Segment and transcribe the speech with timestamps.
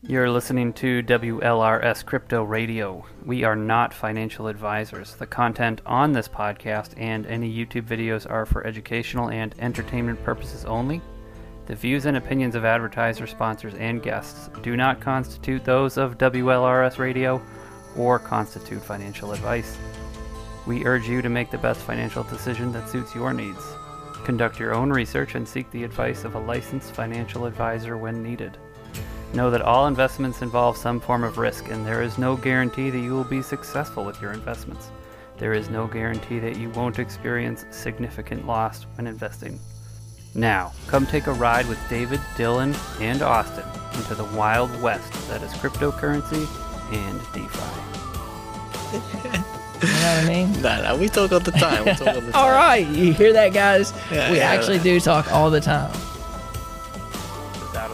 [0.00, 3.04] You're listening to WLRS Crypto Radio.
[3.26, 5.16] We are not financial advisors.
[5.16, 10.64] The content on this podcast and any YouTube videos are for educational and entertainment purposes
[10.64, 11.00] only.
[11.66, 16.98] The views and opinions of advertisers, sponsors, and guests do not constitute those of WLRS
[16.98, 17.42] Radio
[17.96, 19.76] or constitute financial advice.
[20.64, 23.64] We urge you to make the best financial decision that suits your needs.
[24.24, 28.58] Conduct your own research and seek the advice of a licensed financial advisor when needed.
[29.34, 32.98] Know that all investments involve some form of risk, and there is no guarantee that
[32.98, 34.90] you will be successful with your investments.
[35.36, 39.60] There is no guarantee that you won't experience significant loss when investing.
[40.34, 43.64] Now, come take a ride with David, Dylan, and Austin
[43.94, 46.46] into the wild west that is cryptocurrency
[46.92, 47.84] and DeFi.
[49.80, 50.52] You know what I mean?
[50.60, 51.84] Nah, nah, we talk all the time.
[51.84, 52.34] We talk all the time.
[52.34, 53.92] All right, you hear that, guys?
[54.10, 54.50] Yeah, we yeah.
[54.50, 55.92] actually do talk all the time.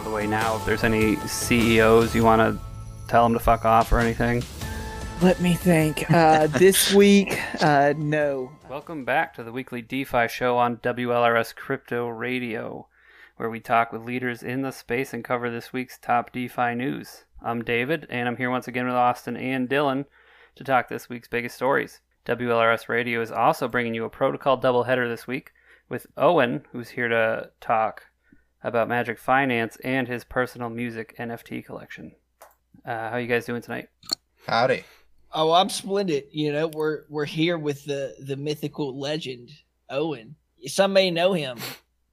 [0.05, 0.57] It's out of the way now.
[0.57, 2.61] If there's any CEOs you want to
[3.07, 4.43] tell them to fuck off or anything.
[5.19, 6.11] Let me think.
[6.11, 8.51] Uh, this week, uh, no.
[8.69, 12.87] Welcome back to the weekly DeFi show on WLRS Crypto Radio,
[13.37, 17.23] where we talk with leaders in the space and cover this week's top DeFi news.
[17.41, 20.05] I'm David, and I'm here once again with Austin and Dylan
[20.55, 22.01] to talk this week's biggest stories.
[22.27, 25.51] WLRS Radio is also bringing you a protocol doubleheader this week
[25.89, 28.03] with Owen, who's here to talk
[28.65, 32.13] about Magik Finance and his personal music NFT collection.
[32.83, 33.89] Uh, how you guys doing tonight?
[34.47, 34.83] Howdy.
[35.31, 36.25] Oh, I'm splendid.
[36.31, 39.51] You know, we're we're here with the the mythical legend
[39.89, 40.35] Owen.
[40.65, 41.59] Some may know him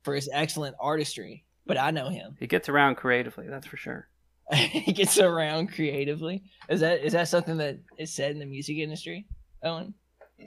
[0.03, 2.37] for his excellent artistry, but I know him.
[2.39, 4.09] He gets around creatively, that's for sure.
[4.55, 6.43] he gets around creatively.
[6.69, 9.27] Is that is that something that is said in the music industry,
[9.63, 9.95] Owen?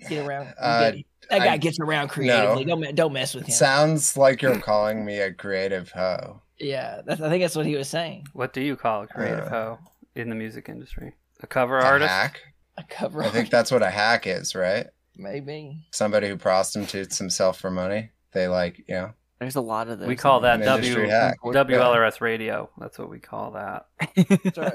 [0.08, 0.54] Get around.
[0.60, 1.06] Uh, get it.
[1.30, 2.66] That guy I- gets around creatively.
[2.66, 2.82] no.
[2.82, 3.54] Don't don't mess with him.
[3.54, 6.42] Sounds like you're calling me a creative hoe.
[6.60, 8.28] yeah, that's, I think that's what he was saying.
[8.34, 9.80] What do you call a creative Uh, hoe
[10.16, 11.14] in the music industry?
[11.42, 12.10] A cover A artist?
[12.12, 12.42] hack?
[12.78, 13.24] A cover.
[13.24, 14.88] I think that's what a hack is, right?
[15.18, 15.78] maybe.
[15.92, 18.12] Somebody who prostitutes himself for money.
[18.34, 19.12] They like, you know.
[19.40, 20.08] There's a lot of those.
[20.10, 21.38] We call that An W industry hack.
[21.42, 22.70] WLRS radio.
[22.78, 23.86] That's what we call that.
[24.44, 24.74] That's right.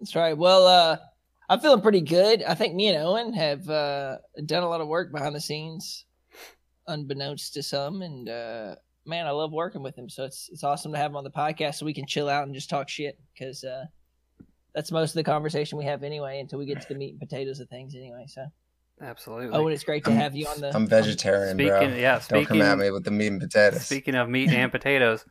[0.00, 0.36] That's right.
[0.38, 0.96] Well, uh,
[1.48, 2.42] I'm feeling pretty good.
[2.42, 6.04] I think me and Owen have uh, done a lot of work behind the scenes,
[6.88, 8.02] unbeknownst to some.
[8.02, 10.08] And uh, man, I love working with him.
[10.08, 12.44] So it's it's awesome to have him on the podcast so we can chill out
[12.44, 13.84] and just talk shit because uh,
[14.74, 17.20] that's most of the conversation we have anyway until we get to the meat and
[17.20, 18.24] potatoes of things anyway.
[18.28, 18.44] So
[19.00, 19.56] Absolutely.
[19.56, 20.74] Owen, it's great to I'm- have you on the.
[20.74, 21.66] I'm vegetarian, bro.
[21.80, 23.82] Speaking, yeah, Don't come at speaking, me with the meat and potatoes.
[23.84, 25.24] speaking of meat and potatoes,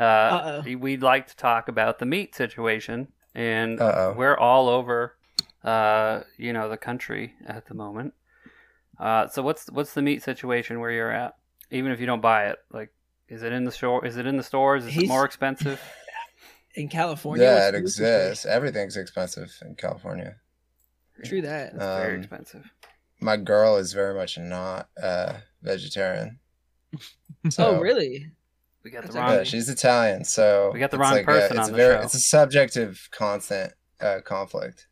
[0.00, 0.76] uh, Uh-oh.
[0.78, 4.14] we'd like to talk about the meat situation, and Uh-oh.
[4.16, 5.16] we're all over,
[5.64, 8.14] uh, you know, the country at the moment.
[8.98, 11.36] Uh, so what's what's the meat situation where you're at?
[11.70, 12.92] Even if you don't buy it, like,
[13.28, 14.04] is it in the store?
[14.04, 14.84] Is it in the stores?
[14.86, 15.80] Is it more expensive?
[16.74, 17.44] in California.
[17.44, 18.20] yeah, it the meat situation?
[18.22, 18.46] exists.
[18.46, 20.36] Everything's expensive in California.
[21.24, 21.68] True that.
[21.74, 22.70] It's very Um, expensive.
[23.20, 26.38] My girl is very much not uh, vegetarian.
[27.58, 28.30] oh, really?
[28.82, 29.28] We got that's the okay.
[29.28, 29.38] wrong.
[29.38, 31.70] Yeah, she's Italian, so We got the it's wrong like a- person it's on a
[31.70, 32.02] the very, show.
[32.02, 34.88] It's a subjective, constant uh, conflict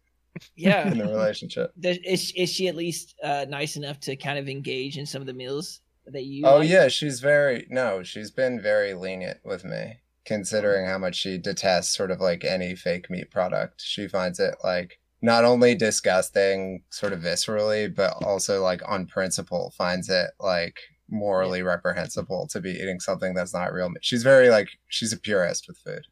[0.56, 0.88] Yeah.
[0.88, 1.72] in the relationship.
[1.82, 5.26] Is is she at least uh, nice enough to kind of engage in some of
[5.26, 6.46] the meals that you?
[6.46, 6.68] Oh like?
[6.68, 11.96] yeah, she's very no, she's been very lenient with me, considering how much she detests
[11.96, 13.82] sort of like any fake meat product.
[13.84, 19.72] She finds it like not only disgusting, sort of viscerally, but also like on principle
[19.76, 20.78] finds it like
[21.10, 24.04] morally reprehensible to be eating something that's not real meat.
[24.04, 26.06] She's very like she's a purist with food.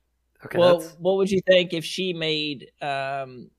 [0.45, 3.51] Okay, well, that's, what would you think if she made um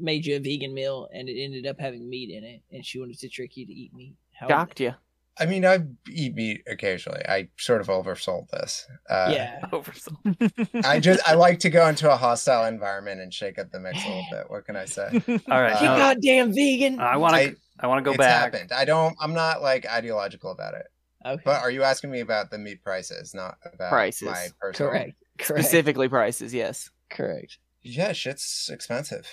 [0.00, 2.98] made you a vegan meal and it ended up having meat in it, and she
[2.98, 4.16] wanted to trick you to eat meat?
[4.34, 4.94] How would Shocked you.
[5.38, 5.78] I mean, I
[6.10, 7.22] eat meat occasionally.
[7.26, 8.86] I sort of oversold this.
[9.08, 9.60] Uh, yeah.
[9.72, 10.84] oversold.
[10.84, 14.04] I just I like to go into a hostile environment and shake up the mix
[14.04, 14.50] a little bit.
[14.50, 15.08] What can I say?
[15.50, 17.00] All right, Uh, You now, goddamn vegan.
[17.00, 17.40] I want to.
[17.40, 18.52] I- I want to go it's back.
[18.52, 18.72] happened.
[18.72, 19.16] I don't.
[19.22, 20.84] I'm not like ideological about it.
[21.24, 21.40] okay.
[21.46, 24.28] But are you asking me about the meat prices, not about Prices.
[24.28, 24.90] my personal?
[24.92, 25.14] correct.
[25.38, 25.64] Correct.
[25.64, 26.90] Specifically prices, yes.
[27.08, 27.56] Correct.
[27.82, 29.26] Yeah, shit's expensive.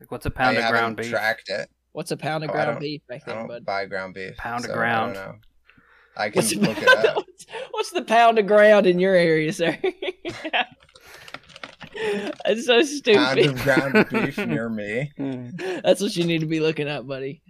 [0.00, 1.10] Like, what's a pound I of haven't ground beef?
[1.10, 1.68] tracked it.
[1.92, 3.64] What's a pound of Oh, ground don't- beef back I don't bud?
[3.64, 4.36] buy ground beef.
[4.36, 5.12] Pound of ground.
[5.12, 5.38] I don't know.
[6.16, 7.16] I can What's, look it up.
[7.16, 9.78] what's, what's the pound of ground in your area, sir?
[12.44, 13.16] That's so stupid.
[13.16, 15.10] Pound of ground beef near me.
[15.82, 17.42] That's what you need to be looking up, buddy.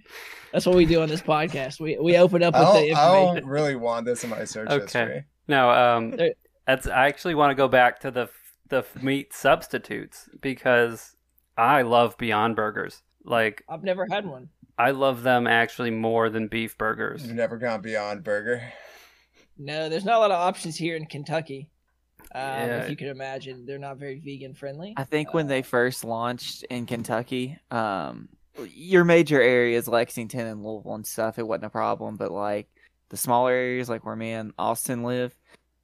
[0.52, 1.78] That's what we do on this podcast.
[1.80, 4.44] We we open up with I the don't, I don't really want this in my
[4.44, 4.82] search Okay.
[4.82, 5.24] history.
[5.46, 6.16] No, um,
[6.66, 6.86] that's.
[6.88, 8.28] I actually want to go back to the
[8.68, 11.14] the meat substitutes because
[11.60, 13.02] I love Beyond Burgers.
[13.22, 14.48] Like, I've never had one.
[14.78, 17.26] I love them actually more than beef burgers.
[17.26, 18.72] You've never gone beyond burger.
[19.58, 21.68] No, there's not a lot of options here in Kentucky.
[22.34, 22.82] Um, Yeah.
[22.84, 24.94] If you can imagine, they're not very vegan friendly.
[24.96, 28.30] I think when Uh, they first launched in Kentucky, um,
[28.74, 32.16] your major areas, Lexington and Louisville and stuff, it wasn't a problem.
[32.16, 32.68] But like
[33.10, 35.34] the smaller areas, like where me and Austin live,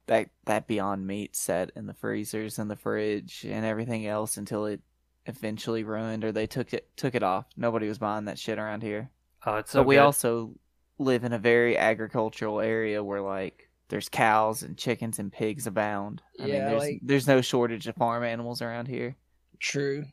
[0.07, 4.65] that that Beyond Meat set in the freezers and the fridge and everything else until
[4.65, 4.81] it
[5.27, 7.45] eventually ruined or they took it took it off.
[7.55, 9.09] Nobody was buying that shit around here.
[9.45, 10.01] Oh, it's so but we good.
[10.01, 10.55] also
[10.99, 16.21] live in a very agricultural area where like there's cows and chickens and pigs abound.
[16.39, 19.15] I mean, Yeah, there's like- there's no shortage of farm animals around here.
[19.59, 20.05] True,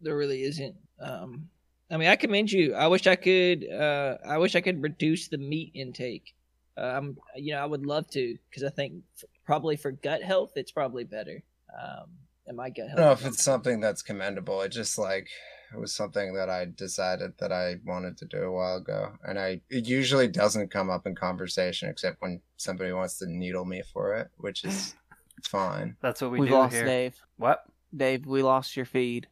[0.00, 0.74] there really isn't.
[1.00, 1.48] Um,
[1.90, 2.74] I mean, I commend you.
[2.74, 3.66] I wish I could.
[3.70, 6.34] Uh, I wish I could reduce the meat intake.
[6.76, 10.52] Um, you know, I would love to because I think f- probably for gut health,
[10.56, 11.42] it's probably better.
[11.76, 12.10] Um,
[12.48, 12.96] and my gut I health.
[12.96, 14.60] don't know if it's something that's commendable.
[14.62, 15.28] It just like
[15.72, 19.38] it was something that I decided that I wanted to do a while ago, and
[19.38, 23.82] I it usually doesn't come up in conversation except when somebody wants to needle me
[23.92, 24.94] for it, which is
[25.44, 25.96] fine.
[26.00, 26.84] That's what we We do lost here.
[26.84, 27.16] Dave.
[27.36, 27.64] What?
[27.96, 29.28] Dave, we lost your feed.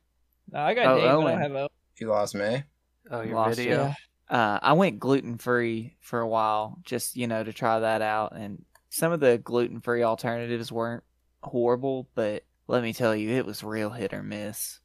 [0.53, 1.05] No, I got Oh, Dave.
[1.07, 1.27] I Owen.
[1.33, 1.69] don't have Owen.
[1.99, 2.63] You lost me.
[3.11, 3.77] Oh, your Lost video.
[3.87, 3.95] Yeah.
[4.29, 8.33] Uh, I went gluten free for a while, just you know, to try that out.
[8.37, 11.05] And some of the gluten free alternatives weren't
[11.43, 14.81] horrible, but let me tell you, it was real hit or miss.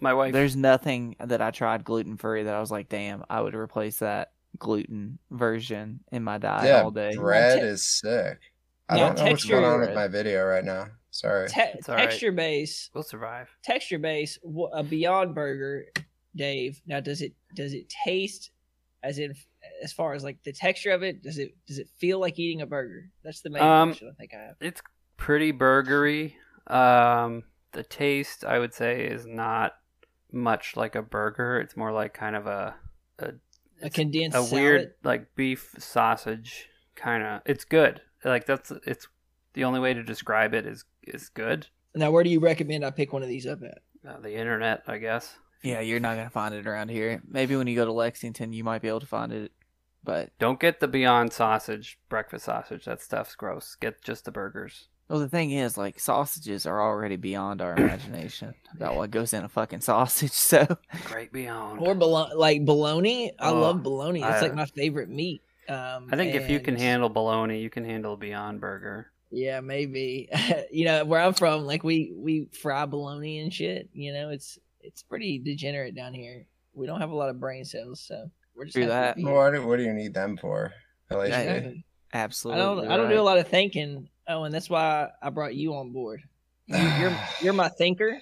[0.00, 0.32] My wife.
[0.32, 4.00] There's nothing that I tried gluten free that I was like, damn, I would replace
[4.00, 7.14] that gluten version in my diet yeah, all day.
[7.16, 8.38] bread Te- is sick.
[8.88, 10.86] I don't know what's going on with my video right now.
[11.10, 11.48] Sorry.
[11.48, 12.08] Te- It's all right.
[12.10, 13.48] texture base, We'll survive.
[13.64, 14.38] texture base,
[14.72, 15.86] a Beyond Burger,
[16.36, 16.80] Dave.
[16.86, 18.50] Now, does it does it taste
[19.02, 19.34] as in
[19.82, 21.22] as far as like the texture of it?
[21.22, 23.10] Does it does it feel like eating a burger?
[23.24, 24.56] That's the main Um, question I think I have.
[24.60, 24.82] It's
[25.16, 26.34] pretty burgery.
[26.66, 29.74] Um, the taste, I would say, is not
[30.32, 31.60] much like a burger.
[31.60, 32.74] It's more like kind of a
[33.18, 33.32] a,
[33.82, 34.52] A condensed a salad.
[34.52, 37.42] weird like beef sausage kind of.
[37.46, 38.00] It's good.
[38.24, 39.08] Like that's it's
[39.52, 41.68] the only way to describe it is is good.
[41.94, 43.78] Now, where do you recommend I pick one of these up at?
[44.06, 45.36] Uh, the internet, I guess.
[45.62, 47.22] Yeah, you're not gonna find it around here.
[47.26, 49.52] Maybe when you go to Lexington, you might be able to find it.
[50.04, 52.84] But Don't get the Beyond sausage, breakfast sausage.
[52.84, 53.76] That stuff's gross.
[53.80, 54.88] Get just the burgers.
[55.08, 59.44] Well, the thing is, like sausages are already beyond our imagination about what goes in
[59.44, 60.30] a fucking sausage.
[60.32, 60.66] So
[61.04, 61.80] Great Beyond.
[61.80, 63.32] Or bolo- like bologna.
[63.38, 64.20] I Oh, love bologna.
[64.22, 65.42] It's I- like my favorite meat.
[65.68, 69.10] Um, I think if you can handle bologna, you can handle a Beyond Burger.
[69.32, 70.28] Yeah, maybe.
[70.70, 73.88] you know, where I'm from, like we we fry bologna and shit.
[73.92, 76.46] You know, it's it's pretty degenerate down here.
[76.74, 79.16] We don't have a lot of brain cells, so we're just True happy to that.
[79.16, 79.24] be.
[79.24, 80.72] What do, what do you need them for?
[81.10, 81.28] LHD?
[81.30, 81.40] Yeah.
[81.40, 81.84] Exactly.
[82.12, 84.08] I absolutely, don't I don't do a lot of thinking.
[84.28, 86.22] Oh, and that's why I brought you on board.
[86.66, 88.20] You, you're you're my thinker,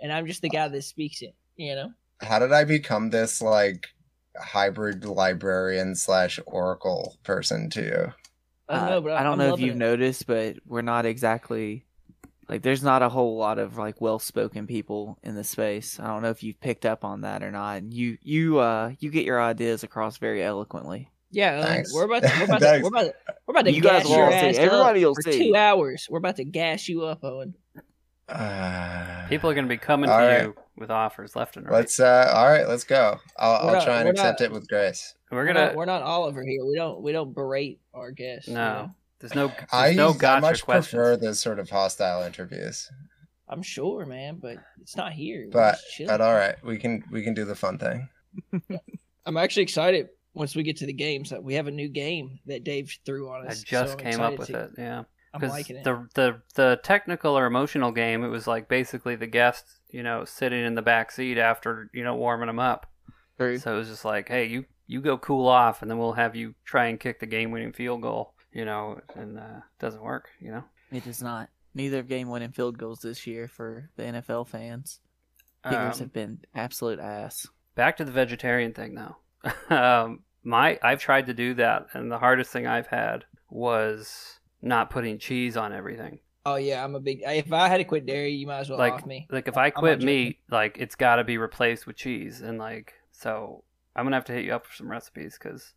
[0.00, 1.34] and I'm just the guy that speaks it.
[1.56, 1.92] You know.
[2.22, 3.88] How did I become this like
[4.38, 8.14] hybrid librarian slash oracle person to you?
[8.68, 9.76] I don't Uh, know, but I don't I'm know if you've it.
[9.76, 11.86] noticed, but we're not exactly
[12.48, 16.00] like there's not a whole lot of like well-spoken people in the space.
[16.00, 17.84] I don't know if you've picked up on that or not.
[17.92, 21.11] You you uh you get your ideas across very eloquently.
[21.32, 23.14] Yeah, like, we're about to, we're about to, we're about to,
[23.46, 24.36] we're about to You gas will your all see.
[24.36, 25.48] ass Everybody up will for see.
[25.48, 26.06] two hours.
[26.10, 27.54] We're about to gas you up, Owen.
[28.28, 30.42] Uh, People are going to be coming to right.
[30.42, 31.72] you with offers left and right.
[31.72, 33.18] Let's uh all right, let's go.
[33.38, 35.14] I'll, I'll not- try and accept not- it with grace.
[35.30, 35.66] we're We're gonna.
[35.66, 36.64] not, we're not Oliver here.
[36.64, 38.48] We don't we don't berate our guests.
[38.48, 38.90] you no, know?
[39.18, 39.48] there's no.
[39.48, 40.88] There's I, no I gotcha much questions.
[40.94, 42.90] prefer this sort of hostile interviews.
[43.48, 45.48] I'm sure, man, but it's not here.
[45.50, 48.08] But but all right, we can we can do the fun thing.
[49.26, 52.38] I'm actually excited once we get to the games that we have a new game
[52.46, 53.62] that Dave threw on I us.
[53.62, 54.70] just so I'm came up with to- it.
[54.78, 55.84] Yeah, I'm because liking it.
[55.84, 60.24] the the the technical or emotional game, it was like basically the guest, you know,
[60.24, 62.90] sitting in the back seat after you know warming them up.
[63.38, 63.58] True.
[63.58, 66.36] So it was just like, hey, you you go cool off, and then we'll have
[66.36, 68.34] you try and kick the game-winning field goal.
[68.52, 70.28] You know, and uh, it doesn't work.
[70.38, 71.48] You know, It does not.
[71.74, 75.00] Neither of game winning field goals this year for the NFL fans.
[75.64, 77.46] Kickers Um, have been absolute ass.
[77.74, 79.16] back to the vegetarian thing though.
[79.70, 84.90] Um, my I've tried to do that, and the hardest thing I've had was not
[84.90, 86.20] putting cheese on everything.
[86.46, 87.22] oh yeah, I'm a big.
[87.24, 89.26] If I had to quit dairy, you might as well like off me.
[89.30, 90.06] like if I I'm quit joking.
[90.06, 94.24] meat, like it's got to be replaced with cheese, and like so I'm gonna have
[94.26, 95.74] to hit you up for some recipes because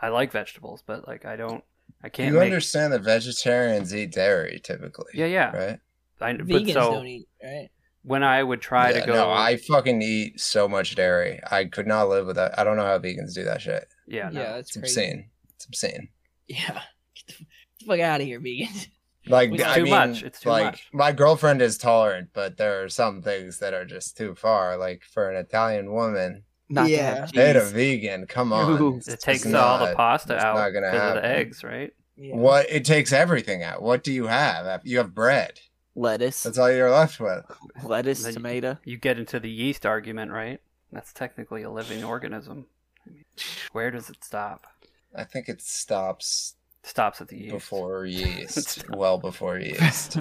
[0.00, 1.64] I like vegetables, but like I don't,
[2.02, 2.46] I can't you make.
[2.46, 5.12] understand that vegetarians eat dairy typically.
[5.14, 5.56] Yeah, yeah.
[5.56, 5.80] Right?
[6.20, 7.70] I, but Vegans so don't eat, right?
[8.04, 11.40] When I would try Yeah, to go, No, I fucking eat so much dairy.
[11.50, 12.58] I could not live with that.
[12.58, 13.86] I don't know how vegans do that shit.
[14.06, 14.40] yeah, no.
[14.40, 15.00] yeah, that's It's crazy.
[15.00, 15.28] obscene.
[15.56, 16.08] It's obscene.
[16.46, 16.80] Yeah,
[17.26, 18.86] get the, fuck out of here, vegans.
[19.26, 20.22] Like It's I too mean, much.
[20.22, 20.88] It's too like much.
[20.92, 24.76] my girlfriend is tolerant, but there are some things that are just too far.
[24.76, 27.14] Like for an Italian woman, Not Yeah.
[27.14, 28.26] to have hate a vegan.
[28.26, 28.96] Come on, Ooh.
[28.98, 31.92] It's it takes just all the pasta out not gonna of the eggs, right?
[32.18, 32.36] Yeah.
[32.36, 33.80] What it takes everything out.
[33.80, 34.82] What do you have?
[34.84, 35.58] You have bread.
[35.94, 37.44] Lettuce, That's all you're left with.
[37.82, 38.78] lettuce, Then- tomato.
[38.84, 40.60] You get into the yeast argument, right?
[40.92, 42.66] That's technically a living organism.
[43.06, 43.24] I mean,
[43.72, 44.66] Where does it stop?
[45.14, 46.54] I think it stops
[46.86, 47.52] Stops at the yeast.
[47.54, 48.84] before yeast.
[48.90, 50.16] Well before yeast.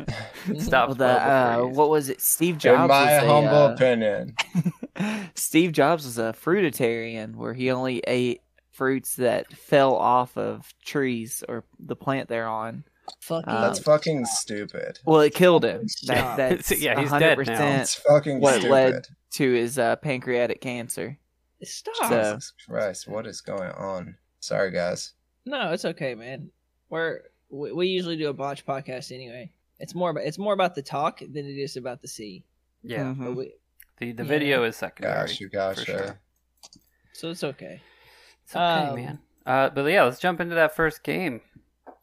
[0.47, 1.77] It stops Well, the, well uh, yeast.
[1.77, 2.21] what was it?
[2.21, 2.83] Steve Jobs.
[2.83, 4.35] In my was a, humble uh, opinion.
[5.35, 11.43] Steve Jobs was a fruitarian where he only ate fruits that fell off of trees
[11.49, 12.83] or the plant they're on.
[13.21, 13.49] Fucking.
[13.49, 14.99] Uh, That's fucking stupid.
[15.05, 15.87] Well, it killed him.
[16.07, 17.43] That, that's Yeah, he's dead now.
[17.43, 18.71] 100% It's fucking what stupid.
[18.71, 21.17] led- to his uh, pancreatic cancer.
[21.63, 21.95] Stop.
[22.09, 24.15] So- Jesus Christ, what is going on?
[24.39, 25.13] Sorry, guys.
[25.45, 26.49] No, it's okay, man.
[26.89, 29.51] We're we, we usually do a botch podcast anyway.
[29.79, 32.43] It's more about it's more about the talk than it is about the sea.
[32.83, 33.35] yeah, Mhm.
[33.35, 33.53] We,
[33.97, 34.29] the the Yeah.
[34.29, 35.27] video is secondary.
[35.27, 35.79] Gosh, you gosh.
[35.79, 36.19] for sure.
[37.13, 37.81] so it's okay.
[38.45, 39.19] It's okay, Um, man.
[39.45, 41.41] Uh, but yeah, let's jump into that first game.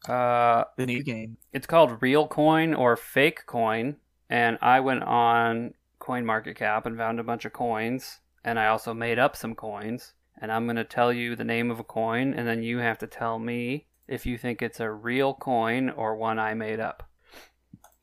[0.08, 1.36] Uh, The new game.
[1.52, 3.96] it's called Real Coin or Fake Coin,
[4.28, 9.18] and I went on CoinMarketCap and found a bunch of coins, and I also made
[9.18, 10.14] up some coins.
[10.42, 13.06] And I'm gonna tell you the name of a coin, and then you have to
[13.06, 17.08] tell me if you think it's a real coin or one I made up.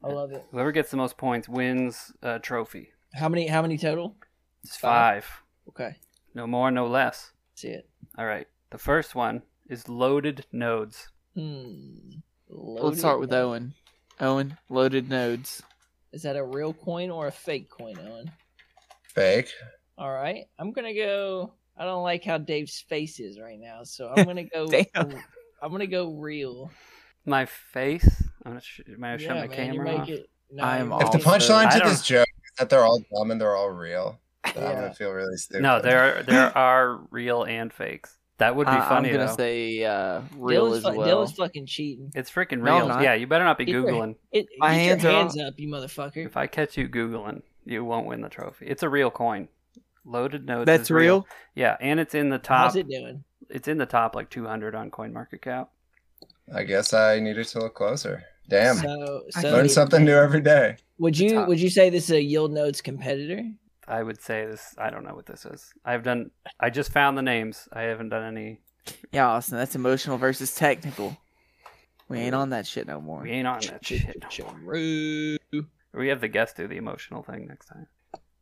[0.03, 0.45] I love it.
[0.51, 2.91] Whoever gets the most points wins a trophy.
[3.15, 3.47] How many?
[3.47, 4.15] How many total?
[4.63, 5.23] It's Five.
[5.25, 5.43] five.
[5.69, 5.95] Okay,
[6.35, 7.31] No more, no less.
[7.55, 7.89] see it.
[8.17, 8.47] All right.
[8.69, 11.09] The first one is loaded nodes.
[11.37, 12.19] Hmm.
[12.49, 13.73] Let's start with Loaded- Owen.
[14.19, 15.61] Owen, loaded nodes.
[16.11, 18.31] Is that a real coin or a fake coin, Owen?
[19.13, 19.51] Fake.
[19.99, 21.53] All right, I'm gonna go.
[21.77, 24.67] I don't like how Dave's face is right now, so I'm gonna go.
[24.67, 25.13] Damn.
[25.61, 26.71] I'm gonna go real.
[27.25, 28.07] My face.
[28.45, 30.09] I'm gonna sh- am I gonna shut my man, camera off?
[30.09, 30.29] it.
[30.49, 33.29] No, I am you're If the punchline to this joke is that they're all dumb
[33.31, 34.73] and they're all real, then I'm Yeah.
[34.81, 35.61] gonna feel really stupid.
[35.61, 38.16] No, there are, there are real and fakes.
[38.39, 39.35] That would be I- funny I'm gonna though.
[39.35, 41.07] say uh, real Dylan's, as fu- well.
[41.25, 42.11] Dylan's fucking cheating.
[42.13, 42.87] It's freaking No, I'm real.
[42.89, 43.01] not.
[43.01, 44.15] yeah, you better not be Get your- googling.
[44.31, 46.25] It, My get hands your are hands up, you motherfucker.
[46.25, 48.67] If I catch you googling, you won't win the trophy.
[48.67, 49.47] It's a real coin.
[50.05, 50.67] Loaded nodes.
[50.67, 51.01] That's is real.
[51.15, 51.27] real.
[51.55, 52.65] Yeah, and it's in the top.
[52.67, 53.23] How's it doing?
[53.49, 55.67] It's in the top like 200 on CoinMarketCap.
[56.53, 58.23] I guess I needed to look closer.
[58.49, 58.77] Damn.
[58.77, 60.77] So, so Learn something new every day.
[60.99, 61.47] Would you top.
[61.49, 63.43] would you say this is a yield nodes competitor?
[63.87, 64.75] I would say this.
[64.77, 65.73] I don't know what this is.
[65.85, 66.31] I've done.
[66.59, 67.69] I just found the names.
[67.71, 68.59] I haven't done any.
[69.11, 71.17] Yeah, Austin, that's emotional versus technical.
[72.09, 73.21] We ain't on that shit no more.
[73.21, 74.23] We ain't on that shit.
[74.39, 74.73] no more.
[74.73, 75.65] True.
[75.93, 77.87] We have the guest do the emotional thing next time.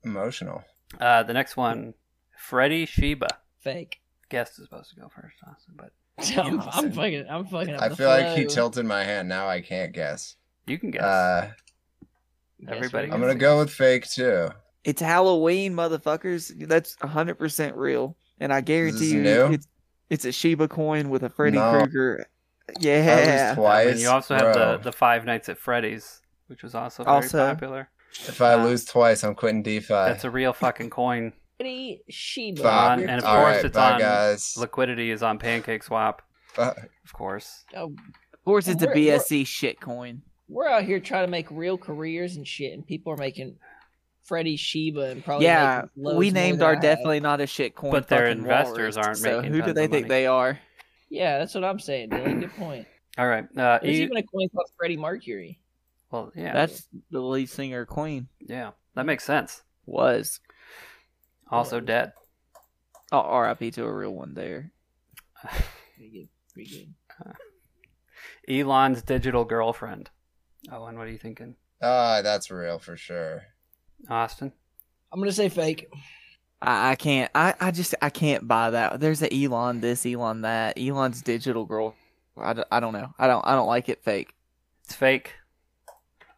[0.03, 0.63] Emotional.
[0.99, 1.93] Uh, the next one,
[2.37, 3.27] Freddie Sheba.
[3.59, 4.01] Fake.
[4.29, 5.91] Guest is supposed to go first, Austin, but
[6.37, 7.25] I'm, I'm fucking.
[7.29, 7.75] I'm fucking.
[7.75, 9.29] I the feel like he tilted my hand.
[9.29, 10.35] Now I can't guess.
[10.67, 11.03] you can guess.
[11.03, 11.51] Uh,
[12.67, 13.15] everybody what?
[13.15, 14.49] I'm gonna go with fake too.
[14.85, 16.67] It's Halloween, motherfuckers.
[16.67, 18.15] That's 100% real.
[18.39, 19.45] And I guarantee you, new?
[19.53, 19.67] it's
[20.09, 21.71] it's a Shiba coin with a Freddy No.
[21.71, 22.25] Krueger.
[22.69, 23.47] I Yeah.
[23.49, 23.87] lose twice.
[23.91, 27.47] and you also have the, the Five Nights at Freddy's, which was also very Also-
[27.47, 27.89] popular.
[28.27, 29.87] If I Uh, lose twice, I'm quitting DeFi.
[29.93, 31.33] That's a real fucking coin.
[31.57, 32.61] Pretty Sheba.
[32.61, 32.73] Fuck.
[32.91, 34.55] on- and of All course right, it's bye, on guys.
[34.57, 36.21] Liquidity is on Pancake Swap,
[36.53, 36.77] Fuck.
[37.03, 37.65] of course.
[37.75, 37.93] Oh,
[38.33, 40.21] Of course, it's a We're- we're- BSC shit coin.
[40.47, 43.57] we're out here trying to make real careers and shit, and people are making
[44.25, 47.91] Freddie Sheba and probably Yeah, making we named our definitely not a shit coin.
[47.91, 49.07] But their investors walrus.
[49.07, 50.09] aren't so making Who do they think money.
[50.09, 50.59] they are?
[51.09, 52.39] Yeah, that's what I'm saying, Dylan.
[52.41, 52.87] Good point.
[53.17, 53.45] All right.
[53.57, 55.59] Uh, There's e- even a coin called Freddie Mercury.
[56.11, 59.63] well, yeah, That's the lead singer Queen yeah, that makes sense.
[59.85, 60.39] was.
[61.49, 61.85] Also Was.
[61.85, 62.13] dead.
[63.11, 63.69] Oh, R.I.P.
[63.71, 64.71] to a real one there.
[65.95, 66.29] Pretty good.
[66.53, 67.35] Pretty good.
[68.49, 70.09] Elon's digital girlfriend.
[70.71, 71.55] Owen, what are you thinking?
[71.81, 73.43] Ah, that's real for sure.
[74.09, 74.51] Austin?
[75.11, 75.87] I'm gonna say fake.
[76.61, 77.29] I, I can't.
[77.35, 78.99] I, I just I can't buy that.
[78.99, 80.79] There's a Elon this, Elon that.
[80.79, 81.95] Elon's digital girl.
[82.37, 83.13] I, d- I don't know.
[83.17, 84.33] I don't I don't like it fake.
[84.83, 85.33] It's fake.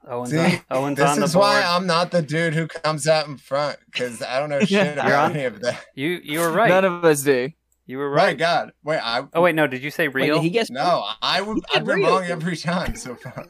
[0.10, 1.44] Owen's See, on, Owen's this on the is board.
[1.44, 4.70] why I'm not the dude who comes out in front because I don't know shit
[4.72, 5.32] Yeah, about you're on.
[5.34, 5.86] any of that.
[5.96, 6.70] You you were right.
[6.70, 7.50] None of us do.
[7.88, 8.38] you were Right, right.
[8.38, 8.72] God.
[8.84, 9.24] Wait, I.
[9.34, 9.68] Oh wait, no.
[9.68, 10.36] Did you say real?
[10.36, 11.60] did he gets No, I would.
[11.74, 13.46] I've been wrong every time so far.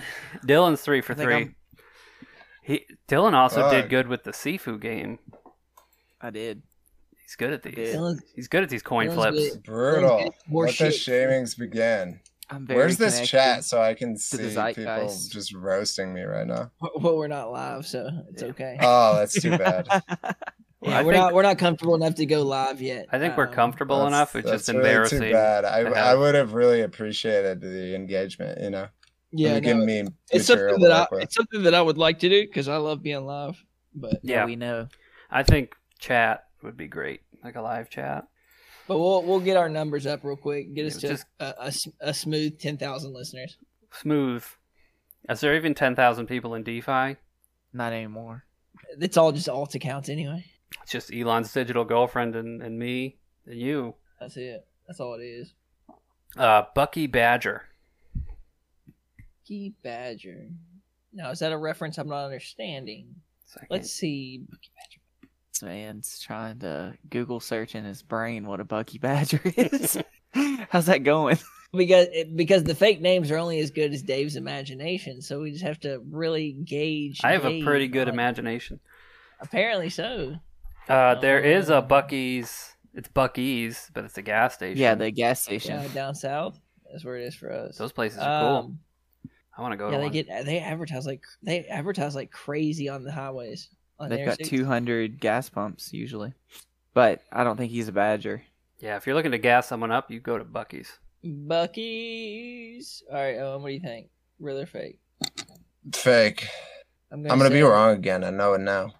[0.46, 1.54] Dylan's three for 3 I'm-
[2.62, 3.90] He Dylan also did Fuck.
[3.90, 5.18] good with the Sifu game.
[6.20, 6.62] I did.
[7.22, 7.74] He's good at these.
[7.74, 7.96] did.
[7.96, 9.54] Dylan's- He's good at these coin Dylan's flips.
[9.56, 9.62] good.
[9.64, 10.34] Brutal.
[10.46, 11.28] More Let the shit.
[11.28, 12.20] shamings begin.
[12.50, 12.78] I'm very.
[12.78, 13.30] Where's this connected.
[13.30, 15.32] chat so I can the see people zeitgeist.
[15.32, 16.70] just roasting me right now?
[17.00, 18.76] Well, we're not live, so it's okay.
[18.80, 19.86] Oh, that's too bad.
[19.90, 20.02] yeah,
[20.98, 23.06] I we're think- not we're not comfortable enough to go live yet.
[23.10, 24.36] I think we're Um, comfortable That's- enough.
[24.36, 25.20] It's just that's really embarrassing.
[25.22, 25.64] Too bad.
[25.64, 28.60] I, to I would have really appreciated the engagement.
[28.60, 28.86] You know,
[29.32, 31.22] Yeah, no, giving me it's material something that I with.
[31.24, 33.62] it's something that I would like to do because I love being live.
[33.94, 34.88] But yeah, Yeah, we know.
[35.30, 38.26] I think chat would be great, like a live chat.
[38.88, 40.74] but we'll we'll get our numbers up real quick.
[40.74, 43.56] Get us Yeah, to just- a, a s- a smooth ten thousand listeners.
[43.92, 44.44] Smooth.
[45.28, 47.16] Is there even 10,000 people in DeFi?
[47.72, 48.44] Not anymore.
[49.00, 50.44] It's all just alt accounts anyway.
[50.82, 53.94] It's just Elon's digital girlfriend and, and me and you.
[54.18, 54.66] That's it.
[54.88, 55.52] That's all it is.
[56.36, 57.62] Uh, Bucky Badger.
[59.52, 60.48] Bucky Badger.
[61.12, 63.14] Now, is that a reference I'm not understanding?
[63.46, 63.68] Second.
[63.70, 64.38] Let's see.
[64.48, 65.28] Bucky Badger.
[65.52, 69.98] This man's trying to Google search in his brain what a Bucky Badger is.
[70.70, 71.38] How's that going?
[71.74, 75.64] Because because the fake names are only as good as Dave's imagination, so we just
[75.64, 77.20] have to really gauge.
[77.22, 78.80] I have a pretty good on- imagination.
[79.40, 80.36] Apparently so.
[80.88, 81.78] Uh, there is Oh.
[81.78, 82.74] a Buc-ee's.
[82.94, 84.78] It's Buc-ee's, but it's a gas station.
[84.78, 85.80] Yeah, the gas station.
[85.80, 86.58] Yeah, down south.
[86.90, 87.76] That's where it is for us.
[87.78, 88.74] Those places are cool.
[89.56, 90.12] I want to go yeah, to they one.
[90.12, 93.68] get they advertise like they advertise like crazy on the highways.
[93.98, 96.32] On They've got 200 gas pumps usually.
[96.94, 98.42] But I don't think he's a Badger.
[98.78, 100.98] Yeah, if you're looking to gas someone up, you go to Buc-ee's.
[101.24, 103.02] Buc-ee's.
[103.10, 104.08] All right, Owen, what do you think?
[104.40, 104.98] Real or fake?
[105.94, 106.48] Fake.
[107.10, 108.24] I'm I'm gonna be say- wrong again.
[108.24, 108.92] I know it now.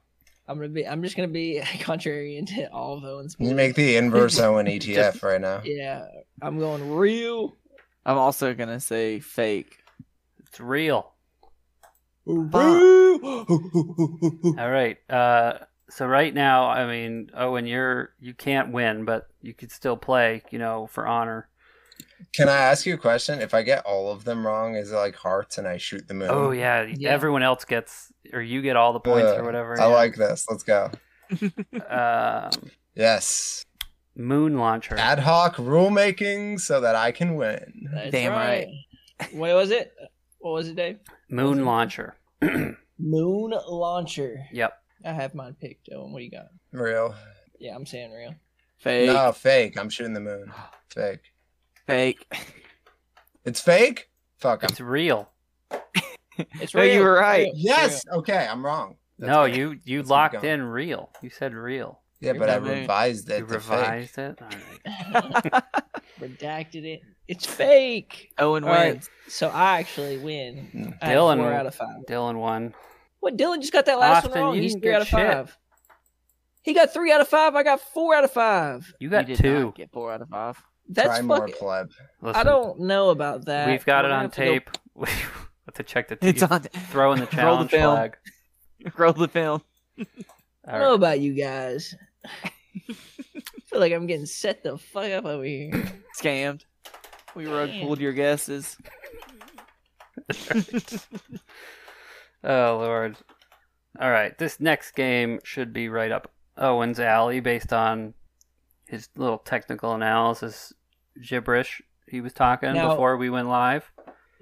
[0.48, 0.86] I'm gonna be.
[0.86, 3.36] I'm just gonna be contrary to all of Owen's.
[3.38, 5.62] You make the inverse Owen ETF right now.
[5.64, 6.04] Yeah,
[6.42, 7.56] I'm going real.
[8.04, 9.78] I'm also gonna say fake.
[10.52, 11.14] It's real.
[12.26, 13.46] Real.
[14.58, 14.98] All right.
[15.08, 19.96] Uh, so right now, I mean, Owen, you're you can't win, but you could still
[19.96, 20.42] play.
[20.50, 21.48] You know, for honor.
[22.34, 23.40] Can I ask you a question?
[23.40, 26.12] If I get all of them wrong, is it like hearts and I shoot the
[26.12, 26.28] moon?
[26.30, 27.08] Oh yeah, Yeah.
[27.08, 29.80] everyone else gets, or you get all the points or whatever.
[29.80, 29.94] I yeah.
[29.94, 30.44] like this.
[30.50, 30.90] Let's go.
[31.88, 32.50] um,
[32.94, 33.64] Yes.
[34.14, 34.96] moon launcher.
[34.98, 37.88] Ad hoc rulemaking so that I can win.
[37.90, 38.66] That's Damn right.
[39.32, 39.92] What was it?
[40.42, 40.98] What was it, Dave?
[41.30, 42.16] Moon launcher.
[42.98, 44.44] Moon launcher.
[44.52, 44.72] Yep.
[45.04, 45.88] I have mine picked.
[45.92, 46.46] Owen, what do you got?
[46.72, 47.14] Real.
[47.58, 48.34] Yeah, I'm saying real.
[48.78, 49.06] Fake.
[49.06, 49.78] No, fake.
[49.78, 50.52] I'm shooting the moon.
[50.88, 51.20] Fake.
[51.86, 52.26] Fake.
[53.44, 54.08] It's fake?
[54.38, 54.62] Fuck.
[54.62, 54.70] I'm...
[54.70, 55.28] It's real.
[56.60, 56.94] It's No, real.
[56.94, 57.46] you were right.
[57.46, 57.52] Real.
[57.56, 58.02] Yes.
[58.12, 58.94] Okay, I'm wrong.
[59.18, 59.56] That's no, fake.
[59.56, 60.46] you you Let's locked going.
[60.46, 61.10] in real.
[61.22, 61.98] You said real.
[62.20, 62.80] Yeah, but I You're right.
[62.82, 63.40] revised it.
[63.40, 63.70] You to fake.
[63.70, 64.38] revised it.
[65.14, 65.62] All right.
[66.22, 67.02] Redacted it.
[67.28, 68.32] It's fake.
[68.38, 68.94] Owen All right.
[68.94, 69.10] wins.
[69.28, 70.94] So I actually win.
[71.00, 71.96] I have Dylan four out of five.
[72.08, 72.74] Dylan won.
[73.20, 73.36] What?
[73.36, 74.54] Dylan just got that last Austin, one wrong.
[74.56, 75.18] you He's didn't three get out of shit.
[75.32, 75.58] five.
[76.62, 77.54] He got three out of five.
[77.54, 78.92] I got four out of five.
[79.00, 79.64] You got did two.
[79.64, 80.62] not get four out of five.
[80.88, 81.54] That's Try more fucking.
[81.54, 81.90] pleb.
[82.20, 83.68] Listen, I don't know about that.
[83.68, 84.70] We've got We're it gonna on have to go- tape.
[84.94, 85.06] We
[85.66, 86.34] have to check the tape.
[86.34, 86.60] It's on.
[86.90, 87.94] Throw in the Roll the challenge film.
[87.96, 88.16] flag.
[88.98, 89.62] Roll the film.
[89.98, 90.06] I All
[90.72, 90.94] don't know right.
[90.94, 91.94] about you guys.
[93.72, 95.70] I feel like I'm getting set the fuck up over here.
[96.20, 96.64] Scammed.
[97.34, 98.76] We rug pulled your guesses.
[102.44, 103.16] Oh lord.
[104.00, 108.14] All right, this next game should be right up Owen's alley based on
[108.84, 110.72] his little technical analysis
[111.22, 113.90] gibberish he was talking Now- before we went live.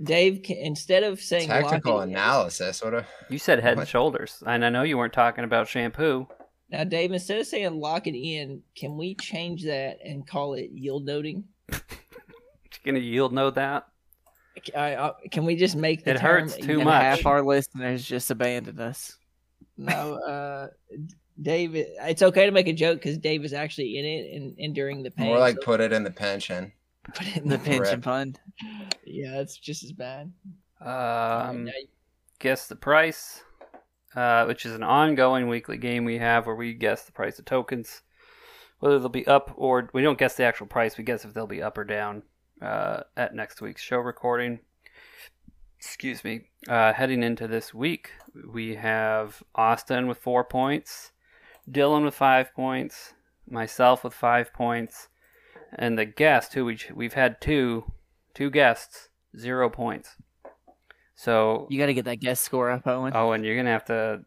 [0.03, 2.83] Dave, instead of saying Technical lock analysis.
[2.83, 6.27] What a You said head and shoulders, and I know you weren't talking about shampoo.
[6.71, 10.71] Now, Dave, instead of saying lock it in, can we change that and call it
[10.73, 11.45] yield noting?
[11.71, 11.79] You
[12.85, 13.87] gonna yield note that?
[14.77, 17.03] I, I, can we just make the It term hurts too much.
[17.03, 19.17] half our listeners just abandoned us.
[19.77, 20.69] No, uh,
[21.41, 25.03] Dave, it's okay to make a joke because Dave is actually in it and enduring
[25.03, 25.27] the pain.
[25.27, 26.73] more like so put it in the pension.
[27.15, 28.05] put it in The the pension Rip.
[28.05, 28.41] fund.
[29.07, 30.33] Yeah, it's just as bad.
[30.81, 31.73] Um, Now,
[32.39, 33.43] guess the price,
[34.15, 37.45] uh, which is an ongoing weekly game we have where we guess the price of
[37.45, 38.03] tokens,
[38.79, 40.99] whether they'll be up or we don't guess the actual price.
[40.99, 42.23] We guess if they'll be up or down
[42.61, 44.61] uh, at next week's show recording.
[45.79, 46.43] Excuse me.
[46.69, 48.11] Uh, heading into this week,
[48.53, 51.13] we have Austin with four points,
[51.71, 53.15] Dylan with five points,
[53.49, 55.09] myself with five points,
[55.73, 57.93] and the guest who we we've had two
[58.35, 60.17] two guests zero points.
[61.21, 63.13] So You got to get that guest score up, Owen.
[63.15, 64.25] Oh, and you're gonna have to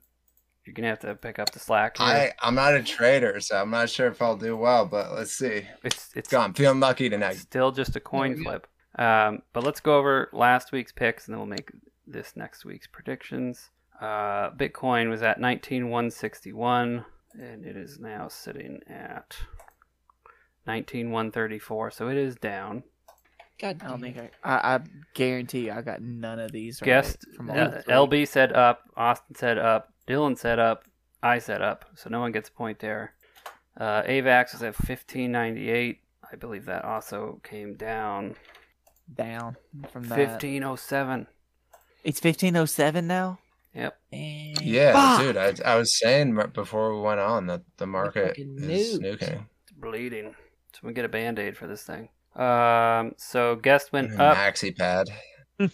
[0.63, 1.97] you're gonna have to pick up the slack.
[1.97, 2.05] Here.
[2.05, 4.85] I I'm not a trader, so I'm not sure if I'll do well.
[4.85, 5.63] But let's see.
[5.83, 7.37] it's it's Go, I'm feeling lucky tonight.
[7.37, 8.67] still just a coin flip.
[8.99, 11.71] Um, but let's go over last week's picks, and then we'll make
[12.05, 13.71] this next week's predictions.
[13.99, 19.35] Uh, Bitcoin was at 19161, and it is now sitting at
[20.67, 21.89] 19134.
[21.89, 22.83] So it is down.
[23.59, 24.75] God I don't think I, I.
[24.75, 24.79] I
[25.13, 26.81] guarantee I got none of these.
[26.81, 27.93] Right Guest from all uh, three.
[27.93, 30.85] LB said up, Austin said up, Dylan said up,
[31.21, 33.13] I said up, so no one gets a point there.
[33.79, 35.99] Uh, AVAX is at 1598.
[36.31, 38.35] I believe that also came down.
[39.13, 39.55] down
[39.91, 40.17] from that.
[40.17, 41.27] 1507.
[42.03, 43.39] It's fifteen oh seven now.
[43.73, 43.97] Yep.
[44.11, 45.21] And Yeah, Fuck.
[45.21, 45.37] dude.
[45.37, 48.97] I, I was saying before we went on that the market is nuked.
[48.97, 49.45] snuking.
[49.63, 50.35] It's bleeding.
[50.73, 52.09] So we get a band aid for this thing.
[52.35, 54.37] Um, so guest went up.
[54.37, 55.09] Maxi pad.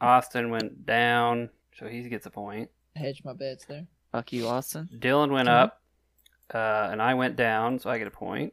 [0.00, 2.70] Austin went down, so he gets a point.
[2.94, 3.86] Hedge my bets there.
[4.12, 4.88] Fuck you, Austin.
[4.98, 5.82] Dylan went up,
[6.52, 8.52] uh, and I went down, so I get a point.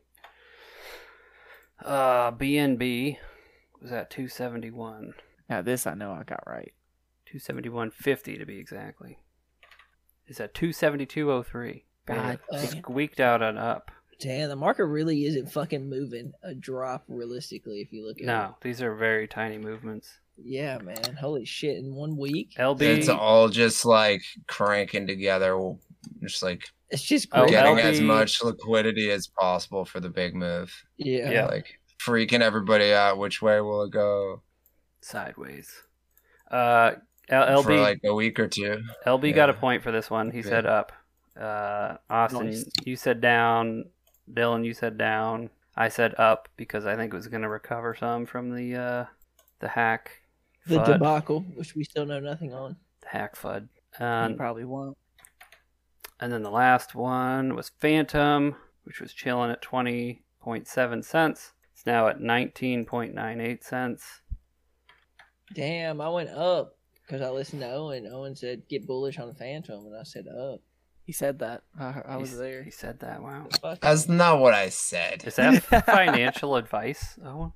[1.84, 3.18] Uh, BNB
[3.82, 5.14] was at 271.
[5.50, 6.74] Now this I know I got right.
[7.34, 9.20] 271.50 to be exactly.
[10.28, 11.84] Is at 272.03.
[12.06, 12.68] God damn.
[12.68, 13.92] Squeaked out on up.
[14.20, 18.28] Damn, the market really isn't fucking moving a drop realistically if you look at it.
[18.28, 20.20] No, these are very tiny movements.
[20.38, 21.16] Yeah, man.
[21.20, 21.78] Holy shit.
[21.78, 22.52] In one week?
[22.58, 22.82] LB.
[22.82, 25.58] It's all just like cranking together,
[26.22, 27.52] just like It's just Oh, great.
[27.52, 30.74] getting LB as much liquidity as possible for the big move.
[30.98, 31.32] yeah.
[31.32, 31.46] Yeah.
[31.48, 33.18] Like freaking everybody out.
[33.18, 34.42] Which way will it go
[35.02, 35.72] sideways.
[36.50, 36.94] Uh,
[37.30, 38.82] L- for LB like a week or two?
[39.06, 40.32] LB got a point for this one.
[40.32, 40.50] He Okay.
[40.50, 40.92] said up.
[41.40, 42.66] Uh, Austin, Nice.
[42.86, 43.86] you said down.
[44.32, 45.50] Dylan, you said down.
[45.76, 49.06] I said up because I think it was going to recover some from the uh,
[49.60, 50.22] the hack.
[50.68, 50.86] The FUD.
[50.94, 52.76] debacle, which we still know nothing on.
[53.02, 53.68] The hack FUD.
[54.00, 54.98] You Um, probably won't.
[56.20, 61.52] and then the last one was Fantom, which was chilling at 20.7 cents.
[61.74, 64.22] It's now at 19.98 cents.
[65.54, 68.10] Damn, I went up because I listened to Owen.
[68.12, 70.62] Owen said get bullish on Fantom, and I said up.
[71.06, 71.62] He said that.
[71.80, 72.64] I, I was He- there.
[72.64, 73.22] He said that.
[73.22, 73.46] Wow.
[73.62, 75.24] Fuck That's not what I said.
[75.26, 77.54] Is that financial advice, Owen?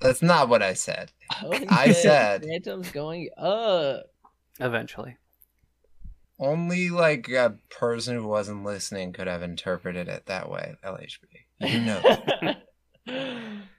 [0.00, 1.10] That's not what I said.
[1.44, 4.04] Owen I said- Fantom's going up.
[4.60, 5.16] Eventually.
[6.38, 10.74] Only like a person who wasn't listening could have interpreted it that way.
[10.84, 11.18] LHB,
[11.60, 12.00] you know.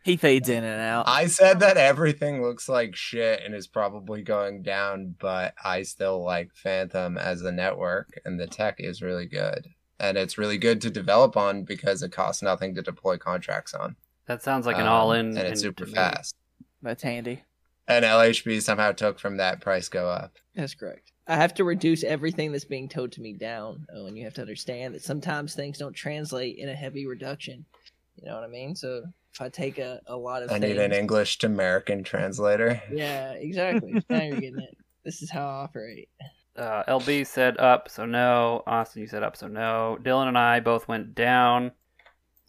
[0.03, 1.07] He fades in and out.
[1.07, 6.21] I said that everything looks like shit and is probably going down, but I still
[6.21, 9.67] like Fantom as a network, and the tech is really good.
[9.99, 13.95] And it's really good to develop on because it costs nothing to deploy contracts on.
[14.25, 16.35] That sounds like an Um, all-in, and it's super fast.
[16.81, 17.43] That's handy.
[17.87, 20.37] And LHB somehow took from that price go up.
[20.55, 21.11] That's correct.
[21.27, 23.85] I have to reduce everything that's being told to me down.
[23.93, 27.65] Oh, and you have to understand that sometimes things don't translate in a heavy reduction.
[28.15, 28.75] You know what I mean?
[28.75, 32.81] So if I take a, a lot of I need an English to American translator.
[32.91, 33.93] yeah, exactly.
[34.09, 34.77] now you're getting it.
[35.03, 36.09] This is how I operate.
[36.55, 38.63] Uh, LB said up, so no.
[38.67, 39.97] Austin, you said up, so no.
[40.01, 41.71] Dylan and I both went down.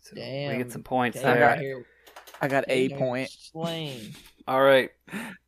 [0.03, 1.47] So we get some points Damn, there.
[1.47, 1.87] right here.
[2.41, 3.31] I got a point.
[3.31, 4.13] Slain.
[4.47, 4.91] All right.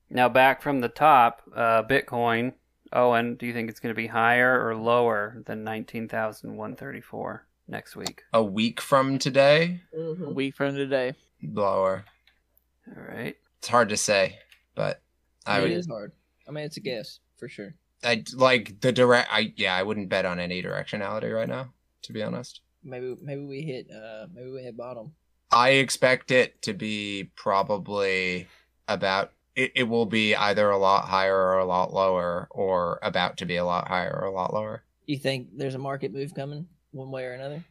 [0.08, 2.54] Now back from the top, uh, Bitcoin.
[2.92, 8.22] Owen, do you think it's going to be higher or lower than 19,134 next week?
[8.32, 10.34] A week from today, A Mhm.
[10.34, 11.14] week from today.
[11.42, 12.04] blower.
[12.96, 13.36] All right.
[13.58, 14.38] It's hard to say,
[14.74, 15.02] but
[15.44, 16.12] I It would is hard.
[16.48, 17.74] I mean, it's a guess for sure.
[18.04, 19.28] I like the direct.
[19.32, 21.72] I yeah, I wouldn't bet on any directionality right now.
[22.02, 25.14] To be honest, Maybe maybe we hit uh maybe we hit bottom.
[25.50, 28.46] I expect it to be probably
[28.88, 29.32] about.
[29.56, 33.46] It, it will be either a lot higher or a lot lower, or about to
[33.46, 34.82] be a lot higher or a lot lower.
[35.06, 37.64] You think there's a market move coming one way or another?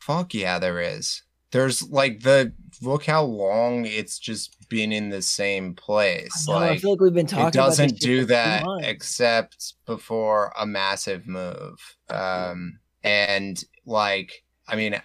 [0.00, 1.22] Fuck yeah, there is.
[1.50, 2.52] There's like the
[2.82, 6.46] look how long it's just been in the same place.
[6.48, 7.48] I, know, I like feel like we've been talking.
[7.48, 15.00] it doesn't do that except before a massive move um and like i mean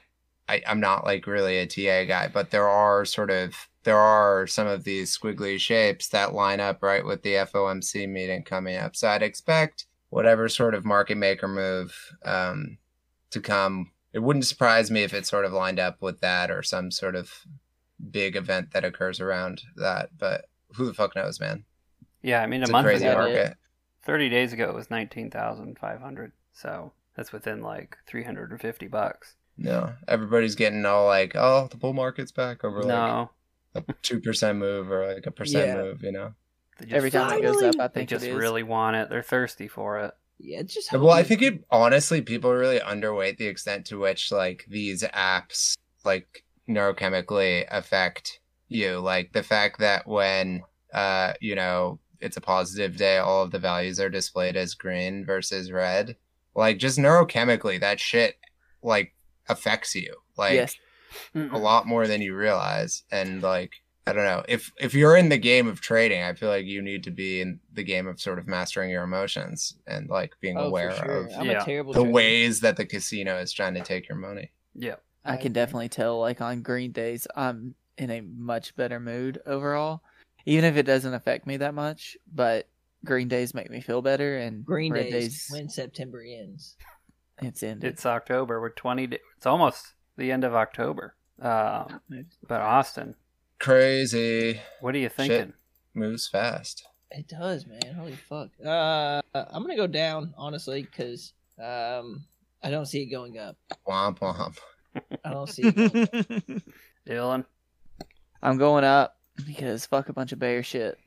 [0.49, 4.47] I, i'm not like really a ta guy but there are sort of there are
[4.47, 8.95] some of these squiggly shapes that line up right with the fomc meeting coming up
[8.95, 11.95] so i'd expect whatever sort of market maker move
[12.25, 12.77] um
[13.33, 16.63] to come it wouldn't surprise me if it sort of lined up with that or
[16.63, 17.31] some sort of
[18.11, 21.65] big event that occurs around that but who the fuck knows man
[22.21, 23.57] Yeah, I mean, a it's a month crazy ago, market
[24.03, 26.31] 30 days ago, it was 19,500.
[26.51, 29.35] So that's within like 350 bucks.
[29.57, 33.29] No, everybody's getting all like, "Oh, the bull market's back over no.
[33.75, 35.75] like a two percent move or like a percent Yeah.
[35.75, 36.33] move." You know.
[36.81, 38.35] Just, Every time it goes up, I think they just it is.
[38.35, 39.09] really want it.
[39.09, 40.13] They're thirsty for it.
[40.43, 44.31] Yeah, it's just Well, I think it honestly, people really underweight the extent to which
[44.31, 48.99] like these apps like neurochemically affect you.
[48.99, 53.59] Like the fact that when uh you know it's a positive day, all of the
[53.59, 56.17] values are displayed as green versus red.
[56.55, 58.35] Like just neurochemically, that shit
[58.81, 59.13] like
[59.47, 60.13] affects you.
[60.37, 60.75] Like yes.
[61.35, 63.75] a lot more than you realize and like
[64.07, 66.81] i don't know if if you're in the game of trading i feel like you
[66.81, 70.57] need to be in the game of sort of mastering your emotions and like being
[70.57, 71.25] oh, aware sure.
[71.25, 71.61] of I'm Yeah.
[71.61, 72.11] a terrible the trader.
[72.11, 74.95] ways that the casino is trying to take your money Yeah.
[75.25, 80.01] I can definitely tell, like on green days, I'm in a much better mood overall,
[80.45, 82.17] even if it doesn't affect me that much.
[82.35, 82.67] But
[83.05, 86.75] green days make me feel better, and Green red days, when September ends.
[87.41, 87.93] it's ended.
[87.93, 88.59] It's October.
[88.59, 89.07] We're 20.
[89.07, 91.15] da- It's almost the end of October.
[91.41, 92.01] Um,
[92.45, 93.15] but Austin,
[93.63, 95.53] crazy what are you thinking?
[95.93, 97.95] moves fast It does, man.
[97.95, 98.49] Holy fuck.
[98.59, 102.25] Uh, I'm gonna go down honestly because um,
[102.61, 103.55] I don't see it going up.
[103.87, 104.57] Womp womp.
[105.23, 105.75] I don't see it.
[105.75, 106.07] Going
[106.41, 106.63] up.
[107.07, 107.45] Dylan,
[108.41, 110.97] I'm going up because fuck a bunch of bear shit.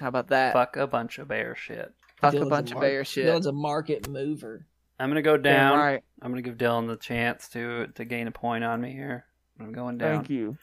[0.00, 0.54] How about that?
[0.54, 1.92] fuck a bunch of bear shit.
[2.16, 3.26] Fuck a Dylan's bunch of mar- bear shit.
[3.26, 4.66] Dylan's a market mover.
[4.98, 5.78] I'm gonna go Damn down.
[5.78, 6.02] right.
[6.22, 9.26] I'm gonna give Dylan the chance to to gain a point on me here.
[9.58, 10.16] I'm going down.
[10.18, 10.56] Thank you.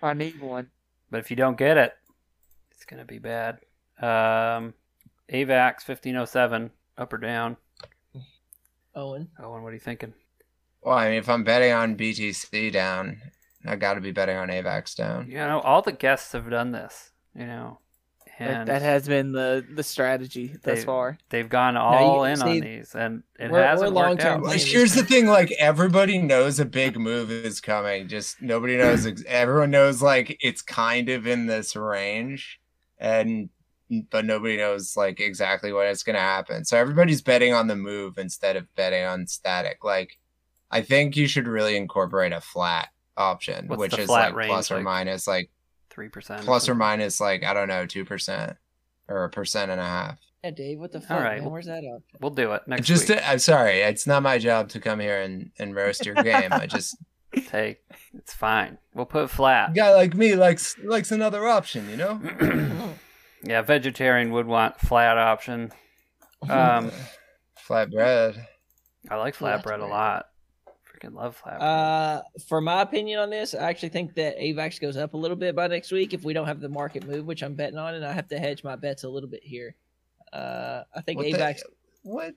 [0.00, 0.70] I need one.
[1.10, 1.94] But if you don't get it,
[2.70, 3.60] it's gonna be bad.
[4.00, 4.74] Um,
[5.32, 7.56] AVAX 1507, up or down?
[8.94, 9.28] Owen.
[9.38, 10.14] Owen, what are you thinking?
[10.82, 13.20] Well, I mean, if I'm betting on BTC down,
[13.66, 15.30] I got to be betting on AVAX down.
[15.30, 17.10] You know, all the guests have done this.
[17.34, 17.78] You know,
[18.38, 21.18] That, and that has been the the strategy thus far.
[21.30, 24.42] they've gone all you- in see, on these, and it we're- hasn't we're worked out.
[24.44, 24.64] players.
[24.70, 28.06] Here's the thing: like everybody knows a big move is coming.
[28.06, 29.06] Just nobody knows.
[29.26, 32.60] Everyone knows like it's kind of in this range,
[32.98, 33.48] and
[34.10, 36.64] but nobody knows like exactly what it's going to happen.
[36.64, 39.82] So everybody's betting on the move instead of betting on static.
[39.82, 40.18] Like,
[40.70, 44.48] I think you should really incorporate a flat option, What's which is flat like range,
[44.50, 44.84] plus or like?
[44.84, 45.50] minus like
[45.98, 46.42] Three percent.
[46.44, 48.56] plus or minus like I don't know two percent
[49.08, 50.18] or a percent and a half.
[50.44, 50.78] Yeah, Dave.
[50.78, 51.10] What the fuck?
[51.10, 51.50] All right, man?
[51.50, 52.02] Where's that option?
[52.20, 53.18] We'll do it next just week.
[53.18, 56.52] to, I'm sorry, it's not my job to come here and, and roast your game.
[56.52, 56.96] I just
[57.32, 57.80] Hey,
[58.14, 58.78] it's fine.
[58.94, 59.70] We'll put flat.
[59.70, 62.20] a guy like me likes likes another option, you know.
[63.44, 65.72] yeah, vegetarian would want flat option.
[66.48, 66.92] Um,
[67.56, 68.46] flat bread.
[69.10, 69.90] I like Flat flatbread a bread.
[69.90, 70.26] lot.
[70.98, 71.60] Freaking love flatbread.
[71.60, 75.36] Uh, for my opinion on this, I actually think that AVAX goes up a little
[75.36, 77.94] bit by next week if we don't have the market move, which I'm betting on,
[77.94, 79.74] and I have to hedge my bets a little bit here.
[80.32, 81.60] Uh, I think What the- AVAX.
[82.02, 82.34] What?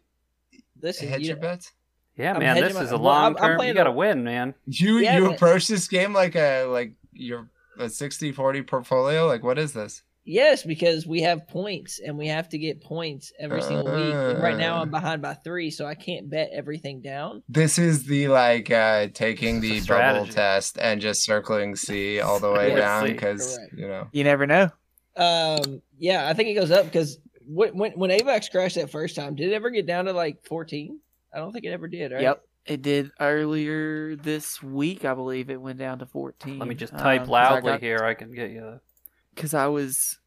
[0.82, 1.72] Listen, Hedge you, your bets?
[2.18, 3.62] yeah, I'm man, this my- is a long I'm term.
[3.68, 4.54] You got to win, man.
[4.66, 9.28] You Yeah, you approach this game like a like your a 60-40 portfolio?
[9.28, 10.04] Like what is this?
[10.24, 14.14] Yes, because we have points and we have to get points every single week.
[14.14, 17.44] And right now, I'm behind by three, so I can't bet everything down.
[17.50, 22.52] This is the like uh taking the bubble test and just circling C all the
[22.52, 24.08] way Yeah, down because you know.
[24.12, 24.70] You never know.
[25.18, 29.16] Um, yeah, I think it goes up because when when, when AVAX crashed that first
[29.16, 31.00] time, did it ever get down to like 14?
[31.34, 32.12] I don't think it ever did.
[32.12, 32.22] Right?
[32.22, 32.44] Yep.
[32.66, 36.60] It did earlier this week, I believe it went down to 14.
[36.60, 38.00] Let me just Um, type 'cause I loudly got- here.
[38.04, 38.80] I can get you.
[39.42, 40.20] Cause I was,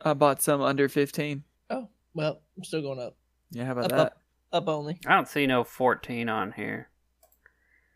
[0.00, 1.44] I bought some under 15.
[1.70, 3.16] Oh, well, I'm still going up.
[3.52, 3.98] Yeah, how about Up, that?
[3.98, 4.16] up.
[4.52, 4.98] Up only.
[5.06, 6.88] I don't see no 14 on here.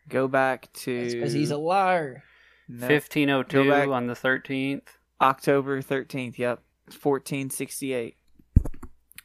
[0.07, 2.23] Go back to because he's a liar.
[2.69, 4.81] 1502 on the 13th.
[5.21, 6.37] October 13th.
[6.37, 8.15] Yep, 1468.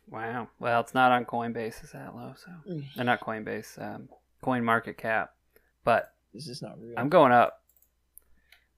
[0.09, 0.49] Wow.
[0.59, 1.83] Well, it's not on Coinbase.
[1.83, 2.85] It's that low, so Mm.
[2.99, 3.81] uh, not Coinbase.
[3.81, 4.09] Um,
[4.43, 5.33] Coin Market Cap.
[5.85, 6.95] But This is not real.
[6.97, 7.63] I'm going up.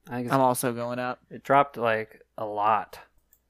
[0.07, 1.19] I think it's, I'm also going up.
[1.29, 2.99] it dropped like a lot.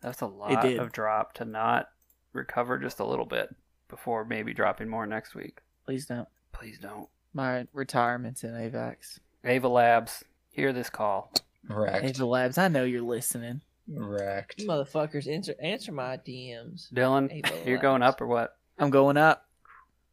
[0.01, 1.89] That's a lot of drop to not
[2.33, 3.49] recover just a little bit
[3.87, 5.59] before maybe dropping more next week.
[5.85, 6.27] Please don't.
[6.51, 7.07] Please don't.
[7.33, 9.19] My retirement's in AVAX.
[9.43, 11.33] Ava Labs, hear this call.
[11.67, 12.05] Wrecked.
[12.05, 13.61] Ava Labs, I know you're listening.
[13.87, 14.61] Wrecked.
[14.61, 16.91] You motherfuckers, answer answer my DMs.
[16.93, 18.55] Dylan, Ava you're going up or what?
[18.77, 19.45] I'm going up.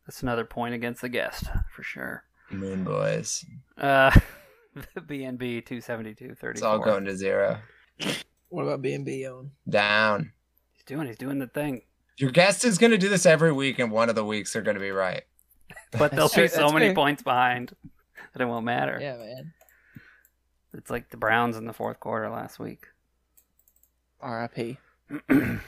[0.06, 2.24] That's another point against the guest for sure.
[2.50, 3.44] Moon boys.
[3.78, 4.10] Uh,
[4.96, 7.58] BNB 272 It's all going to zero.
[8.50, 9.52] What about BNB on?
[9.68, 10.32] Down.
[10.72, 11.06] He's doing.
[11.06, 11.82] He's doing the thing.
[12.18, 14.62] Your guest is going to do this every week, and one of the weeks they're
[14.62, 15.22] going to be right.
[15.92, 16.94] But they'll be so many fair.
[16.94, 17.74] points behind
[18.32, 18.98] that it won't matter.
[19.00, 19.52] Yeah, man.
[20.74, 22.86] It's like the Browns in the fourth quarter last week.
[24.22, 24.76] RIP.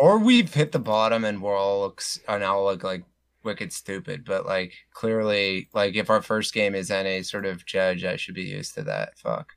[0.00, 3.04] Or we've hit the bottom, and we're all looks and all look like
[3.44, 4.24] wicked stupid.
[4.24, 8.34] But like clearly, like if our first game is any sort of judge, I should
[8.34, 9.18] be used to that.
[9.18, 9.56] Fuck.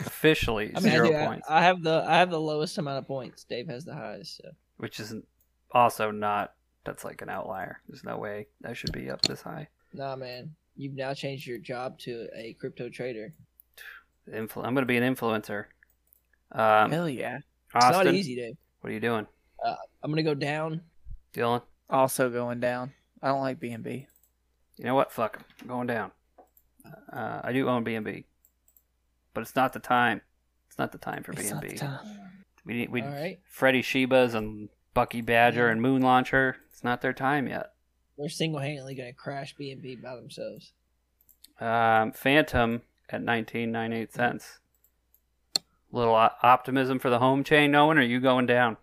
[0.00, 2.98] Officially I mean, I, zero do, points, I have the I have the lowest amount
[2.98, 3.44] of points.
[3.44, 4.38] Dave has the highest.
[4.38, 4.50] So.
[4.78, 5.14] which is
[5.70, 6.52] also not.
[6.84, 7.80] That's like an outlier.
[7.88, 9.68] There's no way I should be up this high.
[9.92, 10.54] Nah, man.
[10.76, 13.32] You've now changed your job to a crypto trader.
[14.30, 15.64] Influ- I'm going to be an influencer.
[16.52, 17.38] Um, Hell yeah.
[17.74, 18.56] It's not easy, Dave.
[18.80, 19.26] what are you doing,
[20.02, 20.82] I'm gonna go down.
[21.34, 21.62] Dylan?
[21.90, 22.92] Also going down.
[23.22, 24.06] I don't like BNB.
[24.76, 25.12] You know what?
[25.12, 25.40] Fuck.
[25.60, 26.12] I'm going down.
[27.12, 28.24] Uh, I do own BNB,
[29.36, 30.22] but it's not the time.
[30.66, 31.78] It's not the time for It's not the BNB.
[31.78, 32.06] time.
[32.64, 33.38] We need we All right.
[33.46, 36.56] Freddie Shebas and Bucky Badger and Moon Launcher.
[36.72, 37.74] It's not their time yet.
[38.16, 40.72] They're single handedly gonna crash BNB by themselves.
[41.60, 44.58] Um, Fantom at 19.98 cents.
[45.92, 47.98] Little optimism for the home chain, Owen.
[47.98, 48.78] Or are you going down?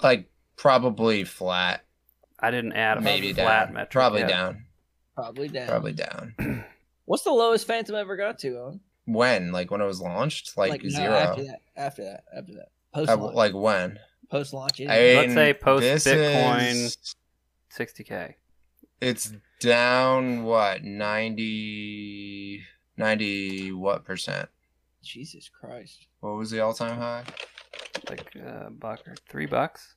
[0.00, 1.84] Like probably flat,
[2.38, 3.74] I didn't add a maybe flat down.
[3.74, 3.90] metric.
[3.90, 4.28] Probably yet.
[4.28, 4.64] down.
[5.16, 5.66] Probably down.
[5.66, 6.64] Probably down.
[7.06, 8.58] What's the lowest Fantom ever got to?
[8.58, 9.52] On When?
[9.52, 10.56] Like when it was launched?
[10.58, 11.12] Like, no, zero.
[11.14, 11.60] after that.
[11.76, 12.24] After that.
[12.36, 12.68] After that.
[12.92, 13.98] Post Uh, like when?
[14.30, 14.80] post launch.
[14.80, 17.14] I mean, Let's say post this Bitcoin- is-
[17.72, 18.34] 60k.
[19.00, 22.62] It's down what 90,
[22.96, 24.48] 90 what percent?
[25.02, 26.06] Jesus Christ.
[26.20, 27.24] What was the all time high?
[28.08, 29.94] Like a buck or three bucks.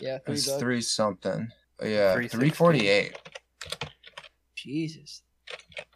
[0.00, 0.58] Yeah, It three was bucks.
[0.60, 1.48] three something.
[1.82, 3.16] Yeah, three forty eight.
[4.54, 5.22] Jesus.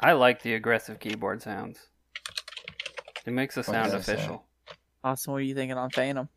[0.01, 1.79] I like the aggressive keyboard sounds.
[3.27, 4.45] It makes the sound does that official.
[5.05, 6.29] Austin, what are you thinking on Fantom?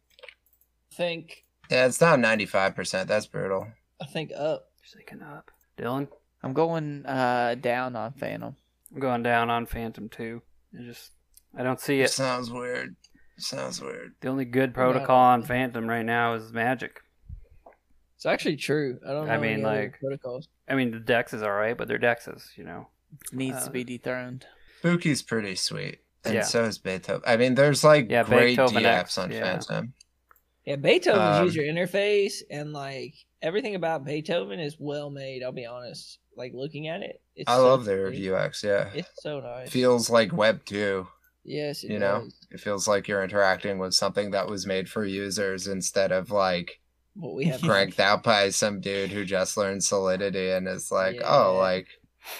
[0.92, 3.08] I think Yeah, it's down ninety five percent.
[3.08, 3.68] That's brutal.
[4.02, 4.70] I think up.
[4.84, 5.50] Shaking up.
[5.78, 6.08] Dylan,
[6.44, 8.56] I'm going uh down on Fantom.
[8.94, 10.42] I'm going down on Fantom too.
[10.78, 11.12] I just
[11.58, 12.12] I don't see it.
[12.12, 12.96] Sounds weird.
[13.38, 14.14] Sounds weird.
[14.22, 16.98] The only good protocol on Fantom right now is Magik.
[18.16, 19.00] It's actually true.
[19.06, 19.34] I don't know.
[19.34, 20.48] I mean, any other like- protocols.
[20.70, 22.88] I mean, the Dex is alright, but they're Dexes, you know.
[23.32, 24.46] Needs Uh, to be dethroned.
[24.80, 26.00] Spooky's pretty sweet.
[26.24, 26.42] And Yeah.
[26.44, 27.24] so is Beethoven.
[27.26, 29.42] I mean, there's like Yeah, great Beethoven DFs X, on yeah.
[29.44, 29.94] Fantom.
[30.66, 35.44] Yeah, Beethoven's Um, user interface and like everything about Beethoven is well made.
[35.44, 36.18] I'll be honest.
[36.36, 38.30] Like looking at it, it's I so love their pretty.
[38.30, 38.64] UX.
[38.64, 39.70] Yeah, It's so nice.
[39.70, 41.08] feels like Web two.
[41.44, 42.22] yes, it you know?
[42.24, 42.36] does.
[42.52, 46.80] It feels like you're interacting with something that was made for users instead of like
[47.14, 51.16] What we have cranked out by some dude who just learned Solidity and is like,
[51.18, 51.30] Yeah.
[51.46, 51.88] oh, like,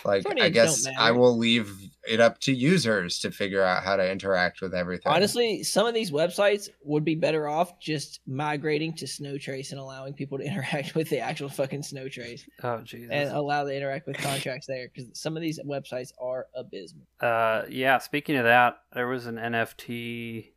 [0.04, 0.98] like Front I ends don't guess matter.
[1.00, 1.72] I will leave
[2.08, 5.12] it up to users to figure out how to interact with everything.
[5.12, 10.14] Honestly, some of these websites would be better off just migrating to Snowtrace and allowing
[10.14, 13.10] people to interact with the actual fucking Snowtrace Oh Jesus.
[13.12, 17.08] and allow to interact with contracts there because some of these websites are abysmal.
[17.20, 17.98] Uh, yeah.
[17.98, 20.52] Speaking of that, there was an NFT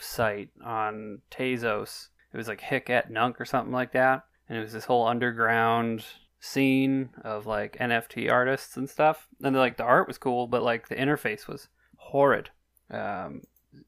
[0.00, 2.08] site on Tezos.
[2.32, 5.06] It was like Hic et Nunc or something like that, and it was this whole
[5.06, 6.04] underground
[6.40, 9.26] scene of like NFT artists and stuff.
[9.42, 12.50] And like the art was cool, but like the interface was horrid.
[12.90, 13.42] Um,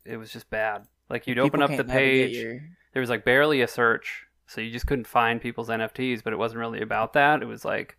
[0.04, 0.87] it was just bad.
[1.11, 2.61] Like you'd open up the page, your-
[2.92, 6.22] there was like barely a search, so you just couldn't find people's NFTs.
[6.24, 7.42] But it wasn't really about that.
[7.42, 7.98] It was like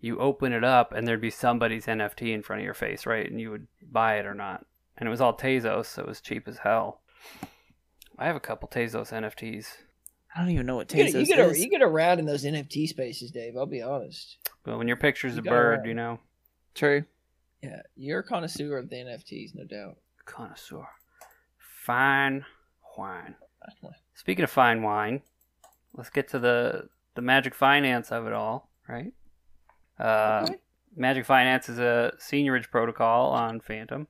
[0.00, 3.30] you open it up and there'd be somebody's NFT in front of your face, right?
[3.30, 4.66] And you would buy it or not.
[4.98, 7.00] And it was all Tezos, so it was cheap as hell.
[8.18, 9.66] I have a couple Tezos NFTs.
[10.34, 11.58] I don't even know what You get, you, get is.
[11.58, 13.56] a, you get around in those NFT spaces, Dave.
[13.56, 14.38] I'll be honest.
[14.64, 15.88] But when your picture's You a bird, around.
[15.88, 16.18] you know,
[16.74, 17.04] True.
[17.62, 19.96] Yeah, you're a connoisseur of the NFTs, no doubt.
[20.24, 20.86] connoisseur.
[21.58, 22.44] Fine
[22.96, 23.34] wine.
[24.14, 25.22] Speaking of fine wine,
[25.94, 29.12] let's get to the the Magik Finance of it all, right?
[29.98, 30.56] Uh, Okay.
[30.98, 34.06] Magik Finance is a seigniorage protocol on Fantom,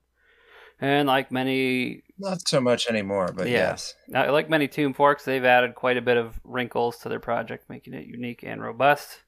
[0.80, 3.70] and like many Not so much anymore, but Yeah.
[3.70, 3.94] yes.
[4.06, 7.68] Now, like many Tomb Forks, they've added quite a bit of wrinkles to their project,
[7.68, 9.22] making it unique and robust.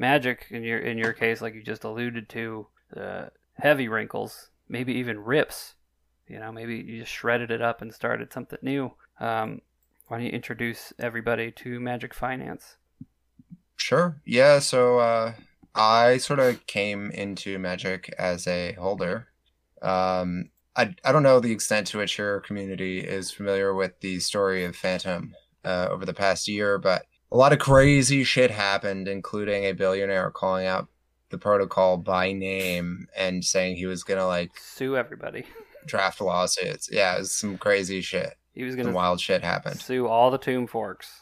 [0.00, 2.66] Magik, in your in your case, like you just alluded to,
[2.96, 5.74] uh, heavy wrinkles, maybe even rips.
[6.26, 8.94] You know, maybe you just shredded it up and started something new.
[9.20, 9.60] Um,
[10.08, 12.76] why don't you introduce everybody to Magik Finance?
[13.76, 14.20] Sure.
[14.24, 14.58] Yeah.
[14.60, 15.34] So uh,
[15.74, 19.28] I sort of came into Magik as a holder.
[19.82, 24.20] Um, I, I don't know the extent to which your community is familiar with the
[24.20, 29.08] story of Fantom uh, over the past year, but a lot of crazy shit happened,
[29.08, 30.88] including a billionaire calling out
[31.30, 35.44] the protocol by name and saying he was gonna like Sue everybody.
[35.86, 36.88] draft lawsuits.
[36.92, 38.34] Yeah, it was some crazy shit.
[38.54, 39.80] He was gonna wild shit happened.
[39.80, 41.21] sue all the Tomb Forks.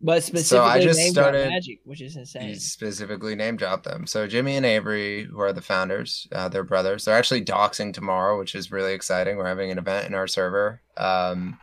[0.00, 2.48] But specifically just named drop started- Magik, which is insane.
[2.50, 4.06] He specifically name dropped them.
[4.06, 7.04] So Jimmy and Avery, who are the founders, uh, they're brothers.
[7.04, 9.36] They're actually doxing tomorrow, which is really exciting.
[9.36, 11.58] We're having an event in our server um,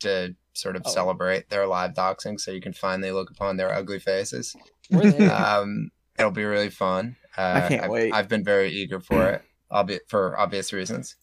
[0.00, 0.90] to sort of Oh.
[0.90, 4.54] celebrate their live doxing, so you can finally look upon their ugly faces.
[4.92, 7.16] Um, it'll be really fun.
[7.38, 8.12] Uh, I can't I've, wait.
[8.12, 11.16] I've been very eager for it, albeit for obvious reasons.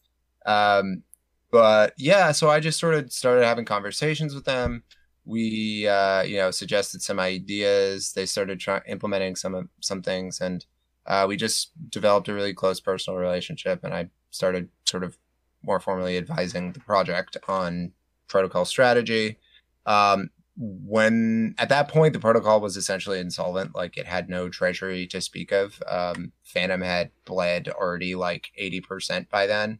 [0.45, 1.03] Um,
[1.51, 4.83] but yeah, so I just sort of started having conversations with them.
[5.27, 8.13] We, uh, you know, suggested some ideas.
[8.13, 10.65] They started implementing some some things, and
[11.05, 13.83] uh, we just developed a really close personal relationship.
[13.83, 15.17] And I started sort of
[15.63, 17.91] more formally advising the project on
[18.27, 19.37] protocol strategy.
[19.85, 25.05] Um, when at that point the protocol was essentially insolvent like it had no treasury
[25.05, 29.79] to speak of um Fantom had bled already like 80% by then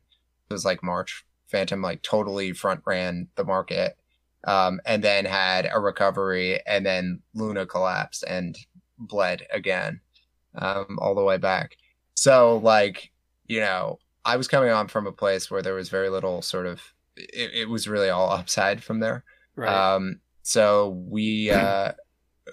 [0.50, 3.98] it was like march Fantom like totally front ran the market
[4.46, 8.58] um and then had a recovery and then luna collapsed and
[8.98, 10.00] bled again
[10.56, 11.78] um all the way back
[12.14, 13.12] so like
[13.46, 16.66] you know i was coming on from a place where there was very little sort
[16.66, 16.82] of
[17.16, 19.24] it, it was really all upside from there
[19.56, 19.96] Right.
[19.96, 21.92] um, so we uh,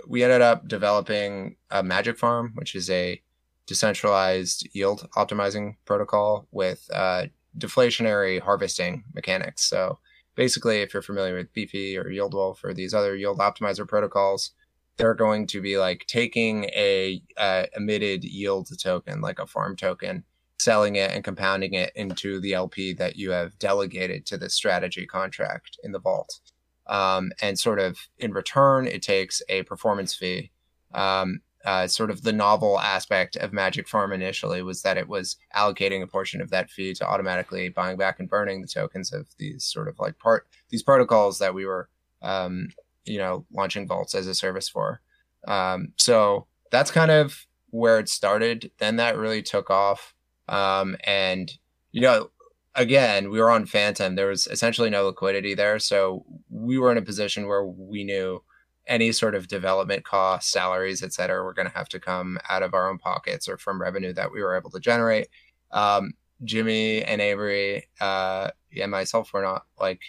[0.09, 3.21] we ended up developing a Magik Farm, which is a
[3.67, 7.27] decentralized yield optimizing protocol with uh,
[7.59, 9.69] deflationary harvesting mechanics.
[9.69, 9.99] So
[10.35, 14.53] basically, if you're familiar with Beefy or YieldWolf or these other yield optimizer protocols,
[14.97, 20.25] they're going to be like taking a uh, emitted yield token, like a farm token,
[20.59, 25.07] selling it and compounding it into the LP that you have delegated to the strategy
[25.07, 26.41] contract in the vault.
[26.87, 30.51] Um, and sort of in return, it takes a performance fee.
[30.93, 35.37] Um, uh, sort of the novel aspect of Magik Farm initially was that it was
[35.57, 39.29] allocating a portion of that fee to automatically buying back and burning the tokens of
[39.39, 41.89] these sort of like part these protocols that we were,
[42.21, 42.69] um,
[43.07, 45.01] you know, launching vaults as a service for.
[45.47, 48.71] Um, so that's kind of where it started.
[48.79, 50.15] Then that really took off,
[50.49, 51.51] um, and
[51.93, 52.31] you know,
[52.75, 54.17] again, we were on Fantom.
[54.17, 58.43] There was essentially no liquidity there, so we were in a position where we knew
[58.87, 62.63] any sort of development costs, salaries, et cetera, were going to have to come out
[62.63, 65.29] of our own pockets or from revenue that we were able to generate.
[65.71, 66.13] Um,
[66.43, 70.01] Jimmy and Avery uh, and myself were not like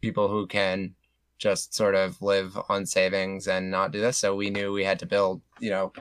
[0.00, 0.94] people who can
[1.38, 4.18] just sort of live on savings and not do this.
[4.18, 5.92] So we knew we had to build, you know,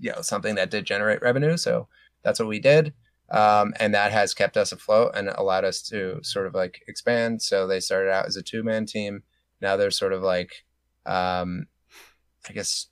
[0.00, 1.56] you know, something that did generate revenue.
[1.56, 1.88] So
[2.22, 2.92] that's what we did.
[3.30, 7.42] Um, and that has kept us afloat and allowed us to sort of like expand.
[7.42, 9.22] So they started out as a two man team.
[9.60, 10.64] Now they're sort of like
[11.06, 11.66] um,
[12.48, 12.88] I guess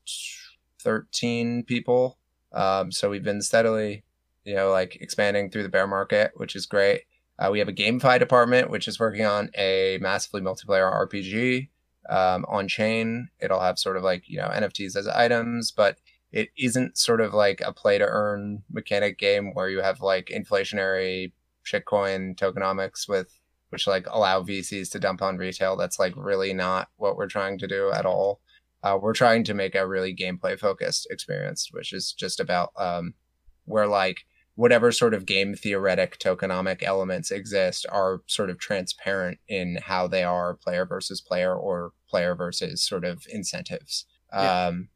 [0.81, 2.19] 13 people.
[2.53, 4.05] Um, so we've been steadily,
[4.45, 7.03] you know, like expanding through the bear market, which is great.
[7.39, 11.69] Uh, we have a GameFi department, which is working on a massively multiplayer RPG
[12.09, 13.29] um, on chain.
[13.41, 15.99] It'll have sort of like, you know, NFTs as items, but
[16.33, 20.27] it isn't sort of like a play to earn mechanic game where you have like
[20.27, 21.33] inflationary
[21.65, 23.39] shitcoin tokenomics with
[23.71, 25.77] which like allow VCs to dump on retail.
[25.77, 28.41] That's like really not what we're trying to do at all.
[28.83, 33.15] Uh, we're trying to make a really gameplay focused experience, which is just about um,
[33.65, 39.79] where like whatever sort of game theoretic tokenomic elements exist are sort of transparent in
[39.83, 44.07] how they are player versus player or player versus sort of incentives.
[44.33, 44.67] Yeah.
[44.67, 44.89] Um,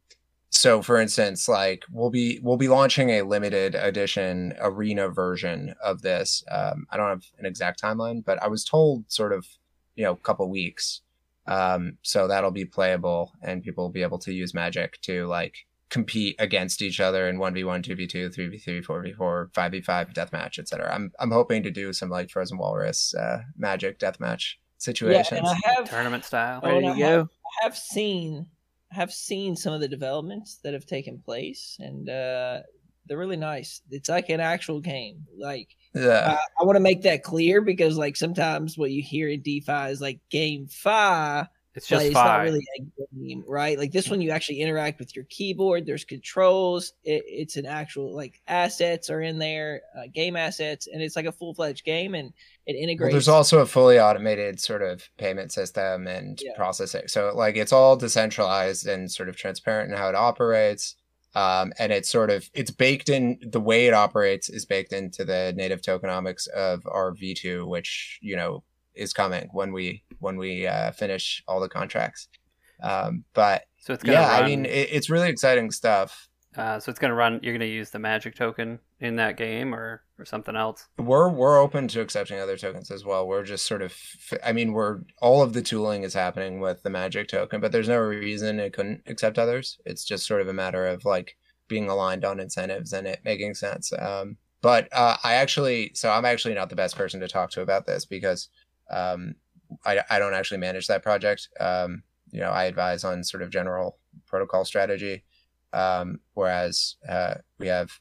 [0.51, 6.01] so for instance like we'll be we'll be launching a limited edition arena version of
[6.01, 9.47] this um, i don't have an exact timeline but i was told sort of
[9.95, 11.01] you know a couple weeks
[11.47, 15.65] um, so that'll be playable and people will be able to use magic to like
[15.89, 21.63] compete against each other in 1v1 2v2 3v3 4v4 5v5 deathmatch etc i'm i'm hoping
[21.63, 26.25] to do some like frozen walrus uh, magic deathmatch situations yeah, and I have, tournament
[26.25, 26.59] style.
[26.63, 27.29] Ready to go.
[27.61, 28.47] I have seen
[28.91, 32.59] have seen some of the developments that have taken place, and uh,
[33.05, 33.81] they're really nice.
[33.89, 35.25] It's like an actual game.
[35.37, 39.29] Like, yeah, I, I want to make that clear because, like, sometimes what you hear
[39.29, 41.47] in DeFi is like GameFi.
[41.73, 42.25] It's just it's five.
[42.25, 43.79] not really a game, right?
[43.79, 45.85] Like this one, you actually interact with your keyboard.
[45.85, 46.91] There's controls.
[47.05, 51.25] It, it's an actual like assets are in there, uh, game assets, and it's like
[51.25, 52.13] a full fledged game.
[52.13, 52.33] And
[52.65, 53.01] it integrates.
[53.01, 56.51] Well, there's also a fully automated sort of payment system and yeah.
[56.57, 57.07] processing.
[57.07, 60.95] So like it's all decentralized and sort of transparent in how it operates.
[61.33, 65.23] Um, and it's sort of it's baked in the way it operates is baked into
[65.23, 68.63] the native tokenomics of our V2, which you know
[68.95, 72.27] is coming when we when we uh, finish all the contracts.
[72.81, 74.43] Um, but so it's yeah, run...
[74.43, 76.27] I mean it, it's really exciting stuff.
[76.57, 77.39] Uh, so it's going to run.
[77.41, 80.87] You're going to use the Magik token in that game, or or something else.
[80.97, 83.25] We're we're open to accepting other tokens as well.
[83.25, 83.95] We're just sort of.
[84.43, 87.87] I mean, we're all of the tooling is happening with the Magik token, but there's
[87.87, 89.79] no reason it couldn't accept others.
[89.85, 91.37] It's just sort of a matter of like
[91.69, 93.93] being aligned on incentives and it making sense.
[93.97, 97.61] Um, but uh, I actually, so I'm actually not the best person to talk to
[97.61, 98.49] about this because
[98.91, 99.35] um,
[99.85, 101.49] I I don't actually manage that project.
[101.59, 105.23] Um, you know, I advise on sort of general protocol strategy.
[105.73, 107.99] Um, whereas uh, we have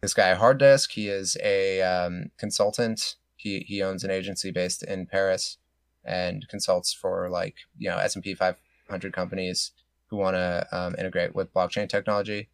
[0.00, 0.90] this guy Hard Disk.
[0.92, 3.16] He is a um, consultant.
[3.36, 5.58] He he owns an agency based in Paris
[6.04, 9.72] and consults for like you know S and P 500 companies
[10.08, 12.48] who want to um, integrate with blockchain technology.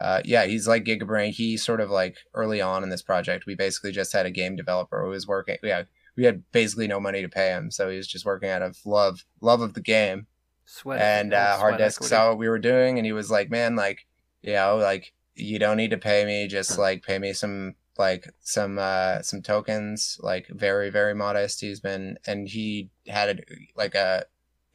[0.00, 1.30] Uh, yeah, he's like Gigabrain.
[1.30, 4.54] He sort of like early on in this project, we basically just had a game
[4.54, 5.56] developer who was working.
[5.62, 5.84] Yeah,
[6.18, 8.76] we had basically no money to pay him, so he was just working out of
[8.84, 10.26] love, love of the game.
[10.66, 13.74] Sweat and uh, hard disk saw what we were doing and he was like man
[13.74, 14.04] like
[14.42, 18.30] you know like you don't need to pay me just like pay me some like
[18.40, 21.62] some uh some tokens like very very modest.
[21.62, 23.44] He's been and he had
[23.76, 24.26] like a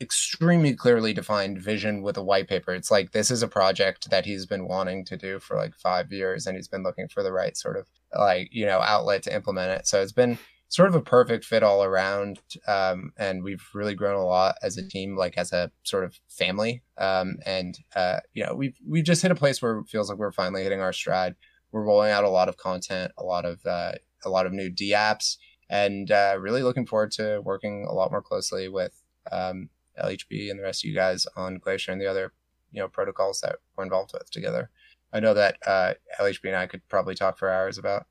[0.01, 2.73] extremely clearly defined vision with a white paper.
[2.73, 6.11] It's like this is a project that he's been wanting to do for like five
[6.11, 7.87] years and he's been looking for the right sort of
[8.17, 9.85] like you know outlet to implement it.
[9.85, 10.39] So it's been
[10.69, 12.39] sort of a perfect fit all around.
[12.67, 16.19] Um, and we've really grown a lot as a team, like as a sort of
[16.27, 16.81] family.
[16.97, 20.17] Um, and uh, you know, we've we've just hit a place where it feels like
[20.17, 21.35] we're finally hitting our stride.
[21.71, 23.93] We're rolling out a lot of content, a lot of uh,
[24.25, 25.37] a lot of new D apps,
[25.69, 29.01] and uh, really looking forward to working a lot more closely with
[29.31, 29.69] um,
[30.01, 32.33] LHB and the rest of you guys on Glacier and the other
[32.71, 34.69] you know protocols that we're involved with together.
[35.13, 38.07] I know that uh, LHB and I could probably talk for hours about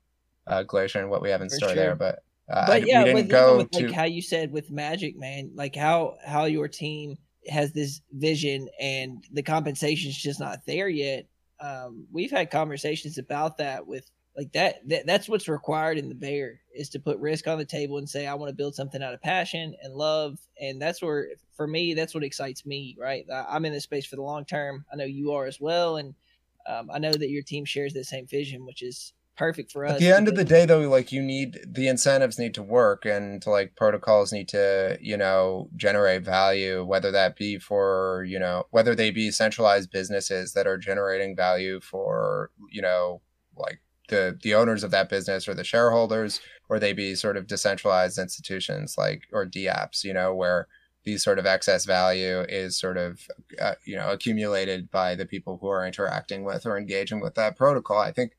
[0.47, 1.75] uh, Glacier and what we have in For store sure.
[1.75, 5.15] there, but uh, but yeah, we with, with to like how you said with Magik,
[5.15, 7.17] man, like how how your team
[7.47, 11.27] has this vision and the compensation's just not there yet.
[11.59, 15.05] Um, we've had conversations about that with like that, that.
[15.05, 18.27] That's what's required in the bear is to put risk on the table and say
[18.27, 21.93] I want to build something out of passion and love, and that's where for me
[21.93, 22.97] that's what excites me.
[22.99, 24.85] Right, I'm in this space for the long term.
[24.91, 26.13] I know you are as well, and
[26.67, 29.93] um, I know that your team shares the same vision, which is perfect for us.
[29.93, 33.05] At the end of the day, though, like you need the incentives need to work,
[33.05, 36.83] and like protocols need to, you know, generate value.
[36.83, 41.79] Whether that be for, you know, whether they be centralized businesses that are generating value
[41.81, 43.21] for, you know,
[43.55, 47.47] like the the owners of that business or the shareholders, or they be sort of
[47.47, 50.67] decentralized institutions like or DApps, you know, where
[51.03, 53.27] these sort of excess value is sort of
[53.59, 57.57] uh, you know accumulated by the people who are interacting with or engaging with that
[57.57, 57.97] protocol.
[57.97, 58.33] I think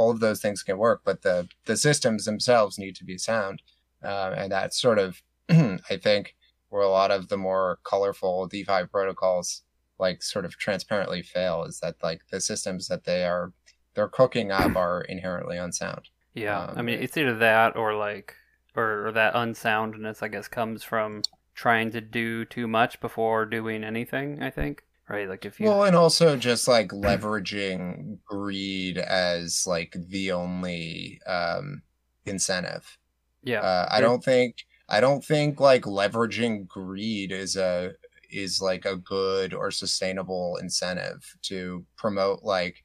[0.00, 3.62] all of those things can work, but the the systems themselves need to be sound,
[4.04, 6.36] uh, and that's sort of I think
[6.70, 9.62] where a lot of the more colorful DeFi protocols
[9.98, 13.52] like sort of transparently fail is that like the systems that they are
[13.94, 16.08] they're cooking up are inherently unsound.
[16.34, 18.36] Yeah, I Um, mean, it's either that or like,
[18.76, 23.84] or, or that unsoundness, I guess, comes from trying to do too much before doing
[23.84, 24.42] anything.
[24.42, 25.28] I think, right?
[25.28, 31.82] Like if you, Well, and also just like leveraging greed as like the only um
[32.26, 32.96] incentive.
[33.42, 37.92] yeah, Uh, I don't think I don't think like leveraging greed is a
[38.30, 42.84] is like a good or sustainable incentive to promote like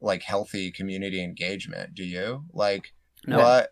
[0.00, 1.94] like healthy community engagement.
[1.94, 2.92] Do you like
[3.26, 3.70] no, what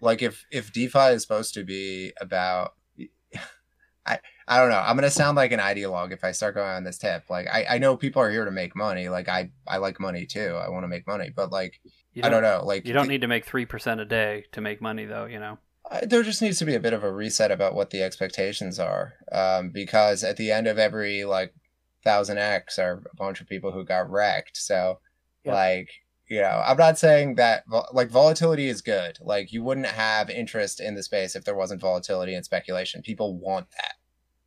[0.00, 2.74] like if if DeFi is supposed to be about
[4.06, 4.78] I I don't know.
[4.78, 7.24] I'm gonna sound like an ideologue if I start going on this tip.
[7.28, 9.08] Like I, I know people are here to make money.
[9.08, 10.58] Like I I like money too.
[10.62, 11.80] I want to make money, but like
[12.12, 12.62] you I don't know.
[12.64, 15.24] Like You don't need to make three percent a day to make money, though.
[15.26, 15.58] You know.
[15.90, 18.80] Uh, there just needs to be a bit of a reset about what the expectations
[18.80, 21.54] are um, because at the end of every like
[22.02, 24.98] thousand x are a bunch of people who got wrecked so
[25.44, 25.54] Yep.
[25.54, 25.90] like
[26.28, 30.80] you know i'm not saying that like volatility is good like you wouldn't have interest
[30.80, 33.94] in the space if there wasn't volatility and speculation people want that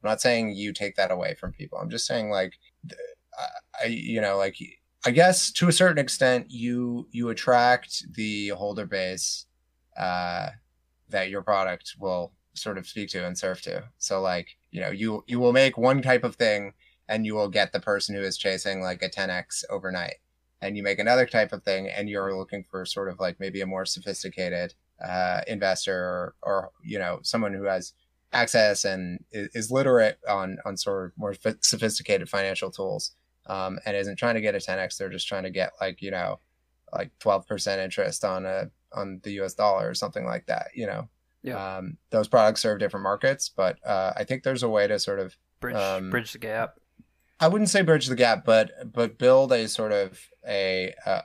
[0.03, 2.53] i'm not saying you take that away from people i'm just saying like
[3.81, 4.57] I, you know like
[5.05, 9.45] i guess to a certain extent you you attract the holder base
[9.97, 10.49] uh
[11.09, 13.83] that your product will sort of speak to and serve to.
[13.97, 16.73] So like, you know, you you will make one type of thing
[17.07, 20.15] and you will get the person who is chasing like a 10x overnight.
[20.61, 23.61] And you make another type of thing and you're looking for sort of like maybe
[23.61, 24.73] a more sophisticated
[25.03, 27.93] uh, investor or, or you know someone who has
[28.31, 33.11] access and is, literate on on sort of more sophisticated financial tools
[33.47, 36.11] um, and isn't trying to get a 10x they're just trying to get like you
[36.11, 36.39] know
[36.93, 41.09] like 12% interest on a on the US dollar or something like that, you know.
[41.41, 41.77] Yeah.
[41.77, 45.19] Um, those products serve different markets, but uh, I think there's a way to sort
[45.19, 46.79] of Bridge, Um, bridge the gap.
[47.39, 51.21] I wouldn't say bridge the gap, but but build a sort of a a,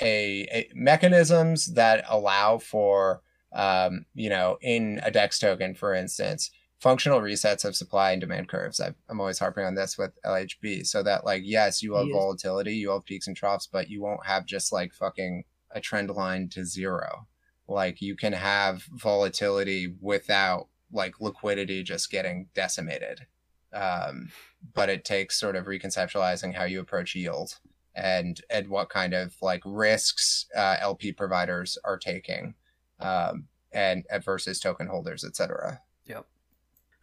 [0.00, 0.06] a,
[0.52, 3.22] a mechanisms that allow for
[3.54, 6.50] um, you know in a Dex token, for instance,
[6.80, 8.80] functional resets of supply and demand curves.
[8.80, 12.12] i I'm always harping on this with LHB, so that like yes, you have Yes.
[12.14, 16.10] volatility, you have peaks and troughs, but you won't have just like fucking a trend
[16.10, 17.26] line to zero.
[17.66, 23.26] Like you can have volatility without like liquidity just getting decimated.
[23.72, 24.30] Um,
[24.74, 27.58] but it takes sort of reconceptualizing how you approach yield
[27.94, 32.54] and and what kind of like risks uh, LP providers are taking,
[33.00, 35.80] um, and and versus token holders, etc.
[36.06, 36.26] Yep.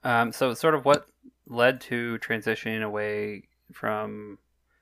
[0.03, 1.07] Um, so sort of what
[1.47, 4.39] led to transitioning away from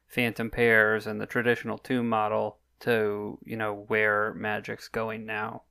[0.08, 5.64] Fantom pairs and the traditional tomb model to you know where Magik's going now.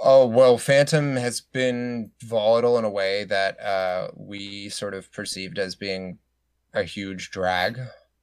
[0.00, 5.58] Oh well, Fantom has been volatile in a way that uh, we sort of perceived
[5.58, 6.18] as being
[6.74, 7.78] a huge drag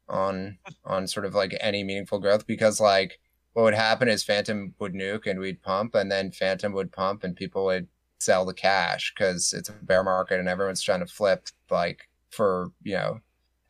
[0.08, 3.20] on on sort of like any meaningful growth because like
[3.54, 7.24] what would happen is Fantom would nuke and we'd pump and then Fantom would pump
[7.24, 7.88] and people would
[8.20, 12.72] sell the cash because it's a bear market and everyone's trying to flip like for
[12.84, 13.20] you know.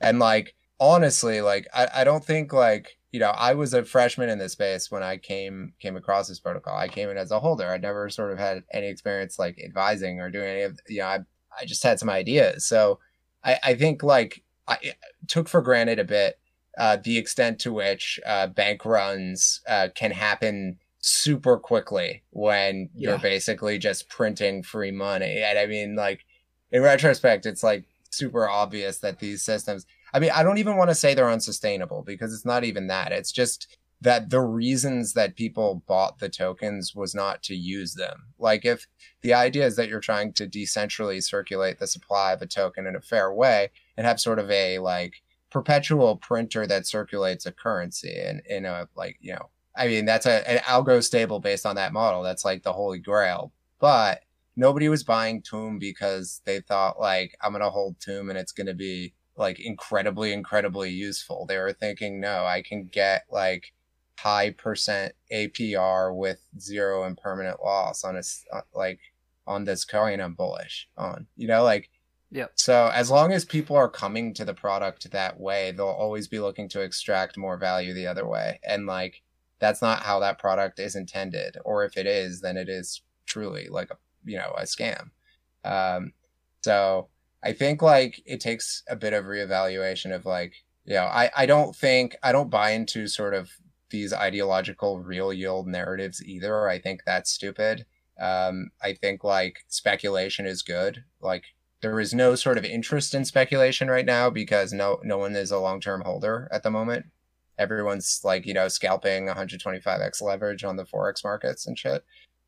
[0.01, 4.29] And like honestly like I, I don't think like you know i was a freshman
[4.29, 6.77] in this space when i came came across this protocol.
[6.77, 7.67] I came in as a holder.
[7.67, 11.07] I never sort of had any experience like advising or doing any of you know
[11.07, 11.19] i,
[11.59, 12.65] I just had some ideas.
[12.65, 12.99] So
[13.43, 14.77] i i think like i
[15.27, 16.39] took for granted a bit
[16.79, 23.11] uh, the extent to which uh, bank runs uh, can happen super quickly when Yeah.
[23.11, 25.41] you're basically just printing free money.
[25.43, 26.25] And I mean, like,
[26.71, 30.89] in retrospect, it's like super obvious that these systems, I mean, I don't even want
[30.89, 33.11] to say they're unsustainable because it's not even that.
[33.11, 38.27] It's just that the reasons that people bought the tokens was not to use them.
[38.39, 38.87] Like, if
[39.21, 42.95] the idea is that you're trying to decentrally circulate the supply of a token in
[42.95, 48.15] a fair way and have sort of a like perpetual printer that circulates a currency
[48.19, 51.75] and in a like, you know, I mean, that's a, an algo stable based on
[51.75, 52.21] that model.
[52.21, 53.51] That's like the holy grail.
[53.79, 54.21] But
[54.55, 58.73] nobody was buying Tomb because they thought like, I'm to hold Tomb and it's to
[58.73, 61.45] be like incredibly, incredibly useful.
[61.45, 63.73] They were thinking, no, I can get like
[64.19, 68.21] high percent APR with zero impermanent loss on a,
[68.53, 68.99] uh, like
[69.47, 71.89] on this coin I'm bullish on, you know, like,
[72.31, 72.51] Yep.
[72.55, 76.39] so as long as people are coming to the product that way, they'll always be
[76.39, 78.59] looking to extract more value the other way.
[78.63, 79.23] And like
[79.59, 81.57] that's not how that product is intended.
[81.65, 85.09] Or if it is, then it is truly like a you know, a scam.
[85.65, 86.13] Um
[86.61, 87.09] so
[87.43, 90.53] I think like it takes a bit of reevaluation of like,
[90.85, 93.49] you know, I, I don't think I don't buy into sort of
[93.89, 96.67] these ideological real yield narratives either.
[96.67, 97.85] I think that's stupid.
[98.19, 101.05] Um, I think like speculation is good.
[101.21, 101.45] Like
[101.81, 105.51] there is no sort of interest in speculation right now because no no one is
[105.51, 107.05] a long term holder at the moment.
[107.57, 112.03] Everyone's like you know scalping 125x leverage on the forex markets and shit,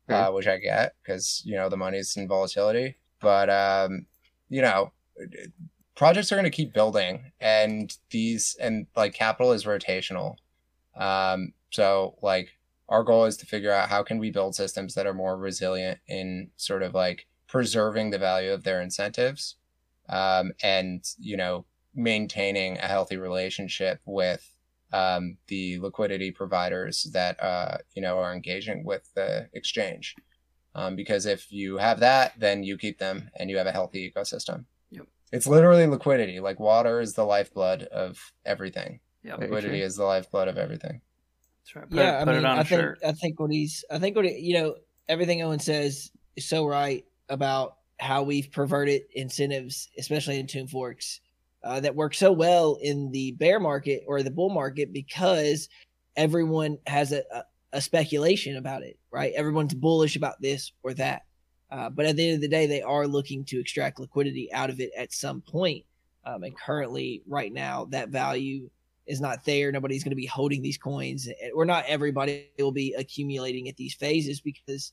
[0.08, 2.96] uh, which I get because you know the money's in volatility.
[3.20, 4.06] But um,
[4.48, 4.92] you know,
[5.94, 10.36] projects are going to keep building, and these and like capital is rotational.
[10.96, 12.50] Um, so like
[12.88, 15.98] our goal is to figure out how can we build systems that are more resilient
[16.06, 19.56] in sort of like preserving the value of their incentives
[20.08, 24.42] um, and you know maintaining a healthy relationship with
[24.94, 30.16] um, the liquidity providers that uh, you know are engaging with the exchange
[30.74, 34.10] um, because if you have that then you keep them and you have a healthy
[34.10, 35.06] ecosystem Yep.
[35.30, 39.40] it's literally liquidity like water is the lifeblood of everything Yep.
[39.40, 39.86] Liquidity true.
[39.86, 41.02] is the lifeblood of everything
[41.60, 41.90] That's right.
[41.90, 42.98] Put, yeah, it, I mean, it on I a think shirt.
[43.06, 44.76] I think what he's I think what he, you know
[45.06, 51.20] everything Owen says is so right about how we've perverted incentives, especially in Tomb Forks,
[51.64, 55.68] uh, that work so well in the bear market or the bull market because
[56.16, 59.32] everyone has a, a, a speculation about it, right?
[59.34, 61.22] Everyone's bullish about this or that.
[61.70, 64.68] Uh, but at the end of the day, they are looking to extract liquidity out
[64.68, 65.84] of it at some point.
[66.24, 68.68] Um, and currently, right now, that value
[69.06, 69.72] is not there.
[69.72, 73.94] Nobody's going to be holding these coins, or not everybody will be accumulating at these
[73.94, 74.92] phases because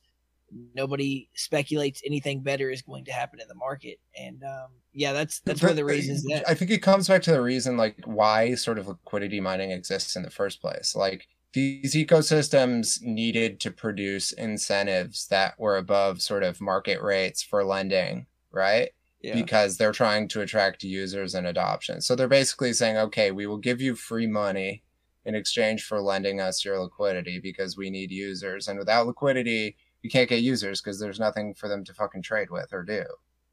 [0.76, 4.00] nobody speculates anything better is going to happen in the market.
[4.18, 7.22] And um, yeah, that's that's one of the reasons that I think it comes back
[7.24, 10.96] to the reason like why sort of liquidity mining exists in the first place.
[10.96, 17.64] Like these ecosystems needed to produce incentives that were above sort of market rates for
[17.64, 18.92] lending, right?
[19.22, 22.02] yeah, Because they're trying to attract users and adoption.
[22.02, 24.84] So they're basically saying, okay, we will give you free money
[25.26, 28.68] in exchange for lending us your liquidity because we need users.
[28.68, 32.50] And without liquidity, you can't get users because there's nothing for them to fucking trade
[32.50, 33.04] with or do.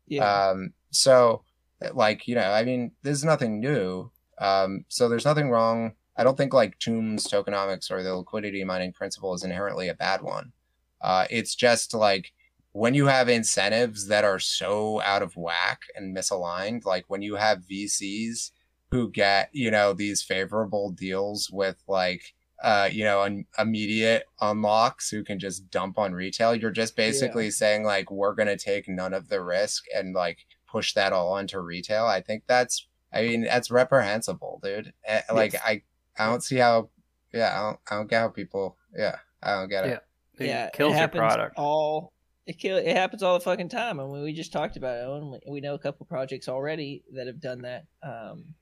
[0.07, 1.43] yeah, Um, so,
[1.93, 4.11] like, you know, I mean, there's nothing new.
[4.39, 5.93] Um, so there's nothing wrong.
[6.17, 10.23] I don't think like Tomb's tokenomics or the liquidity mining principle is inherently a bad
[10.23, 10.53] one.
[11.01, 12.33] Uh, it's just like
[12.73, 17.37] when you have incentives that are so out of whack and misaligned, like when you
[17.37, 18.51] have VCs
[18.91, 25.11] who get, you know, these favorable deals with like, uh, you know, an immediate unlocks
[25.11, 26.55] who can just dump on retail.
[26.55, 30.95] You're just basically saying like we're gonna take none of the risk and like push
[30.95, 32.07] that all onto retail.
[32.07, 34.93] I think that's, I mean, that's reprehensible, dude.
[35.33, 35.83] Like I,
[36.19, 36.91] I don't see how,
[37.33, 39.89] yeah, I don't, I don't get how people, yeah, I don't get it.
[39.89, 40.45] Yeah.
[40.45, 41.55] It yeah, kills it your product.
[41.57, 42.13] all.
[42.47, 42.77] It kill.
[42.77, 43.99] It happens all the fucking time.
[43.99, 45.05] I mean, we just talked about it.
[45.05, 45.31] Owen.
[45.31, 47.87] We- We know a couple projects already that have done that.
[48.03, 48.55] Um,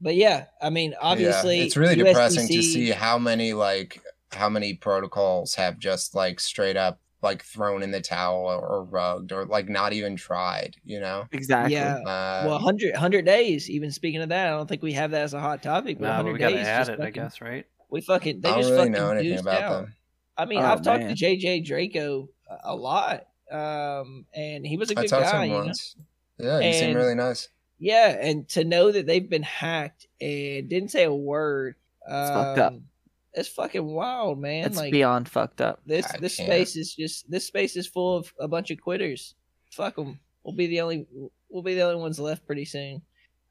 [0.00, 4.00] but yeah, I mean, obviously, yeah, it's really depressing to see how many like
[4.32, 9.32] how many protocols have just like straight up like thrown in the towel or rugged
[9.32, 10.76] or like not even tried.
[10.84, 11.74] You know, Exactly.
[11.74, 11.96] Yeah.
[11.98, 13.70] uh, Well, 100, 100 days.
[13.70, 15.98] Even speaking of that, I don't think we have that as a hot topic.
[15.98, 17.64] But No, but 100 we gotta days add just it, I guess, right?
[17.90, 19.82] We fucking they I don't just really fucking know anything about out.
[19.86, 19.94] them.
[20.36, 24.90] I mean, Oh, I've talked to JJ Draco a- a lot, um, and he was
[24.90, 25.44] a good talked to guy.
[25.46, 25.64] him You know?
[25.64, 25.96] once.
[26.38, 27.48] Yeah, he seem And- really nice.
[27.78, 31.74] Yeah, and to know that they've been hacked and didn't say a word.
[32.08, 32.74] Um, It's fucked up.
[33.34, 34.64] It's fucking wild, man.
[34.64, 35.80] It's like beyond fucked up.
[35.84, 36.48] this, I this can't.
[36.48, 39.34] space is just this space is full of a bunch of quitters.
[39.72, 40.18] Fuck them.
[40.42, 41.06] We'll be the only
[41.50, 43.02] we'll be the only ones left pretty soon.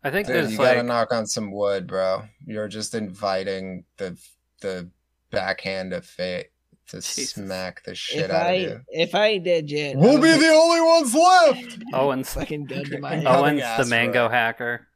[0.04, 2.24] I think Dude, there's you like gotta knock on some wood, bro.
[2.48, 4.18] You're just inviting the
[4.62, 4.90] the
[5.30, 6.48] backhand of fate.
[6.88, 7.32] To Jesus.
[7.32, 8.82] smack the shit If out I of you.
[8.90, 11.78] if I ain't dead yet, We'll be gonna the only ones left.
[11.94, 13.18] Owen's fucking gun to my Okay.
[13.24, 13.28] head.
[13.28, 14.32] Owen's the mango it.
[14.32, 14.88] hacker.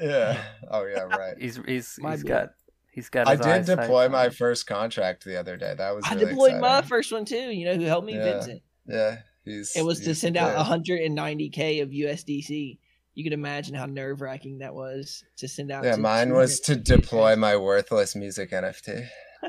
[0.00, 0.42] Yeah.
[0.70, 1.34] Oh yeah, right.
[1.38, 2.28] He's he's My he's bad.
[2.28, 2.48] got
[2.90, 3.28] he's got.
[3.28, 4.30] I did deploy my on.
[4.32, 5.74] first contract the other day.
[5.76, 7.36] That was I really deployed my first one too.
[7.36, 8.24] You know who helped me, Yeah.
[8.24, 8.62] Vincent.
[8.88, 9.76] Yeah, he's.
[9.76, 10.82] It was to send the out man.
[10.82, 12.78] 190k of USDC.
[13.14, 15.84] You can imagine how nerve wracking that was to send out.
[15.84, 19.06] Yeah, to mine was to deploy my worthless music NFT.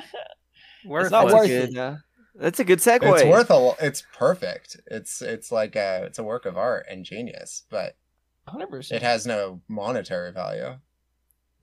[0.85, 1.11] Worthless.
[1.11, 1.69] not worth a it.
[1.73, 1.95] good, uh,
[2.35, 3.13] that's a good segue.
[3.21, 3.85] It's worth a.
[3.85, 4.77] It's perfect.
[4.87, 7.95] It's it's like a it's a work of art and genius, but
[8.47, 8.91] 100%.
[8.91, 10.77] it has no monetary value.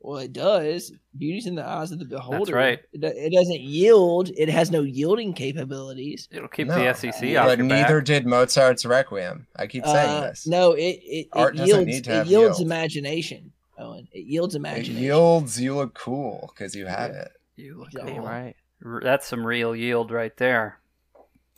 [0.03, 0.93] Well, it does.
[1.19, 2.53] Beauty's in the eyes of the beholder.
[2.53, 2.79] That's right.
[2.95, 4.31] It, it doesn't yield.
[4.35, 6.27] It has no yielding capabilities.
[6.31, 8.07] It'll keep No, the SEC off but your neither back.
[8.07, 9.47] did Mozart's Requiem.
[9.57, 10.47] I keep saying Uh, this.
[10.47, 11.87] No, it it, Art it doesn't yields.
[11.87, 12.61] need to it yields yield.
[12.63, 13.53] imagination.
[13.79, 14.95] Owen, it yields imagination.
[14.95, 15.05] It imagination.
[15.05, 17.33] yields you look cool because you have it.
[17.57, 18.21] You look Yeah, cool.
[18.21, 18.55] right.
[18.85, 20.79] R- That's some real yield right there.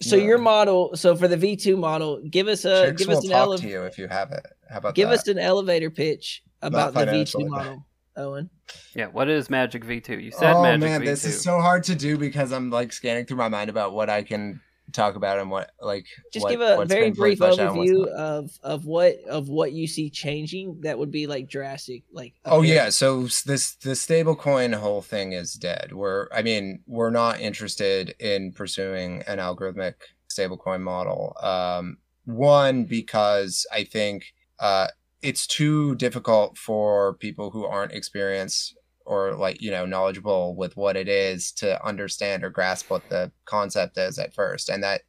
[0.01, 0.25] So Yeah.
[0.25, 0.97] your model.
[0.97, 3.41] So for the V two model, give us a Chicks give will us an talk
[3.47, 4.45] ele- to you if you have it.
[4.71, 5.21] How about give that?
[5.21, 8.51] us an elevator pitch about the V two model, Owen.
[8.97, 9.07] Yeah.
[9.07, 10.23] What is Magik V2?
[10.23, 11.05] You said oh Magik man, V2.
[11.05, 14.09] this is so hard to do because I'm like scanning through my mind about what
[14.11, 14.61] I can
[14.93, 17.91] talk about and what like Just what- give a very brief fleshed out and what's
[17.91, 20.81] overview of of what of what you see changing.
[20.83, 22.05] That would be like drastic.
[22.13, 25.93] Like Oh big- yeah, so this the stablecoin whole thing is dead.
[25.93, 29.95] We're I mean, we're not interested in pursuing an algorithmic
[30.31, 31.37] stablecoin model.
[31.43, 34.27] Um one because I think
[34.59, 34.89] uh
[35.23, 38.77] it's too difficult for people who aren't experienced
[39.07, 43.31] or like, you know, knowledgeable with what it is to understand or grasp what the
[43.45, 44.69] concept is at first.
[44.69, 45.03] And that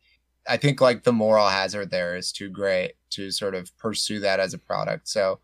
[0.47, 4.39] I think like the moral hazard there is too great to sort of pursue that
[4.39, 5.07] as a product.
[5.07, 5.39] So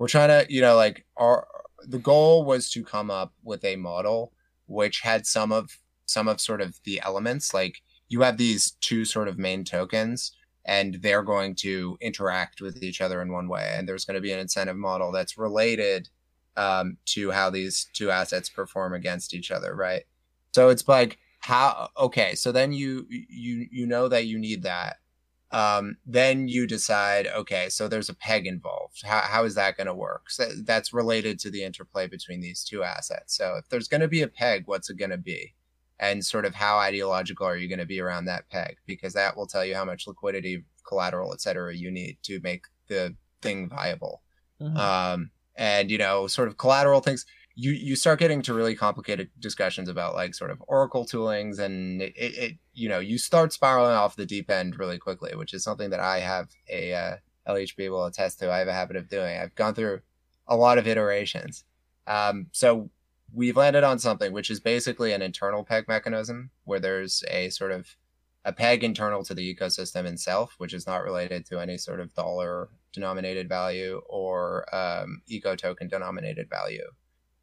[0.00, 1.46] we're trying to you know like our
[1.86, 4.32] the goal was to come up with a model
[4.66, 5.70] which had some of
[6.06, 10.32] some of sort of the elements like you have these two sort of main tokens
[10.64, 14.20] and they're going to interact with each other in one way and there's going to
[14.20, 16.08] be an incentive model that's related
[16.56, 20.04] um, to how these two assets perform against each other right
[20.52, 24.96] so it's like how okay so then you you you know that you need that
[25.52, 29.04] um, then you decide, okay, so there's a peg involved.
[29.04, 30.30] How, how is that going to work?
[30.30, 33.36] So that's related to the interplay between these two assets.
[33.36, 35.54] So if there's going to be a peg, what's it going to be?
[35.98, 38.76] And sort of how ideological are you going to be around that peg?
[38.86, 42.64] Because that will tell you how much liquidity, collateral, et cetera, you need to make
[42.86, 44.22] the thing viable.
[44.60, 44.76] Mhm.
[44.76, 45.30] Um,
[45.60, 49.88] and, you know, sort of collateral things you you start getting to really complicated discussions
[49.88, 54.14] about like sort of oracle toolings and it, it, you know you start spiraling off
[54.14, 57.16] the deep end really quickly which is something that i have a uh,
[57.48, 58.50] lhb will attest to.
[58.50, 59.38] I have a habit of doing.
[59.38, 60.00] I've gone through
[60.46, 61.64] a lot of iterations.
[62.06, 62.90] Um, so
[63.32, 67.70] we've landed on something which is basically an internal peg mechanism where there's a sort
[67.70, 67.96] of
[68.44, 72.12] a peg internal to the ecosystem itself which is not related to any sort of
[72.14, 76.90] dollar denominated value or um, eco token denominated value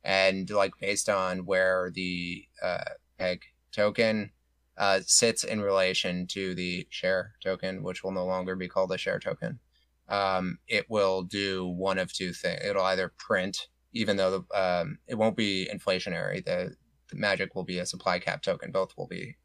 [0.08, 3.42] and like based on where the uh, peg
[3.74, 4.32] token
[4.78, 8.98] uh, sits in relation to the share token, which will no longer be called a
[8.98, 9.60] share token,
[10.08, 12.62] um, it will do one of two things.
[12.64, 16.46] It'll either print, even though the, um, it won't be inflationary.
[16.46, 16.76] The,
[17.10, 18.72] the Magik will be a supply cap token.
[18.72, 19.36] Both will be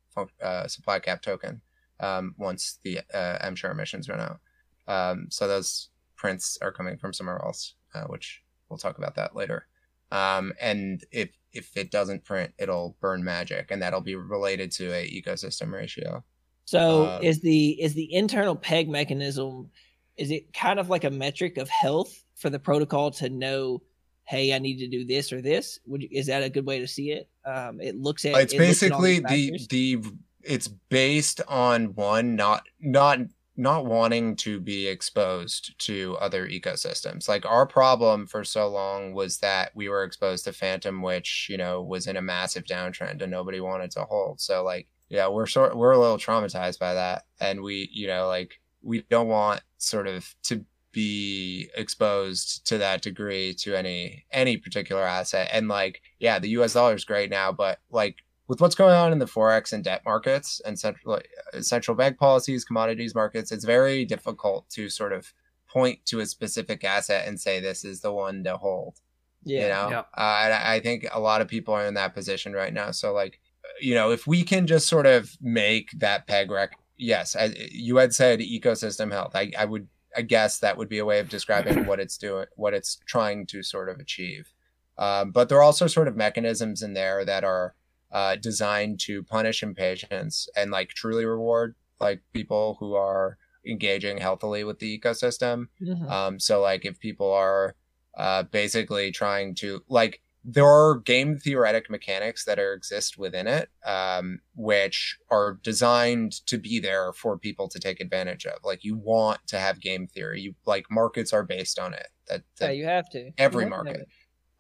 [0.41, 1.61] uh, supply cap token
[1.99, 4.41] um, once the uh, M share emissions run out.
[4.87, 5.89] Um, so those
[6.23, 9.67] prints are coming from somewhere else, uh, which we'll talk about that later
[10.13, 14.93] um, and if if it doesn't print, it'll burn Magik, and that'll be related to
[14.93, 16.23] a ecosystem ratio.
[16.67, 19.71] So Uh, is the is the internal peg mechanism
[20.19, 23.83] is it kind of like a metric of health for the protocol to know,
[24.25, 25.81] hey, I need to do this or this?
[25.87, 27.31] Would you, is that a good way to see it?
[27.47, 30.05] Um, it looks at it's it looks at basically the the
[30.43, 33.21] it's based on one not not
[33.57, 37.29] not wanting to be exposed to other ecosystems.
[37.29, 41.57] Like our problem for so long was that we were exposed to Fantom, which you
[41.57, 44.41] know was in a massive downtrend and nobody wanted to hold.
[44.41, 48.29] So like yeah, we're sort we're a little traumatized by that, and we you know
[48.29, 54.59] like we don't want sort of to be exposed to that degree to any any
[54.59, 58.17] particular asset and like yeah the us dollar is great now but like
[58.53, 61.19] with what's going on in the forex and debt markets and central
[61.63, 65.33] central bank policies commodities markets it's very difficult to sort of
[65.67, 69.01] point to a specific asset and say this is the one to hold
[69.43, 69.63] yeah.
[69.63, 70.09] you know Yep.
[70.19, 73.15] uh, I- i think a lot of people are in that position right now so
[73.15, 73.41] like
[73.81, 77.97] you know if we can just sort of make that peg rec yes as you
[77.97, 81.31] had said ecosystem health i, I would i guess that would be a way of
[81.31, 84.53] describing what it's doing what it's trying to sort of achieve
[84.99, 87.75] um, but there are also sort of mechanisms in there that are
[88.13, 94.65] uh, designed to punish impatience and like truly reward like people who are engaging healthily
[94.65, 95.67] with the ecosystem.
[95.81, 96.11] Mhm.
[96.11, 97.77] Um, so like if people are
[98.17, 103.71] uh, basically trying to like there are game theoretic mechanics that are exist within it,
[103.87, 108.59] um, which are designed to be there for people to take advantage of.
[108.65, 110.41] Like you want to have game theory.
[110.41, 112.09] You like markets are based on it.
[112.29, 113.31] That, yeah, you have to.
[113.39, 114.09] every have market.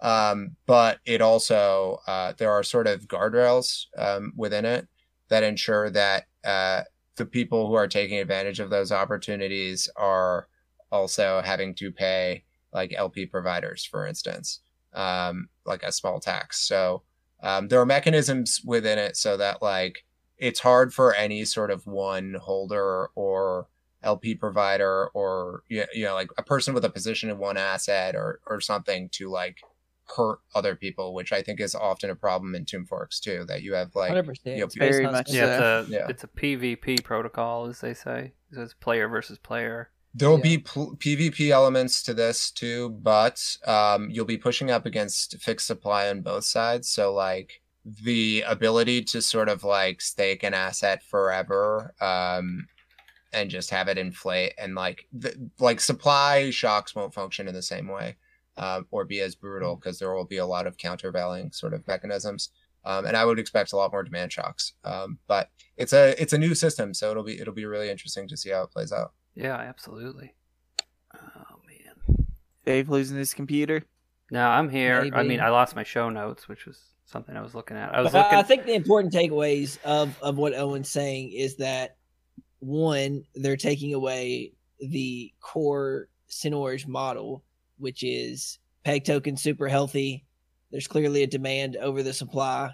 [0.03, 4.89] Um, but it also uh, there are sort of guardrails um, within it
[5.29, 6.83] that ensure that uh,
[7.17, 10.49] the people who are taking advantage of those opportunities are
[10.91, 14.61] also having to pay like LP providers, for instance,
[14.93, 16.67] um, like a small tax.
[16.67, 17.03] So
[17.43, 20.05] um, there are mechanisms within it so that like
[20.37, 23.69] it's hard for any sort of one holder or
[24.03, 28.41] LP provider or you know like a person with a position in one asset or
[28.47, 29.59] or something to like
[30.17, 33.45] hurt other people, which I think is often a problem in Tomb Forks too.
[33.49, 34.57] That you have like Hundred percent.
[34.57, 36.07] you know, very much something- Yeah, it's a Yeah.
[36.09, 38.33] it's a PvP protocol, as they say.
[38.53, 39.91] So it's player versus player.
[40.15, 40.43] There will Yeah.
[40.43, 45.67] be pl- PvP elements to this too, but um, you'll be pushing up against fixed
[45.67, 46.89] supply on both sides.
[46.89, 52.69] So like the ability to sort of like stake an asset forever um,
[53.33, 57.63] and just have it inflate and like the, like supply shocks won't function in the
[57.63, 58.17] same way
[58.57, 61.87] um, or be as brutal because there will be a lot of countervailing sort of
[61.87, 62.51] mechanisms.
[62.85, 64.73] Um, and I would expect a lot more demand shocks.
[64.85, 68.27] Um, but it's a it's a new system, so it'll be it'll be really interesting
[68.29, 69.13] to see how it plays out.
[69.35, 70.35] Yeah, absolutely.
[71.15, 72.27] Oh man.
[72.65, 73.85] Dave losing his computer.
[74.31, 75.11] No, I'm here.
[75.13, 77.95] I mean, I lost my show notes, which was something I was looking at.
[77.95, 78.39] I was looking.
[78.39, 81.97] I think the important takeaways of of what Owen's saying is that
[82.61, 87.45] one, they're taking away the core seigniorage model,
[87.83, 90.24] which is peg token super healthy.
[90.70, 92.70] There's clearly a demand over the supply.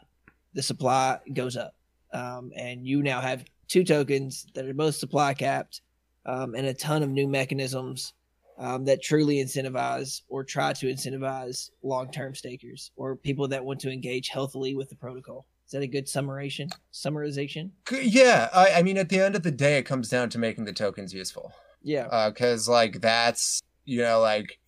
[0.55, 1.75] The supply goes up,
[2.13, 5.83] um, and you now have two tokens that are both supply capped,
[6.25, 8.15] um, and a ton of new mechanisms
[8.59, 13.91] um, that truly incentivize or try to incentivize long-term stakers or people that want to
[13.91, 15.47] engage healthily with the protocol.
[15.67, 16.73] Is that a good summarization?
[16.93, 17.71] Summarization?
[17.93, 20.65] Yeah, I, I mean, at the end of the day, it comes down to making
[20.65, 21.53] the tokens useful.
[21.83, 22.31] Yeah.
[22.31, 24.59] Because, like, that's, you know, like,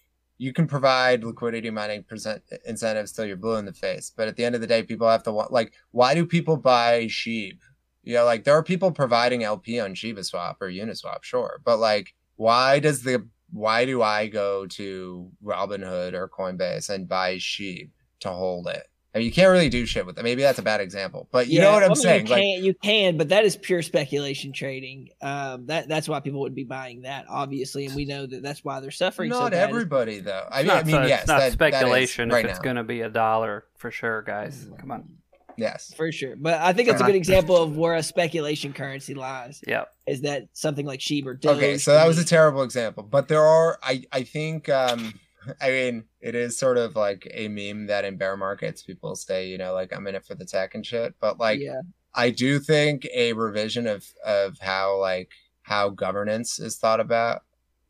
[0.41, 4.11] you can provide liquidity mining present incentives till you're blue in the face.
[4.17, 6.57] But at the end of the day, people have to want, like, why do people
[6.57, 7.59] buy Shib?
[8.05, 11.61] You know, like, there are people providing LP on ShibaSwap or Uniswap, sure.
[11.63, 17.37] But, like, why does the, why do I go to Robinhood or Coinbase and buy
[17.37, 18.87] Shib to hold it?
[19.15, 20.23] I mean, you can't really do shit with it.
[20.23, 22.27] Maybe that's a bad example, but you know what I'm I mean, saying?
[22.27, 25.09] You Like, can, you can, but that is pure speculation trading.
[25.21, 28.65] Um, that that's why people would be buying that, obviously, and we know that that's
[28.65, 29.33] why they're suffering.
[29.33, 29.69] so Not bad.
[29.69, 30.47] everybody though.
[30.51, 32.51] I mean, not, I mean, so- yes, it's not that- that is speculation right if
[32.53, 34.69] it's going to be a dollar for sure, guys.
[34.79, 35.09] Come on.
[35.57, 35.93] Yes.
[35.95, 36.37] for sure.
[36.37, 39.61] But I think it's a good example of where a speculation currency lies.
[39.67, 39.85] Yeah.
[40.07, 41.31] Is that something like Shiba?
[41.31, 43.79] or Okay, so that was a terrible example, but there are.
[43.83, 44.69] I I think.
[44.69, 45.19] um
[45.61, 49.49] I mean, it is sort of like a meme that in bear markets people say,
[49.49, 51.15] you know, like I'm in it for the tech and shit.
[51.21, 51.81] But like, yeah,
[52.15, 55.31] I do think a revision of of how like
[55.63, 57.43] how governance is thought about.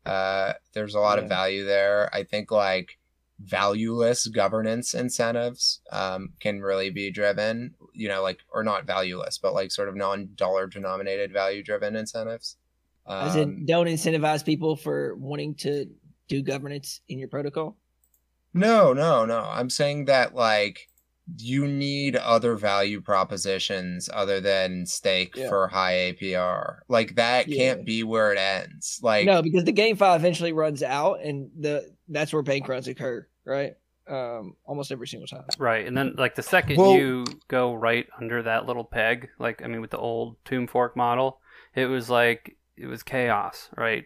[0.05, 1.23] Uh, there's a lot Yeah.
[1.23, 2.09] of value there.
[2.13, 2.97] I think like
[3.39, 7.73] valueless governance incentives um, can really be driven.
[7.93, 12.57] You know, like or not valueless, but like sort of non-dollar denominated value driven incentives.
[13.07, 15.87] as Um, in don't incentivize people for wanting to
[16.31, 17.75] do governance in your protocol.
[18.53, 19.41] No, no, no.
[19.51, 20.87] I'm saying that like
[21.37, 25.49] you need other value propositions other than stake Yeah.
[25.49, 26.79] for high APR.
[26.87, 27.57] Like that Yeah.
[27.57, 28.99] can't be where it ends.
[29.03, 32.87] Like no, because the game file eventually runs out, and the that's where bank runs
[32.87, 33.73] occur, right?
[34.07, 35.45] Um, almost every single time.
[35.57, 35.85] Right.
[35.87, 39.67] And then, like, the second Well- you go right under that little peg, like, I
[39.67, 41.39] mean, with the old Tomb Fork model,
[41.75, 44.05] it was like, it was chaos, right?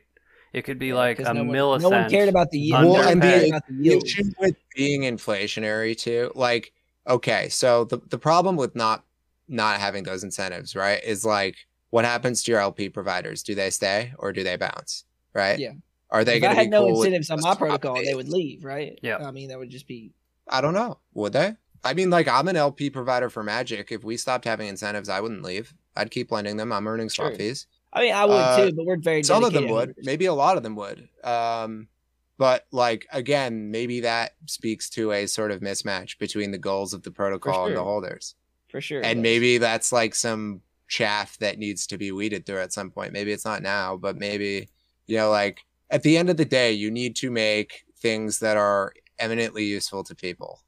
[0.56, 1.82] It could be like a no one, millisecond.
[1.82, 2.76] No one cared about the yield.
[2.78, 4.04] under No one and the- about the the yield.
[4.06, 6.32] issue with being inflationary too.
[6.34, 6.72] Like,
[7.08, 9.04] okay, so the the problem with not
[9.50, 11.58] not having those incentives, right, is like
[11.90, 13.44] what happens to your LP providers?
[13.44, 15.04] Do they stay or do they bounce?
[15.34, 15.60] Right?
[15.60, 15.74] Yeah.
[16.10, 16.56] Are they If going to?
[16.56, 18.98] be had no cool incentives on my swap protocol, they would leave, right?
[19.02, 19.18] Yeah.
[19.18, 20.14] I mean, that would just be
[20.48, 21.00] I don't know.
[21.16, 21.56] Would they?
[21.84, 23.92] I mean, like I'm an LP provider for Magik.
[23.92, 25.74] If we stopped having incentives, I wouldn't leave.
[25.98, 26.72] I'd keep lending them.
[26.72, 27.36] I'm earning swap Sure.
[27.38, 27.68] fees.
[27.96, 29.88] I mean, I would Uh, too, but we're very Some of them would.
[29.90, 30.06] holders.
[30.06, 31.08] Maybe a lot of them would.
[31.24, 31.88] Um,
[32.38, 37.02] but like again, maybe that speaks to a sort of mismatch between the goals of
[37.04, 38.36] the protocol and the holders.
[38.68, 39.02] for sure.
[39.04, 43.14] and maybe that's like some chaff that needs to be weeded through at some point.
[43.14, 44.68] Maybe it's not now, but maybe
[45.08, 48.58] you know, like at the end of the day, you need to make things that
[48.58, 50.60] are eminently useful to people.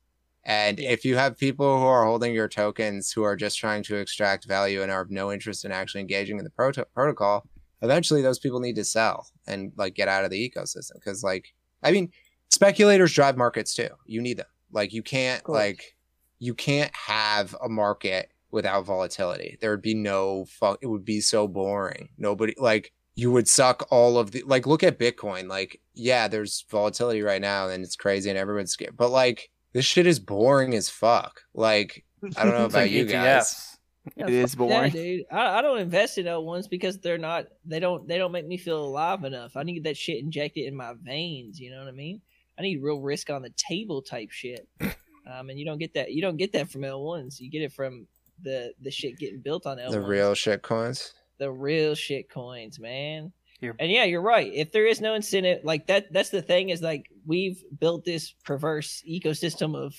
[0.48, 0.92] And Yeah.
[0.92, 4.46] if you have people who are holding your tokens who are just trying to extract
[4.46, 7.46] value and are of no interest in actually engaging in the proto- protocol,
[7.82, 10.94] eventually those people need to sell and like get out of the ecosystem.
[10.96, 12.12] Because like, I mean,
[12.50, 13.90] speculators drive markets too.
[14.06, 14.48] You need them.
[14.72, 15.96] Like you can't like
[16.40, 19.58] you can't have a market without volatility.
[19.60, 20.80] There would be no fuck.
[20.82, 22.10] It would be so boring.
[22.18, 24.66] Nobody like you would suck all of the like.
[24.68, 25.48] Look at Bitcoin.
[25.50, 28.96] Like yeah, there's volatility right now and it's crazy and everyone's scared.
[28.96, 31.44] But like this shit is boring as fuck.
[31.54, 32.04] Like
[32.36, 33.12] I don't know about like you ETFs.
[33.12, 33.78] guys.
[34.16, 34.92] It is Yeah, boring.
[34.92, 35.26] dude.
[35.32, 38.58] I, I don't invest in L1s because they're not they don't they don't make me
[38.58, 39.56] feel alive enough.
[39.56, 42.22] I need that shit injected in my veins, you know what I mean?
[42.58, 44.68] I need real risk on the table type shit.
[45.30, 47.42] Um and you don't get that you don't get that from L1s.
[47.42, 48.08] You get it from
[48.42, 49.92] the the shit getting built on L1s.
[49.92, 51.14] The real shit coins.
[51.38, 53.34] the real shit coins, man.
[53.60, 54.52] You're- And yeah, you're right.
[54.54, 58.34] If there is no incentive, like that, that's the thing is like we've built this
[58.44, 59.96] perverse ecosystem of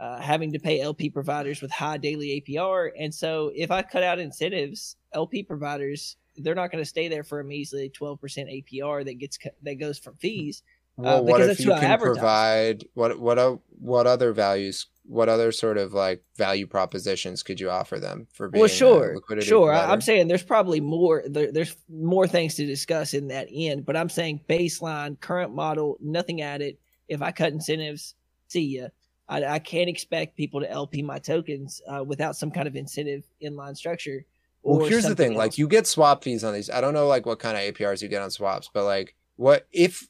[0.00, 2.90] uh, having to pay LP providers with high daily APR.
[2.98, 7.22] And so if I cut out incentives, LP providers, they're not going to stay there
[7.22, 10.62] for a measly 12% APR that gets that goes from fees.
[11.00, 14.86] Well, what if you can provide what what what other values?
[15.04, 18.68] What other sort of like value propositions could you offer them for being well, a
[18.68, 19.68] sure, liquidity sure.
[19.68, 19.92] Provider?
[19.92, 21.24] I'm saying there's probably more.
[21.26, 25.96] There, there's more things to discuss in that end, but I'm saying baseline, current model,
[26.00, 26.76] nothing added.
[27.08, 28.14] If I cut incentives,
[28.46, 28.88] see ya.
[29.28, 33.24] I, I can't expect people to LP my tokens uh, without some kind of incentive
[33.42, 34.24] inline structure.
[34.62, 36.68] Well, here's the thing: like you get swap fees on these.
[36.68, 39.66] I don't know like what kind of APRs you get on swaps, but like what
[39.72, 40.06] if?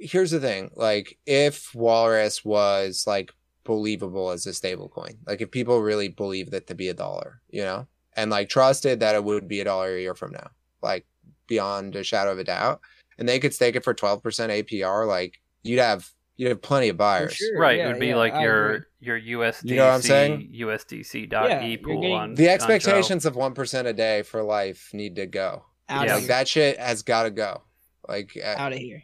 [0.00, 3.32] Here's the thing: like if Walrus was like
[3.64, 7.40] believable as a stable coin, like if people really believed it to be a dollar,
[7.50, 7.86] you know,
[8.16, 10.50] and like trusted that it would be a dollar a year from now,
[10.82, 11.04] like
[11.46, 12.80] beyond a shadow of a doubt,
[13.18, 16.88] and they could stake it for twelve percent APR, like you'd have you'd have plenty
[16.88, 17.34] of buyers.
[17.34, 18.86] sure, Right, yeah, it would be yeah, like I your agree.
[19.00, 20.52] your USDC You know what I'm saying?
[20.54, 23.92] USDC Yeah, dot e you're pool getting- on The on expectations of one percent a
[23.92, 25.64] day for life need to go.
[25.88, 26.12] out Yeah.
[26.12, 26.28] of Like here.
[26.28, 27.62] that shit has got to go.
[28.08, 29.02] Like uh, Out of here.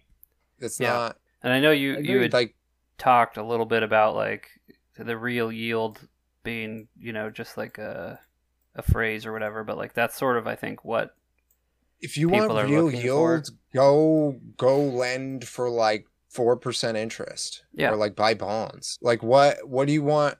[0.58, 0.92] It's Yeah.
[0.92, 2.54] not And I know you you had like
[2.98, 4.48] talked a little bit about like
[4.96, 6.00] the real yield
[6.42, 8.18] being you know just like a
[8.76, 11.14] a phrase or whatever, but like that's sort of I think what
[12.00, 13.42] if you want real looking for.
[13.72, 17.64] go go lend for like four percent interest.
[17.72, 17.92] Yeah.
[17.92, 18.98] Or like buy bonds.
[19.00, 20.36] Like what what do you want?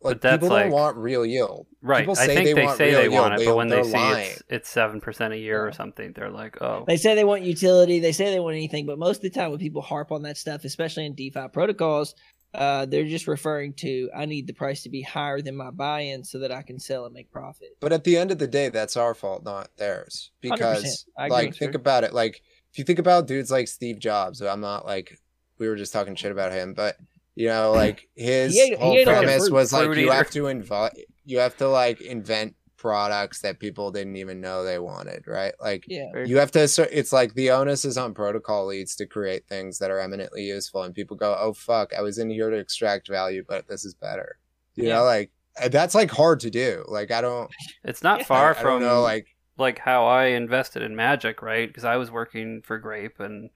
[0.00, 1.66] Like But that's people don't like- want real yield.
[1.82, 2.00] right.
[2.00, 3.32] People I say think they they, want say real they want yield.
[3.32, 4.30] it, They- but when they see lying.
[4.30, 7.42] it's it's seven percent a year or something, they're like, oh, They say they want
[7.42, 7.98] utility.
[7.98, 10.36] They say they want anything, but most of the time when people harp on that
[10.36, 12.14] stuff, especially in DeFi protocols,
[12.54, 16.22] uh, they're just referring to I need the price to be higher than my buy-in
[16.24, 17.76] so that I can sell and make profit.
[17.80, 20.30] But at the end of the day, that's our fault, not theirs.
[20.40, 21.78] Because I like think you.
[21.80, 22.14] about it.
[22.14, 22.40] Like
[22.72, 25.18] if you think about dudes like Steve Jobs, I'm not like
[25.58, 26.96] we were just talking shit about him, but
[27.38, 30.46] you know, like his He ate- whole ate premise fruit- was like you have to
[30.48, 30.92] invite
[31.24, 35.52] you have to like invent products that people didn't even know they wanted, right?
[35.60, 36.24] Like Yeah.
[36.24, 36.60] you have to
[36.92, 40.82] it's like the onus is on protocol leads to create things that are eminently useful
[40.84, 43.94] and people go oh fuck i was in here to extract value but this is
[43.94, 44.38] better
[44.76, 44.94] you Yeah.
[44.94, 45.30] know like
[45.70, 47.50] that's like hard to do like i don't
[47.82, 49.26] it's not far I, I from don't know like
[49.58, 51.66] like how I invested in Magik, right?
[51.68, 53.50] Because I was working for Grape, and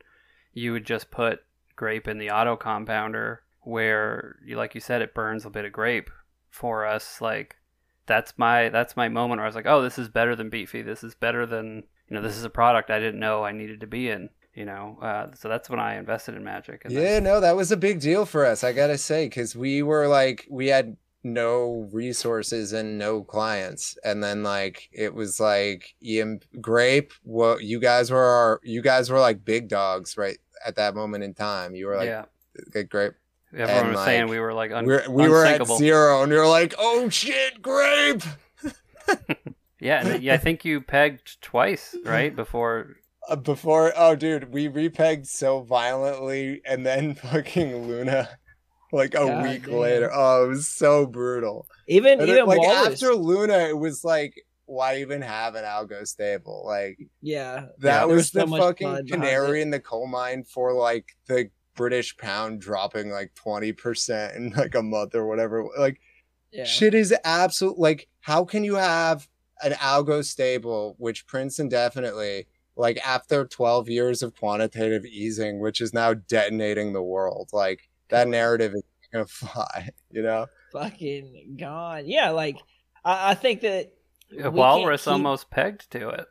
[0.52, 1.38] you would just put
[1.76, 5.72] Grape in the auto compounder, where, you, like you said, it burns a bit of
[5.72, 6.10] grape
[6.50, 7.20] for us.
[7.20, 7.56] Like
[8.06, 10.82] that's my that's my moment where I was like, oh, this is better than Beefy.
[10.82, 12.22] This is better than you know.
[12.22, 14.28] This is a product I didn't know I needed to be in.
[14.54, 16.84] You know, uh, so that's when I invested in Magik.
[16.84, 19.56] And yeah then, no that was a big deal for us i gotta say because
[19.56, 25.38] we were like we had no resources and no clients and then like it was
[25.38, 30.38] like Ian grape what you guys were our you guys were like big dogs right
[30.66, 33.14] at that moment in time you were like yeah, grape
[33.54, 36.48] everyone and, was saying we were like un- we're, we were at zero and you're
[36.48, 38.22] like oh shit grape!
[39.80, 42.34] Yeah, and yeah, I think you pegged twice, right?
[42.34, 42.94] Before
[43.28, 48.28] Uh, before oh dude we repegged so violently and then fucking luna
[48.92, 49.74] like a God week damn.
[49.74, 50.10] later.
[50.14, 51.66] Oh it was so brutal.
[51.88, 54.34] Even And even it- like Walrus, after luna it was like
[54.66, 56.62] why even have an algo stable?
[56.64, 60.72] Like yeah, that Yeah, was was the much fucking canary in the coal mine for
[60.74, 66.00] like the british pound dropping like 20% in like a month or whatever like
[66.52, 66.64] yeah.
[66.64, 67.78] Shit is absolute.
[67.78, 69.26] Like, how can you have
[69.62, 72.46] an algo stable which prints indefinitely,
[72.76, 77.48] like after 12 years of quantitative easing, which is now detonating the world?
[77.52, 80.46] Like, that narrative is gonna fly, you know?
[80.72, 82.06] fucking gone.
[82.06, 82.58] Yeah, like
[83.04, 83.92] I, I think that
[84.30, 86.26] we can't Walrus keep- almost pegged to it.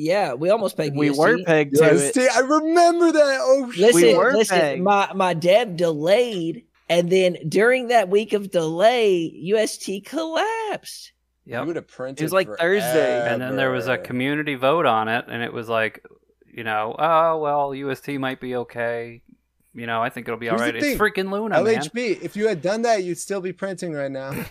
[0.00, 0.94] Yeah, we almost paid.
[0.94, 1.18] We BSC.
[1.18, 2.14] were pegged to Yes, it.
[2.14, 3.38] see, I remember that.
[3.40, 3.94] Oh, shit.
[3.94, 4.56] Listen, were listen.
[4.58, 4.82] pegged.
[4.82, 11.12] My my dev delayed And then during that week of delay, UST collapsed.
[11.46, 11.60] Yep.
[11.60, 12.20] You would have printed.
[12.20, 15.52] It was like Thursday, and then there was a community vote on it, and it
[15.52, 16.04] was like,
[16.46, 19.22] you know, oh well, UST might be okay.
[19.74, 20.82] You know, I think it'll be Here's all the right.
[20.82, 21.74] It's freaking Luna, man.
[21.74, 22.22] LHB.
[22.22, 24.30] If you had done that, you'd still be printing right now.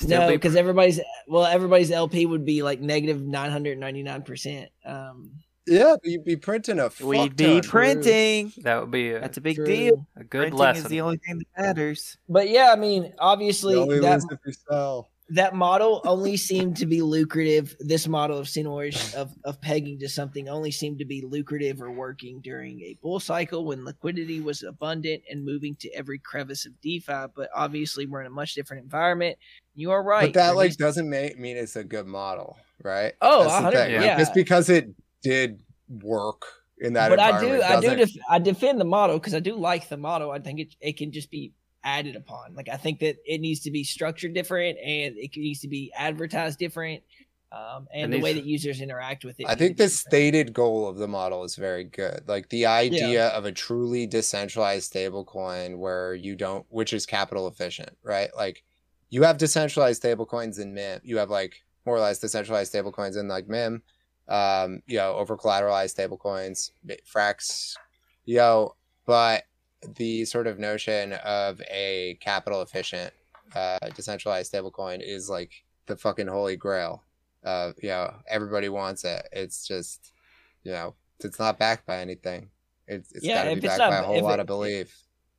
[0.00, 0.98] Still no, because everybody's
[1.28, 4.70] well, everybody's LP would be like negative nine hundred ninety nine percent.
[4.84, 5.30] Um,
[5.66, 6.88] yeah, but you'd be printing a.
[6.90, 7.62] Fuck We'd be ton.
[7.70, 8.52] printing.
[8.62, 9.66] that would be a, That's a big true.
[9.66, 10.06] deal.
[10.16, 10.84] a good Printing lesson.
[10.86, 12.16] is the only thing that matters.
[12.28, 15.10] But yeah, I mean, obviously that lose if you sell.
[15.28, 17.76] that model only seemed to be lucrative.
[17.78, 21.92] This model of seigniorage of, of pegging to something only seemed to be lucrative or
[21.92, 26.72] working during a bull cycle when liquidity was abundant and moving to every crevice of
[26.80, 27.26] DeFi.
[27.36, 29.38] But obviously, we're in a much different environment.
[29.74, 30.26] You are right.
[30.26, 33.14] But that There like needs- doesn't make, mean it's a good model, right?
[33.20, 33.96] Oh, That's the 100 thing.
[33.96, 34.18] Like, yeah.
[34.18, 34.90] Just because it
[35.22, 36.42] did work
[36.78, 39.34] in that but I do, environment I do, doesn't- def- I defend the model because
[39.34, 40.30] I do like the model.
[40.30, 41.52] I think it it can just be
[41.84, 42.54] added upon.
[42.54, 45.92] Like I think that it needs to be structured different and it needs to be
[45.96, 47.02] advertised different.
[47.52, 49.46] Um, and It the way that users interact with it.
[49.48, 52.22] I think the stated goal of the model is very good.
[52.28, 57.96] Like the idea of a truly decentralized stablecoin where you don't, which is capital efficient,
[58.04, 58.30] right?
[58.36, 58.62] Like
[59.10, 61.00] you have decentralized stablecoins in MIM.
[61.04, 63.82] You have like more or less decentralized stablecoins in like MIM.
[64.28, 66.70] Um, you know, over collateralized stablecoins,
[67.12, 67.74] Frax,
[68.24, 69.42] you know, but
[69.96, 73.12] the sort of notion of a capital efficient,
[73.56, 75.50] uh, decentralized stablecoin is like
[75.86, 77.02] the fucking holy grail
[77.42, 80.12] uh you know everybody wants it it's just
[80.62, 80.94] you know
[81.24, 82.50] it's not backed by anything
[82.86, 84.94] it's, it's Yeah, got to be backed not- by a whole lot it- of belief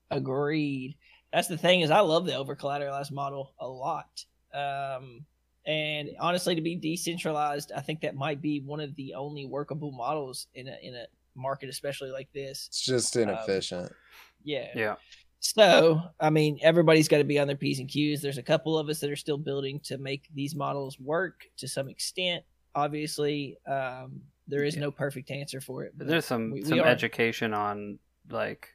[0.09, 0.95] Agreed.
[1.33, 4.25] That's the thing is I love the over collateralized model a lot.
[4.53, 5.25] Um,
[5.65, 9.91] and honestly, to be decentralized, I think that might be one of the only workable
[9.91, 11.05] models in a in a
[11.35, 12.67] market, especially like this.
[12.67, 13.93] it's just Um, inefficient
[14.43, 14.67] Yeah.
[14.75, 14.95] yeah.
[15.39, 18.21] So, I mean, everybody's got to be on their P's and Q's.
[18.21, 21.67] There's a couple of us that are still building to make these models work to
[21.67, 22.43] some extent.
[22.75, 24.81] Obviously, um, there is Yeah.
[24.81, 25.93] no perfect answer for it.
[25.97, 27.97] But there's some we- we some are- education on
[28.29, 28.69] like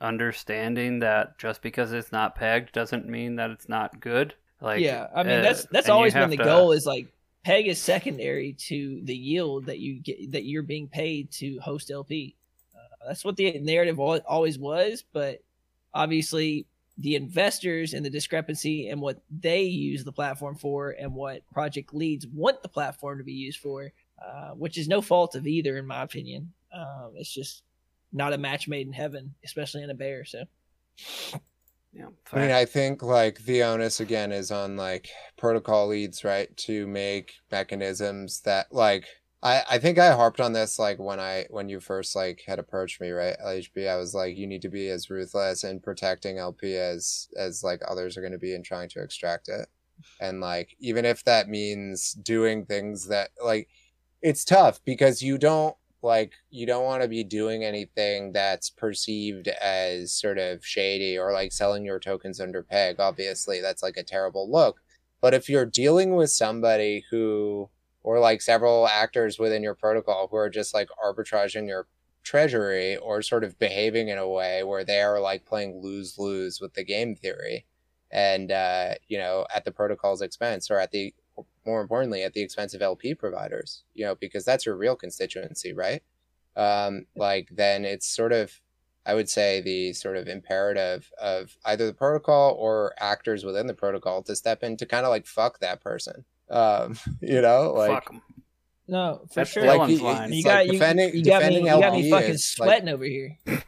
[0.00, 4.34] understanding that just because it's not pegged doesn't mean that it's not good.
[4.60, 6.72] Like yeah, I mean uh, that's that's always been the to- goal.
[6.72, 7.08] Is like
[7.44, 11.90] peg is secondary to the yield that you get that you're being paid to host
[11.90, 12.36] LP.
[12.74, 15.42] Uh, that's what the narrative always was, but
[15.92, 16.66] obviously
[16.98, 21.92] the investors and the discrepancy and what they use the platform for and what project
[21.94, 23.92] leads want the platform to be used for,
[24.24, 26.52] uh, which is no fault of either, in my opinion.
[26.72, 27.62] Um, it's just
[28.12, 30.24] not a match made in heaven, especially in a bear.
[30.24, 30.44] So
[31.92, 36.54] Yeah, i mean i think like the onus again is on like protocol leads right
[36.56, 39.06] to make mechanisms that like
[39.42, 42.58] I, I think I harped on this like when I when you first like had
[42.58, 46.38] approached me right LHB I was like you need to be as ruthless in protecting
[46.38, 49.68] LP as as like others are going to be in trying to extract it
[50.20, 53.68] and like even if that means doing things that like
[54.22, 59.48] it's tough because you don't like you don't want to be doing anything that's perceived
[59.48, 64.02] as sort of shady or like selling your tokens under peg obviously that's like a
[64.02, 64.80] terrible look.
[65.20, 67.70] But if you're dealing with somebody who
[68.02, 71.88] or like several actors within your protocol who are just like arbitraging your
[72.22, 76.60] treasury or sort of behaving in a way where they are like playing lose lose
[76.60, 77.66] with the game theory
[78.10, 81.14] and uh you know at the protocol's expense or at the
[81.66, 85.72] more importantly at the expense of lp providers you know because that's your real constituency
[85.72, 86.02] right
[86.56, 88.60] um like then it's sort of
[89.04, 93.74] i would say the sort of imperative of either the protocol or actors within the
[93.74, 97.90] protocol to step in to kind of like fuck that person um you know like
[98.04, 98.22] Fuck 'em.
[98.88, 99.64] no, for That's sure.
[99.64, 100.28] Like you- line.
[100.28, 102.68] it's you got like you, defending you got me you got me fucking is, like-
[102.68, 103.36] sweating over here.
[103.48, 103.62] I'm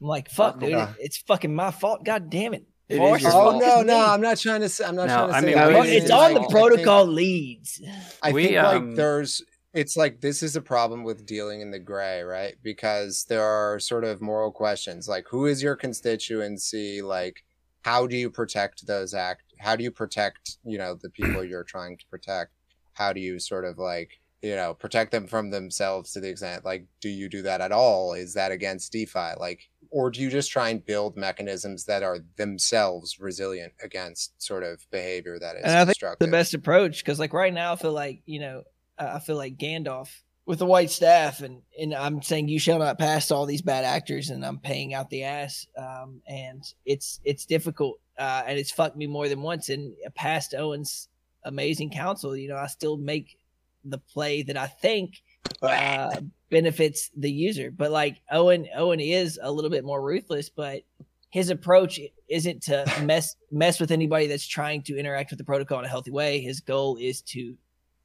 [0.00, 0.92] like, fuck, dude, Yeah.
[0.98, 2.04] it's fucking my fault.
[2.04, 2.66] God damn it.
[2.88, 3.62] It Force is your Oh fault.
[3.64, 4.68] no, no, I'm not trying to.
[4.68, 5.46] Say, I'm not No, trying to I say.
[5.46, 5.68] mean, that.
[5.68, 7.82] we- Well, it's on like, the I think- protocol leads.
[8.22, 9.42] I We, think um, like there's
[9.74, 12.54] it's like this is a problem with dealing in the gray, right?
[12.62, 17.02] Because there are sort of moral questions like who is your constituency?
[17.02, 17.44] Like
[17.82, 21.64] how do you protect those act how do you protect, you know, the people you're
[21.64, 22.52] trying to protect?
[22.92, 24.10] How do you sort of like,
[24.42, 27.72] you know, protect them from themselves to the extent like do you do that at
[27.72, 28.12] all?
[28.14, 29.32] Is that against DeFi?
[29.38, 34.62] Like or do you just try and build mechanisms that are themselves resilient against sort
[34.62, 36.26] of behavior that is And I think destructive?
[36.26, 38.62] the best approach because like right now i feel like you know
[38.98, 40.10] i feel like gandalf
[40.44, 43.84] with the white staff and and i'm saying you shall not pass all these bad
[43.84, 48.70] actors and i'm paying out the ass um and it's it's difficult uh and it's
[48.70, 51.08] fucked me more than once and past owen's
[51.44, 53.38] amazing counsel you know i still make
[53.86, 55.22] the play that i think
[55.62, 56.16] uh
[56.50, 60.82] benefits the user but like owen owen is a little bit more ruthless but
[61.30, 65.78] his approach isn't to mess mess with anybody that's trying to interact with the protocol
[65.80, 66.40] in a healthy way.
[66.40, 67.54] His goal is to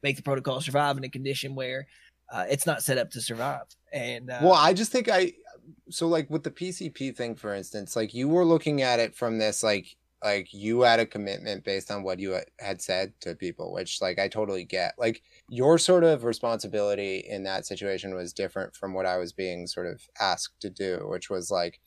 [0.02, 1.86] make the protocol survive in a condition where
[2.30, 3.62] uh, it's not set up to survive.
[3.92, 5.32] And uh, well, I just think I
[5.90, 9.38] so like with the PCP thing, for instance, like you were looking at it from
[9.38, 13.72] this like like you had a commitment based on what you had said to people
[13.72, 18.74] which like i totally get like your sort of responsibility in that situation was different
[18.74, 21.80] from what i was being sort of asked to do which was like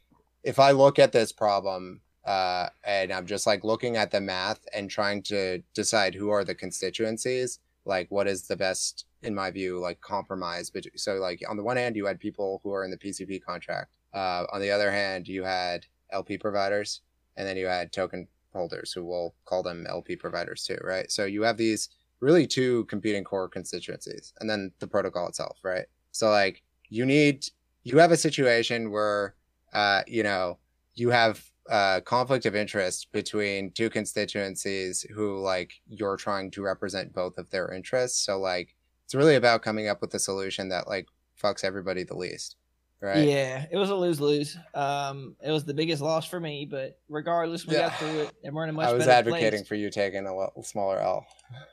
[0.44, 4.66] if i look at this problem uh and i'm just like looking at the math
[4.74, 9.50] and trying to decide who are the constituencies like what is the best in my
[9.52, 12.84] view like compromise but so like on the one hand you had people who are
[12.84, 17.02] in the pcp contract uh on the other hand you had lp providers
[17.38, 21.12] and then you had token holders who will call them LP providers too, right?
[21.12, 21.90] So you have these
[22.22, 25.86] really two competing core constituencies and then the protocol itself, right?
[26.12, 27.46] So like you need
[27.84, 29.36] you have a situation where
[29.74, 30.58] uh you know,
[30.96, 37.14] you have uh conflict of interest between two constituencies who like you're trying to represent
[37.14, 38.26] both of their interests.
[38.26, 41.08] So like it's really about coming up with a solution that like
[41.42, 42.56] fucks everybody the least
[43.06, 43.28] right?
[43.28, 44.58] Yeah, it was a lose lose.
[44.74, 47.90] Um, it was the biggest loss for me, but regardless, we Yeah.
[47.90, 49.68] got through it, and we're in a much I was advocating place.
[49.68, 51.26] for you taking a little smaller L.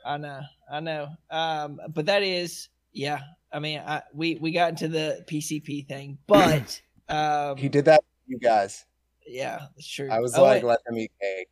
[0.05, 0.41] I know,
[0.71, 1.07] I know.
[1.29, 3.19] Um, but that is, yeah.
[3.51, 8.01] I mean, I, we we got into the PCP thing, but um, He did that
[8.01, 8.85] for you guys.
[9.27, 10.09] yeah, that's true.
[10.11, 11.47] I was Oh, like, wait, let them eat cake.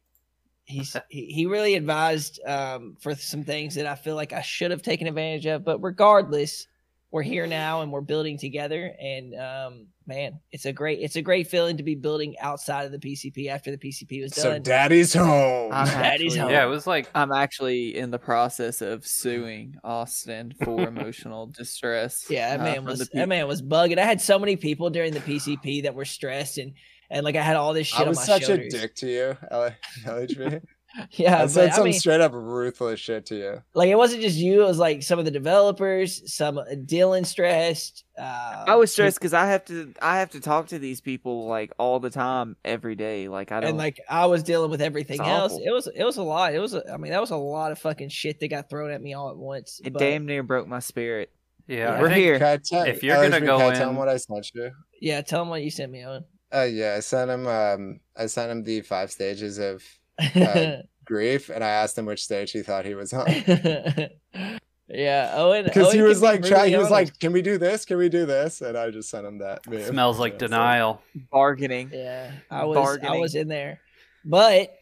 [0.65, 4.71] he's he, he really advised um for some things that I feel like I should
[4.71, 6.67] have taken advantage of, but regardless,
[7.11, 11.21] we're here now and we're building together, and um, man, it's a great it's a
[11.21, 14.61] great feeling to be building outside of the PCP after the PCP was So done.
[14.61, 15.71] daddy's home.
[15.73, 16.51] I'm Daddy's actually, home.
[16.51, 22.25] Yeah, it was like I'm actually in the process of suing Austin for emotional distress.
[22.29, 23.97] Yeah, that uh, man from was the that man was bugging.
[23.99, 26.73] I had so many people during the PCP that were stressed and
[27.09, 28.73] and like I had all this shit I on was my such shoulders.
[28.73, 29.75] a dick to you, L-
[30.05, 30.61] LHB.
[31.11, 33.61] Yeah, I but said I some mean, straight up ruthless shit to you.
[33.73, 34.61] like it wasn't just you.
[34.63, 38.03] It was like some of the developers, some uh, Dylan stressed.
[38.19, 41.47] Uh, I was stressed because I have to I have to talk to these people
[41.47, 43.27] like all the time, every day.
[43.29, 45.53] Like I don't and like I was dealing with everything else.
[45.53, 45.63] awful.
[45.65, 46.53] It was it was a lot.
[46.53, 48.91] It was a, I mean that was a lot of fucking shit that got thrown
[48.91, 49.79] at me all at once.
[49.83, 51.31] it but- damn near broke my spirit.
[51.67, 51.93] yeah.
[51.93, 52.35] I We're here.
[52.35, 54.71] I tell, If you're gonna LHB, go can I tell him what I sent you?
[54.99, 56.25] Yeah, tell them what you sent me on.
[56.53, 57.47] Uh, yeah, I sent him.
[57.47, 59.81] Um, I sent him the five stages of
[60.19, 63.25] Uh, grief, and I asked him which stage he thought he was on.
[64.87, 65.63] yeah, Owen.
[65.65, 67.11] Because he was be like, try, brutally he was honest.
[67.13, 67.85] like, "Can we do this?
[67.85, 69.65] Can we do this?" And I just sent him that.
[69.67, 69.83] meme.
[69.85, 71.01] smells like Yeah, so- denial.
[71.31, 71.91] Bargaining.
[71.93, 73.79] Yeah, I was I was in there,
[74.25, 74.73] but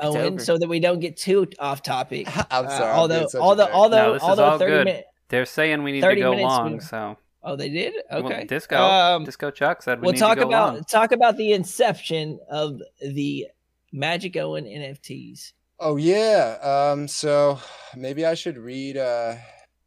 [0.00, 0.38] Owen, over.
[0.44, 2.26] so that we don't get too off topic.
[2.52, 2.90] I'm uh, sorry.
[2.92, 4.84] I'm although being such a although although No, although all thirty good.
[4.86, 5.08] minutes.
[5.30, 7.94] They're saying we need to go long, we- so Oh, they did.
[8.10, 10.84] well, Okay, Disco Um, Disco Chuck said we we'll need talk to go about long.
[10.84, 13.46] talk about the inception of the
[13.94, 15.52] Magik Owen NFTs.
[15.80, 16.58] Oh yeah.
[16.92, 17.06] Um.
[17.08, 17.58] So
[17.96, 18.96] maybe I should read.
[18.96, 19.36] Uh,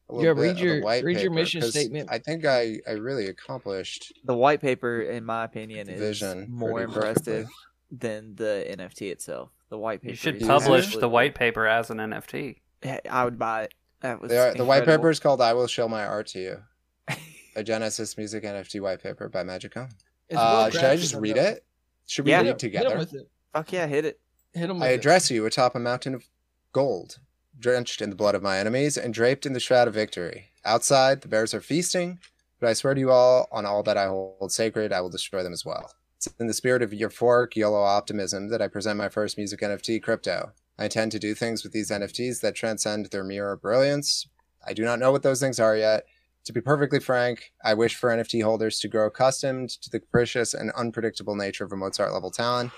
[0.10, 2.10] a little Yeah, bit read of the your- white read your paper, mission 'cause statement.
[2.12, 4.12] I think I I really accomplished.
[4.26, 7.34] The white paper, in my opinion, is vision more pretty perfectly.
[7.40, 7.48] impressive
[7.92, 9.52] than the NFT itself.
[9.70, 10.12] The white paper.
[10.12, 12.58] You should publish absolutely- the white paper as an NFT.
[13.10, 13.74] I would buy it.
[14.02, 17.16] That was are, the white paper is called "I Will Show My Art to You,"
[17.56, 19.76] a Genesis Music NFT white paper by Magik
[20.28, 21.64] It's Uh, should I just read it?
[22.08, 22.38] Should we Yeah.
[22.42, 23.16] read Hit 'em- hit 'em together?
[23.54, 23.66] With it.
[23.66, 24.20] Fuck yeah, hit it.
[24.54, 24.96] Hit 'em I with it.
[24.96, 26.26] address you atop a mountain of
[26.74, 27.20] gold,
[27.58, 30.52] drenched in the blood of my enemies and draped in the shroud of victory.
[30.66, 32.20] Outside, the bears are feasting,
[32.60, 35.44] but I swear to you all, on all that I hold sacred, I will destroy
[35.44, 35.92] them as well.
[36.18, 40.02] It's in the spirit of euphoric YOLO optimism that I present my first music NFT,
[40.04, 40.52] Crypto.
[40.78, 44.28] I intend to do things with these NFTs that transcend their mere brilliance.
[44.66, 46.06] I do not know what those things are yet.
[46.46, 50.54] To be perfectly frank, I wish for NFT holders to grow accustomed to the capricious
[50.54, 52.72] and unpredictable nature of a Mozart level talent.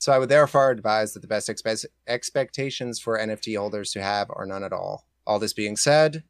[0.00, 4.28] So I would therefore advise that the best expe- expectations for NFT holders to have
[4.30, 5.06] are none at all.
[5.26, 6.24] All this being said,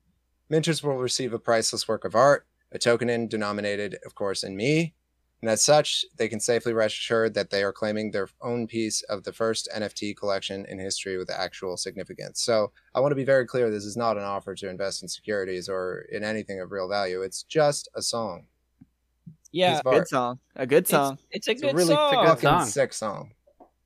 [0.50, 4.56] minters will receive a priceless work of art, a token in denominated, of course, in
[4.56, 4.94] me,
[5.40, 9.00] and as such, they can safely rest assured that they are claiming their own piece
[9.02, 12.42] of the first NFT collection in history with actual significance.
[12.42, 15.08] So I want to be very clear this is not an offer to invest in
[15.08, 17.22] securities or in anything of real value.
[17.22, 18.48] It's just a song.
[19.52, 19.92] Yeah, Piece of.
[19.94, 20.38] Good song.
[20.56, 21.18] A good song.
[21.30, 22.10] it's a It's good a really song.
[22.14, 22.66] good fucking song.
[22.66, 23.32] sick song.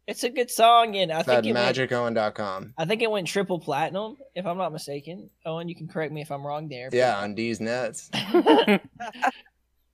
[0.06, 2.74] It's a good song, and I It's think at it went, magicowen.com.
[2.76, 5.31] I think it went triple platinum, if I'm not mistaken.
[5.47, 6.90] Owen, you can correct me if I'm wrong there.
[6.90, 8.10] but- Yeah, on D's Nets.
[8.12, 8.78] so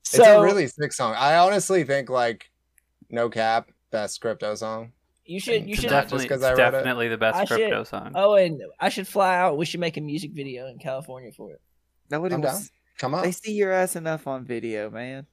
[0.02, 1.14] it's a really sick song.
[1.16, 2.50] I honestly think like
[3.08, 4.92] no cap best crypto song.
[5.24, 6.70] you should you should not just definitely, 'cause it's I wrote it.
[6.78, 8.12] definitely the best I should- crypto song.
[8.16, 9.56] Oh, and I should fly out.
[9.58, 11.60] We should make a music video in California for it.
[12.10, 12.70] Nobody I'm wants.
[12.98, 13.32] Come They on.
[13.32, 15.26] see your ass enough on video, man.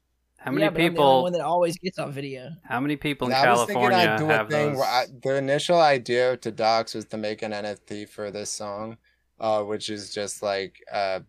[0.48, 1.24] How many yeah, but I'm the only people?
[1.24, 2.52] one that always gets on video.
[2.64, 4.78] How many people in I was thinking California I'd do a thing those?
[4.78, 8.98] where I, the initial idea to docs was to make an NFT for this song,
[9.42, 11.20] uh, which is just like uh,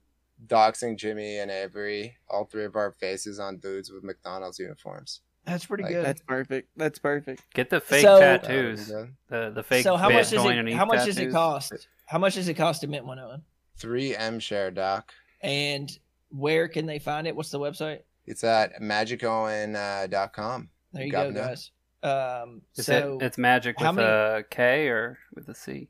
[0.46, 5.22] doxing Jimmy and Avery, all three of our faces on dudes with McDonald's uniforms.
[5.44, 6.04] That's pretty Like, good.
[6.04, 6.68] That's perfect.
[6.76, 7.42] That's perfect.
[7.54, 8.86] Get the fake So- That would be tattoos.
[8.88, 9.14] good.
[9.30, 10.72] The the fake so how much does it?
[10.74, 11.88] How ETH much does it cost?
[12.06, 13.42] How much does it cost to mint one Owen?
[13.76, 15.12] Three M share doc.
[15.40, 15.90] And
[16.30, 17.34] where can they find it?
[17.34, 18.00] What's the website?
[18.28, 20.68] It's at magicowen.com.
[20.92, 21.70] There you Got go, guys.
[22.02, 23.24] Um, Is so it?
[23.24, 25.88] It's magic with many- a K or with a C.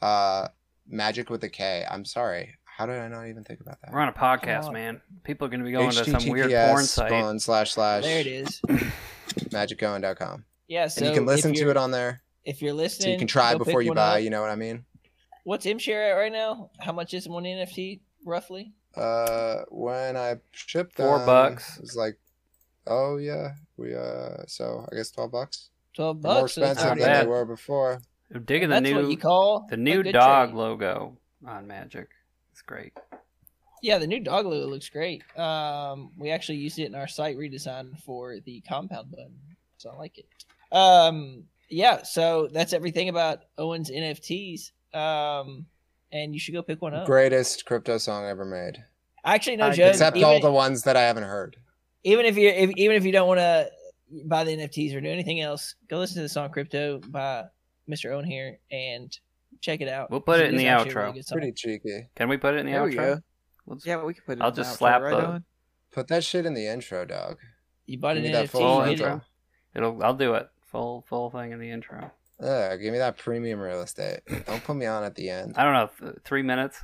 [0.00, 0.48] Uh,
[0.86, 1.84] magic with a K.
[1.90, 2.54] I'm sorry.
[2.64, 3.92] How did I not even think about that?
[3.92, 4.72] We're on a podcast, on.
[4.74, 5.00] man.
[5.24, 7.10] People are going to be going to some weird porn site.
[7.10, 8.60] colon slash slash there it is.
[9.50, 10.44] magicowen.com.
[10.68, 12.22] Yeah, so and you can listen to it on there.
[12.44, 14.22] If you're listening, So you can try before you buy, up.
[14.24, 14.84] you know what I mean?
[15.44, 16.70] What's M share at right now?
[16.78, 18.72] How much is one NFT roughly?
[18.96, 21.76] Uh, when I shipped Four them, bucks.
[21.76, 22.18] It was like,
[22.86, 25.70] oh yeah, we uh, so I guess twelve bucks.
[25.94, 26.54] Twelve They're more bucks.
[26.54, 27.26] so it's expensive not not than bad.
[27.26, 28.02] they were before.
[28.34, 30.56] I'm digging the That's new what you call the new dog trade.
[30.58, 32.06] logo on Magik.
[32.52, 32.92] It's great.
[33.82, 35.22] Yeah, the new dog logo looks great.
[35.38, 39.34] Um, we actually used it in our site redesign for the compound button,
[39.78, 40.26] so I like it.
[40.76, 44.72] Um, yeah, so that's everything about Owen's NFTs.
[44.94, 45.66] Um,
[46.12, 47.06] and you should go pick one up.
[47.06, 48.82] Greatest crypto song ever made,
[49.24, 49.90] Actually, no I joke.
[49.90, 51.56] except even, all the ones that I haven't heard.
[52.04, 53.70] even if you if, even if you don't want to
[54.26, 57.44] buy the NFTs or do anything else, go listen to the song "Crypto" by
[57.88, 58.12] Mr.
[58.12, 59.16] Owen here and
[59.60, 60.10] check it out.
[60.10, 61.06] We'll put it in the outro.
[61.08, 61.22] really.
[61.30, 62.08] Pretty cheeky.
[62.14, 62.94] Can we put it in the There outro?
[62.96, 63.20] go.
[63.66, 64.42] We'll Yeah, we can put it.
[64.42, 65.42] I'll in the just outro, slap right the-
[65.92, 67.38] Put that shit in the intro, dog.
[67.86, 68.48] You bought Give an that NFT.
[68.50, 69.20] full full you intro.
[69.74, 70.02] It'll.
[70.04, 70.48] I'll do it.
[70.70, 72.10] Full full thing in the intro.
[72.42, 74.20] Uh, give me that premium real estate.
[74.46, 75.54] Don't put me on at the end.
[75.56, 76.12] I don't know.
[76.24, 76.80] Three minutes.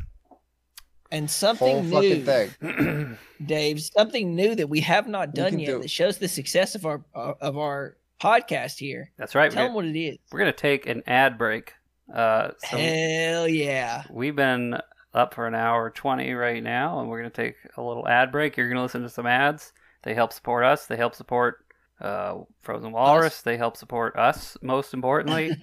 [1.11, 3.19] And something fucking new, thing.
[3.47, 3.81] Dave.
[3.81, 7.05] Something new that we have not done yet do- that shows the success of our
[7.15, 9.12] uh, of our podcast here.
[9.16, 9.51] That's right.
[9.51, 10.19] Tell We're them gonna, what it is.
[10.33, 11.74] we're gonna take an ad break.
[12.12, 14.05] Uh, so Hell yeah!
[14.11, 14.78] we've been
[15.15, 18.57] up for an hour twenty right now, and we're gonna take a little ad break.
[18.57, 19.73] You're gonna listen to some ads.
[20.03, 20.87] They help support us.
[20.87, 21.65] They help support
[22.01, 23.43] uh, Frozen Walrus.
[23.43, 25.51] They help support us, most importantly.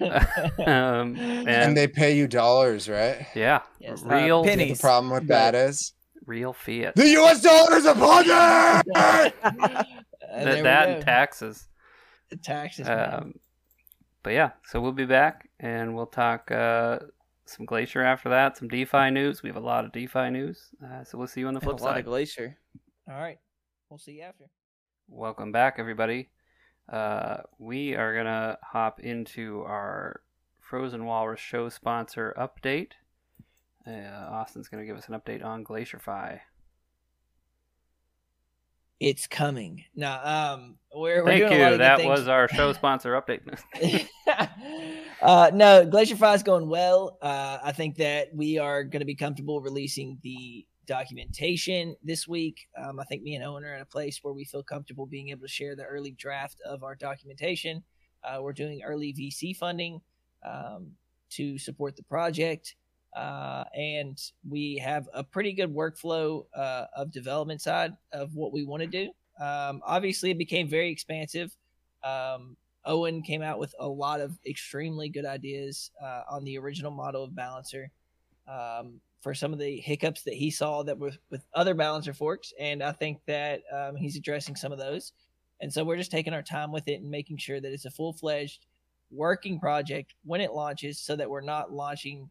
[0.66, 3.26] um, and, And they pay you dollars, right?
[3.34, 4.78] yeah, Yes, uh, real You know what pennies.
[4.78, 5.92] The problem with But- that is
[6.26, 6.94] real fiat.
[6.96, 7.42] the U.S.
[7.42, 8.32] dollar is upon you.
[10.36, 10.92] And That, there that go.
[10.94, 11.68] and taxes.
[12.30, 12.88] The taxes.
[12.88, 13.34] Um,
[14.24, 16.98] but yeah, so we'll be back and we'll talk uh,
[17.46, 19.42] some Glacier after that, some DeFi news.
[19.44, 20.70] We have a lot of DeFi news.
[20.84, 22.04] Uh, so we'll see you on the And flip a lot of side.
[22.06, 22.56] glacier.
[23.08, 23.38] All right,
[23.90, 24.44] we'll see you after.
[25.08, 26.30] Welcome back, everybody.
[26.90, 30.22] Uh, we are going to hop into our
[30.60, 32.92] Frozen Walrus show sponsor update.
[33.86, 36.40] Uh, Austin's going to give us an update on Glacierfy.
[38.98, 40.54] It's coming now.
[40.54, 41.78] Um, we're, we're Thank doing a lot you.
[41.78, 42.08] That things.
[42.08, 43.42] was our show sponsor update.
[45.22, 47.18] uh, no, Glacierify is going well.
[47.20, 52.68] Uh, I think that we are going to be comfortable releasing the documentation this week.
[52.76, 55.30] Um, I think me and Owen are in a place where we feel comfortable being
[55.30, 57.82] able to share the early draft of our documentation.
[58.22, 60.00] Uh, we're doing early VC funding
[60.44, 60.92] um,
[61.30, 62.76] to support the project.
[63.14, 68.64] Uh, and we have a pretty good workflow uh, of development side of what we
[68.64, 69.10] want to do.
[69.40, 71.56] Um, obviously, it became very expansive.
[72.02, 76.90] Um, Owen came out with a lot of extremely good ideas uh, on the original
[76.90, 77.90] model of Balancer
[78.46, 82.52] um, for some of the hiccups that he saw that were with other Balancer forks,
[82.60, 85.12] and I think that um, he's addressing some of those.
[85.62, 87.90] And so we're just taking our time with it and making sure that it's a
[87.90, 88.66] full fledged
[89.10, 92.28] working project when it launches, so that we're not launching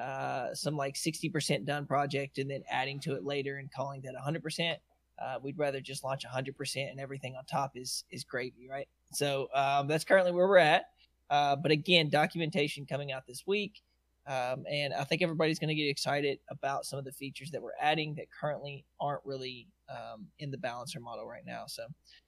[0.00, 4.14] uh, some like 60% done project and then adding to it later and calling that
[4.14, 4.76] 100%.
[5.18, 8.86] Uh, we'd rather just launch 100% and everything on top is is gravy, right?
[9.12, 10.84] So um, that's currently where we're at.
[11.28, 13.82] Uh, but again, documentation coming out this week.
[14.26, 17.62] Um, and I think everybody's going to get excited about some of the features that
[17.62, 21.64] we're adding that currently aren't really um, in the balancer model right now.
[21.66, 21.86] So,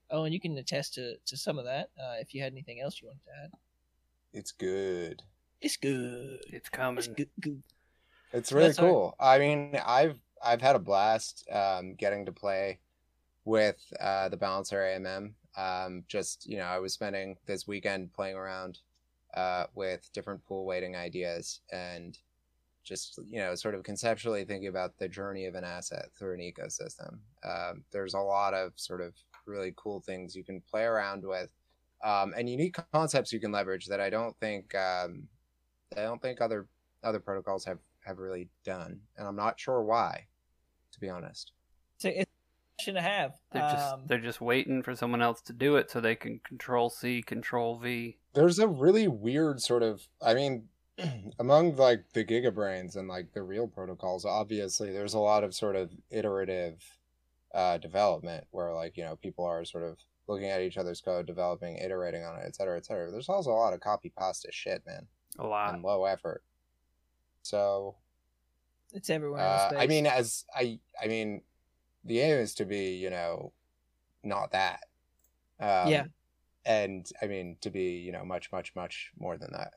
[0.09, 2.79] oh, and you can attest to, to some of that uh, if you had anything
[2.79, 3.51] else you wanted to add.
[4.31, 5.23] It's good.
[5.61, 6.39] It's good.
[6.47, 6.99] it's coming.
[6.99, 7.29] It's good.
[7.41, 7.63] good.
[8.31, 8.91] It's really That's all right.
[8.91, 9.15] cool.
[9.19, 12.79] I mean, I've I've had a blast um, getting to play
[13.43, 15.33] with uh, the Balancer AMM.
[15.57, 18.79] Um, just you know, I was spending this weekend playing around
[19.35, 22.17] uh, with different pool weighting ideas and
[22.83, 26.39] just you know, sort of conceptually thinking about the journey of an asset through an
[26.39, 27.19] ecosystem.
[27.43, 29.13] Um, there's a lot of sort of
[29.45, 31.49] really cool things you can play around with,
[32.03, 35.27] um, and unique concepts you can leverage that I don't think um,
[35.95, 36.67] I don't think other
[37.03, 40.25] other protocols have have really done, and I'm not sure why,
[40.93, 41.51] to be honest.
[41.97, 42.31] So it's
[42.85, 43.33] to have.
[43.51, 46.39] They're just Um, they're just waiting for someone else to do it so they can
[46.39, 48.17] control C, control V.
[48.33, 50.69] There's a really weird sort of I mean
[51.39, 55.75] among like the gigabrains and like the real protocols obviously there's a lot of sort
[55.77, 56.83] of iterative
[57.53, 59.97] uh development where like you know people are sort of
[60.27, 63.49] looking at each other's code developing iterating on it et cetera et cetera there's also
[63.49, 65.07] a lot of copy pasta shit man
[65.39, 65.73] A lot.
[65.73, 66.43] and low effort
[67.41, 67.95] so
[68.93, 69.39] it's everywhere.
[69.39, 69.79] in uh, space.
[69.79, 71.41] i mean as i i mean
[72.03, 73.51] the aim is to be you know
[74.23, 74.81] not that
[75.59, 76.05] um, Yeah.
[76.65, 79.73] and i mean to be you know much much much more than that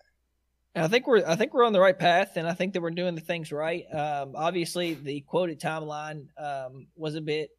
[0.75, 2.81] And I think we're I think we're on the right path, and I think that
[2.81, 3.85] we're doing the things right.
[3.93, 7.51] Um, obviously, the quoted timeline um, was a bit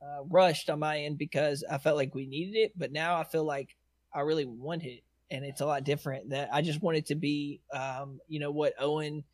[0.00, 3.24] uh, rushed on my end because I felt like we needed it, but now I
[3.24, 3.74] feel like
[4.14, 5.02] I really want it,
[5.32, 6.30] and it's a lot different.
[6.30, 9.24] That I just want it to be, um, you know, what Owen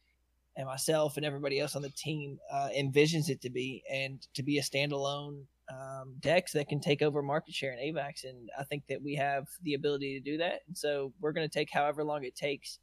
[0.57, 4.43] and myself and everybody else on the team uh, envisions it to be, and to
[4.43, 8.25] be a standalone um, Dex that can take over market share in AVAX.
[8.25, 10.61] And I think that we have the ability to do that.
[10.67, 12.79] And so we're going to take however long it takes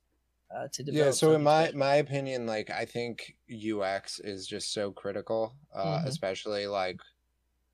[0.56, 1.06] uh, to develop.
[1.06, 1.78] yeah so in my special.
[1.80, 3.36] my opinion like i think
[3.76, 6.08] ux is just so critical uh Mhm.
[6.08, 7.00] especially like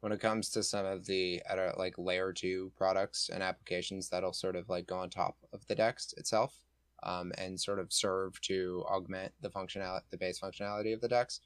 [0.01, 1.41] when it comes to some of the
[1.77, 5.75] like layer two products and applications that'll sort of like go on top of the
[5.75, 6.64] dex itself
[7.03, 11.41] um, and sort of serve to augment the functionality the base functionality of the dex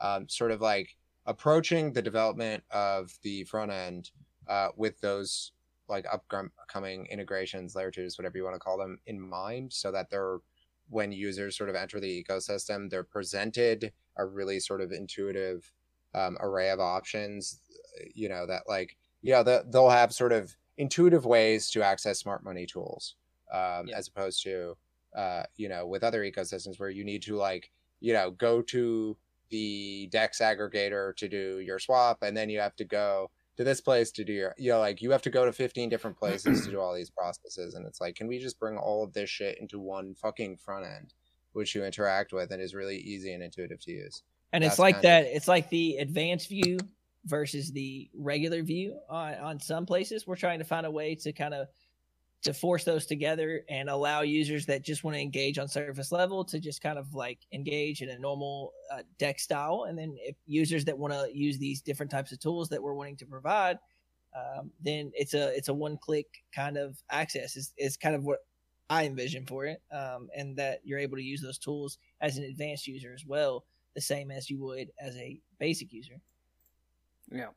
[0.00, 4.10] um, sort of like approaching the development of the front end
[4.48, 5.52] uh, with those
[5.88, 10.10] like upcoming integrations layer twos whatever you want to call them in mind so that
[10.10, 10.38] they're
[10.88, 15.72] when users sort of enter the ecosystem, they're presented a really sort of intuitive
[16.14, 17.60] um, array of options.
[18.14, 22.18] You know that like you know the, they'll have sort of intuitive ways to access
[22.18, 23.16] smart money tools,
[23.52, 23.96] um, Yeah.
[23.96, 24.76] as opposed to
[25.14, 27.70] uh, you know with other ecosystems where you need to like
[28.00, 29.16] you know go to
[29.50, 33.80] the Dex aggregator to do your swap, and then you have to go to this
[33.80, 36.64] place to do your you know like you have to go to 15 different places
[36.64, 39.30] to do all these processes and it's like can we just bring all of this
[39.30, 41.14] shit into one fucking front end
[41.52, 44.24] which you interact with and is really easy and intuitive to use
[44.54, 45.26] and it's like that.
[45.26, 46.78] It's like the advanced view
[47.24, 50.28] versus the regular view on, on some places.
[50.28, 51.66] We're trying to find a way to kind of
[52.44, 56.44] to force those together and allow users that just want to engage on surface level
[56.44, 59.86] to just kind of like engage in a normal uh, dex style.
[59.88, 62.94] And then if users that want to use these different types of tools that we're
[62.94, 63.78] wanting to provide
[64.36, 68.24] um, then it's a it's a one click kind of access is, is kind of
[68.24, 68.40] what
[68.90, 72.42] i envision for it um, and that you're able to use those tools as an
[72.42, 73.64] advanced user as well
[73.94, 76.20] the same as you would as a basic user.
[77.30, 77.48] Yeah,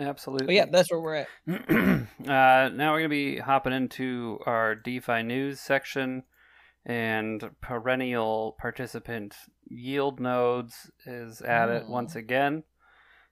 [0.00, 0.46] absolutely.
[0.46, 4.74] but yeah that's where we're at uh, now we're going to be hopping into our
[4.74, 6.24] DeFi news section,
[6.84, 9.34] and perennial participant
[9.68, 12.64] Yield Nodes is at it once again.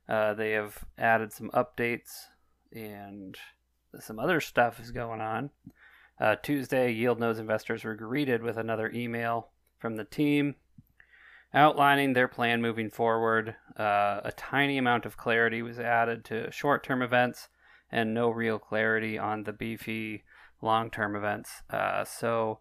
[0.08, 2.10] Uh, they have added some updates,
[2.72, 3.36] and
[4.00, 5.50] some other stuff is going on.
[6.20, 10.54] Uh, Tuesday, Yield Nodes investors were greeted with another email from the team
[11.54, 13.56] outlining their plan moving forward.
[13.78, 17.48] Uh, a tiny amount of clarity was added to short term events
[17.90, 20.24] and no real clarity on the beefy
[20.60, 21.62] long term events.
[21.70, 22.58] Uh, so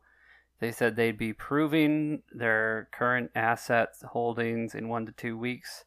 [0.59, 5.85] they said they'd be proving their current asset holdings in one to two weeks.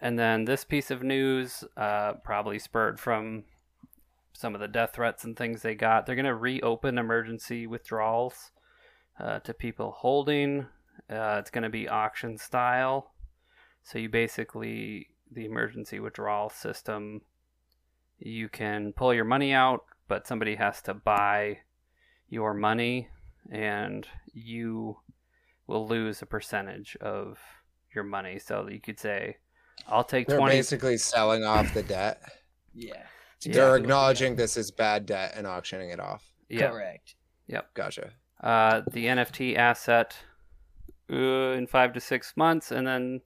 [0.00, 3.44] And then this piece of news, uh, probably spurred from
[4.32, 8.52] some of the death threats and things they got, they're going to reopen emergency withdrawals
[9.18, 10.66] uh, to people holding.
[11.10, 13.12] Uh, it's going to be auction style.
[13.82, 17.22] So you basically, the emergency withdrawal system
[18.20, 21.58] you can pull your money out, but somebody has to buy
[22.28, 23.08] your money,
[23.52, 24.98] and you
[25.68, 27.38] will lose a percentage of
[27.94, 28.38] your money.
[28.40, 29.36] So you could say,
[29.86, 32.20] "I'll take they're 20 basically selling off the debt
[32.74, 33.06] yeah
[33.44, 33.82] they're Yeah.
[33.82, 37.14] acknowledging this is bad debt and auctioning it off Yeah, correct
[37.46, 37.74] Yep.
[37.74, 40.16] gotcha uh, the NFT asset
[41.10, 43.20] uh, in five to six months, and then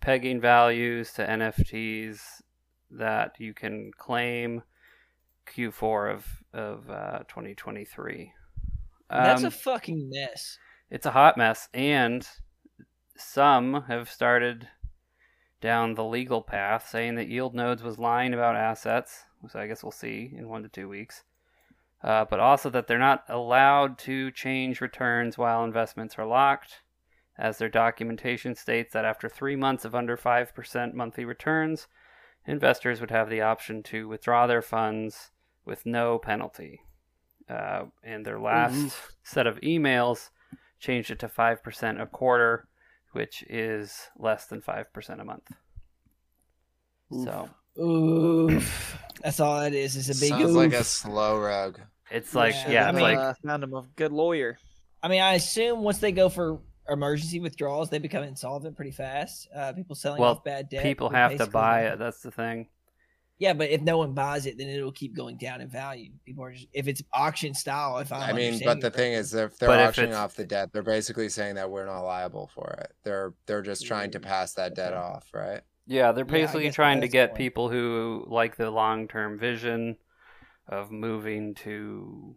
[0.00, 2.20] pegging values to NFTs
[2.90, 4.62] that you can claim
[5.46, 8.32] Q4 of of uh, 2023.
[9.08, 10.58] that's Um, a fucking mess
[10.92, 12.28] it's a hot mess, and
[13.16, 14.68] some have started
[15.62, 19.82] down the legal path, saying that Yield Nodes was lying about assets, So I guess
[19.82, 21.24] we'll see in one to two weeks.
[22.04, 26.82] Uh, but also that they're not allowed to change returns while investments are locked,
[27.38, 31.88] as their documentation states that after three months of under 5% monthly returns,
[32.46, 35.30] investors would have the option to withdraw their funds
[35.64, 36.80] with no penalty.
[37.48, 40.30] Uh, and their last set of emails
[40.78, 42.68] changed it to 5% a quarter,
[43.12, 45.50] which is less than 5% a month.
[47.12, 47.24] Oof.
[47.24, 47.50] So
[47.80, 48.98] Oof.
[49.22, 49.96] That's all that is.
[49.96, 50.56] Is a big Sounds oof.
[50.56, 51.80] like a slow rug.
[52.10, 54.58] It's like Yeah, yeah, I it's mean, like uh, found him a good lawyer.
[55.02, 56.60] I mean, I assume once they go for
[56.92, 59.48] emergency withdrawals, they become insolvent pretty fast.
[59.54, 60.82] Uh, people selling Well, off bad debt.
[60.82, 61.98] people have to buy it.
[61.98, 62.68] That's the thing.
[63.38, 66.12] Yeah, but if no one buys it, then it'll keep going down in value.
[66.24, 67.98] People are just if it's auction style.
[67.98, 69.18] If I'm I mean, but understanding the thing right.
[69.18, 71.86] is, if they're But if auctioning it's- off the debt, they're basically saying that we're
[71.86, 72.92] not liable for it.
[73.02, 75.02] They're they're just trying to pass that debt Okay.
[75.02, 75.62] off, right?
[75.86, 77.38] Yeah, they're basically guess trying to get point.
[77.38, 79.96] people who like the long term vision
[80.68, 82.36] of moving to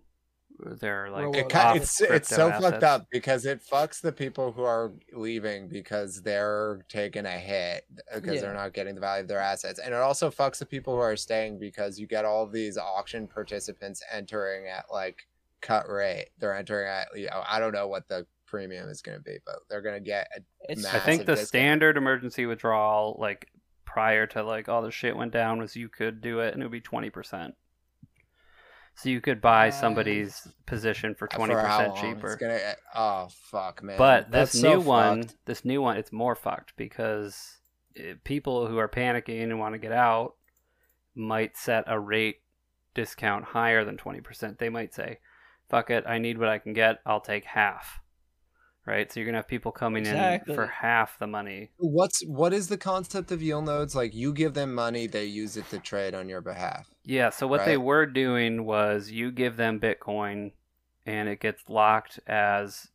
[0.60, 2.66] their like It world ki- off it's it's so assets.
[2.72, 7.86] fucked up because it fucks the people who are leaving because they're taking a hit
[8.14, 8.42] uh, because Yeah.
[8.42, 11.02] they're not getting the value of their assets, and it also fucks the people who
[11.02, 15.28] are staying because you get all these auction participants entering at like
[15.62, 16.30] cut rate.
[16.40, 19.38] They're entering at you know I don't know what the premium is going to be,
[19.46, 20.42] but they're going to get a
[20.72, 21.48] it's I think the discount.
[21.50, 23.50] standard emergency withdrawal, like
[23.84, 26.66] prior to like all the shit went down, was you could do it and it
[26.66, 27.56] would be twenty percent.
[28.98, 32.38] So you could buy Uh, somebody's position for twenty percent cheaper.
[32.38, 32.60] Gonna
[32.96, 33.98] oh fuck man.
[33.98, 35.36] But That's this so new one, fucked.
[35.46, 37.58] this new one, it's more fucked because
[37.98, 40.36] eh, people who are panicking and want to get out
[41.14, 42.38] might set a rate
[42.94, 44.58] discount higher than 20%.
[44.58, 45.20] They might say,
[45.70, 48.00] fuck it, I need what I can get, I'll take half.
[48.86, 49.12] Right?
[49.12, 51.72] So you're going to have people coming in for half the money.
[51.78, 53.96] What's what is the concept of yield nodes?
[53.96, 56.88] Like you give them money, they use it to trade on your behalf.
[57.04, 60.52] Yeah, so what they were doing was you give them Bitcoin
[61.06, 62.90] and it gets locked as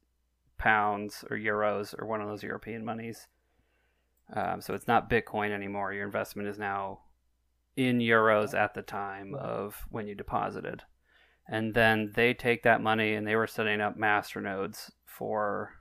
[0.59, 3.27] pounds or euros or one of those European monies.
[4.33, 5.93] Um, so it's not Bitcoin anymore.
[5.93, 7.01] Your investment is now
[7.77, 10.83] in euros at the time of when you deposited.
[11.49, 15.73] And then they take that money and they were setting up master nodes for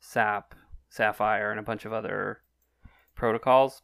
[0.00, 0.54] SAP,
[0.88, 2.40] Sapphire, and a bunch of other
[3.14, 3.82] protocols.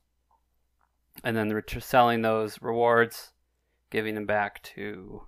[1.25, 3.33] And then they're selling those rewards,
[3.91, 5.23] giving them back to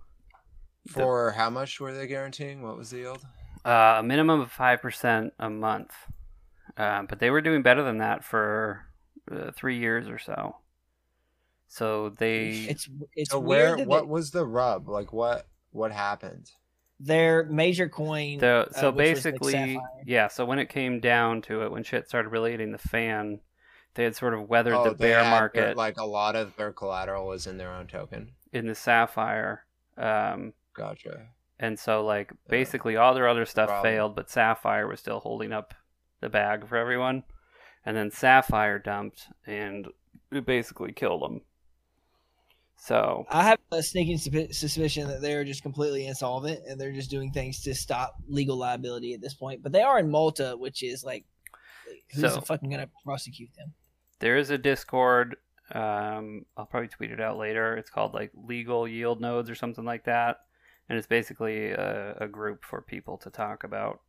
[0.85, 2.63] the- For how much were they guaranteeing?
[2.63, 3.25] What was the yield?
[3.65, 5.93] uh, a minimum of 5% a month.
[6.77, 8.87] Um, but they were doing better than that for
[9.31, 10.57] uh, three years or so.
[11.67, 12.51] So they.
[12.71, 14.89] it's it's so weird where that what they- was the rub?
[14.89, 16.51] Like what what happened?
[17.01, 18.39] Their major coin.
[18.39, 20.29] The, uh, so which was, like, basically, yeah.
[20.29, 23.41] So when it came down to it, when shit started really hitting the fan,
[23.95, 26.73] they had sort of weathered oh, the bear had market like a lot of their
[26.73, 28.33] collateral was in their own token.
[28.53, 29.65] in the sapphire.
[29.97, 31.27] Um, Gotcha.
[31.59, 33.93] and so like basically all their other stuff problem.
[33.93, 35.75] failed, but Sapphire was still holding up
[36.21, 37.25] the bag for everyone.
[37.85, 39.89] And then Sapphire dumped, and
[40.31, 41.41] it basically killed them.
[42.81, 44.19] So I have a sneaking
[44.53, 49.15] suspicion that they're just completely insolvent and they're just doing things to stop legal liability
[49.15, 49.63] at this point.
[49.63, 51.25] But they are in Malta, which is like,
[52.15, 53.75] who's So- fucking gonna prosecute them?
[54.21, 55.37] there is a Discord.
[55.73, 57.77] Um, I'll probably tweet it out later.
[57.77, 60.39] It's called like Legal Yield Nodes or something like that,
[60.89, 64.01] and it's basically a, a group for people to talk about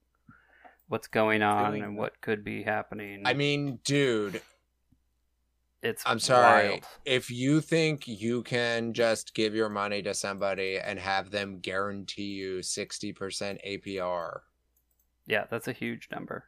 [0.88, 3.24] what's going on and what could be happening.
[3.26, 4.42] I mean, dude,
[5.82, 6.70] it's I'm sorry.
[6.70, 6.86] wild.
[7.06, 12.34] If you think you can just give your money to somebody and have them guarantee
[12.34, 13.16] you 60%
[13.66, 14.40] APR,
[15.26, 16.46] Yeah, that's a huge number.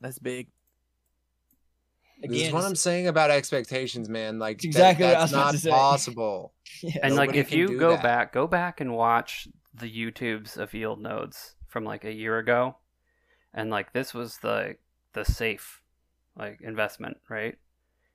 [0.00, 0.48] That's big.
[2.22, 4.38] this is what I'm saying about expectations, man.
[4.38, 6.54] Like exactly that, that's not to possible.
[6.82, 6.98] yeah.
[7.02, 8.02] And like if you go that.
[8.02, 12.76] back, go back and watch the YouTubes of yield nodes from like a year ago,
[13.52, 14.76] and like this was the
[15.12, 15.82] the safe
[16.36, 17.58] like investment, right?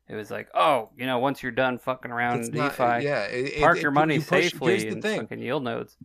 [0.07, 3.03] It was like, oh, you know, once you're done fucking around It's in not- DeFi,
[3.05, 5.21] yeah, it- park it- your money you push- safely in thing.
[5.21, 5.97] fucking yield nodes.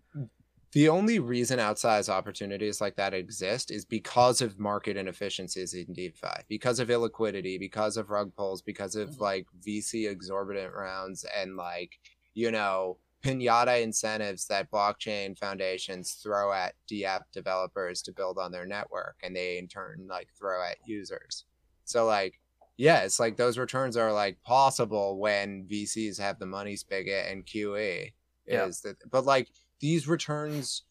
[0.73, 6.45] The only reason outsized opportunities like that exist is because of market inefficiencies in DeFi,
[6.49, 9.21] because of illiquidity, because of rug pulls, because of Mhm.
[9.21, 11.99] like VC exorbitant rounds and like,
[12.35, 18.65] you know, pinata incentives that blockchain foundations throw at DApp developers to build on their
[18.65, 21.45] network and they in turn like throw at users.
[21.85, 22.41] So like
[22.81, 27.45] yeah, it's like those returns are like possible when VCs have the money spigot and
[27.45, 28.13] QE
[28.47, 28.65] Yeah.
[28.65, 29.49] is that but like
[29.81, 30.85] these returns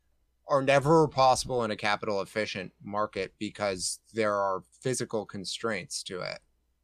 [0.48, 6.40] are never possible in a capital efficient market because there are physical constraints to it.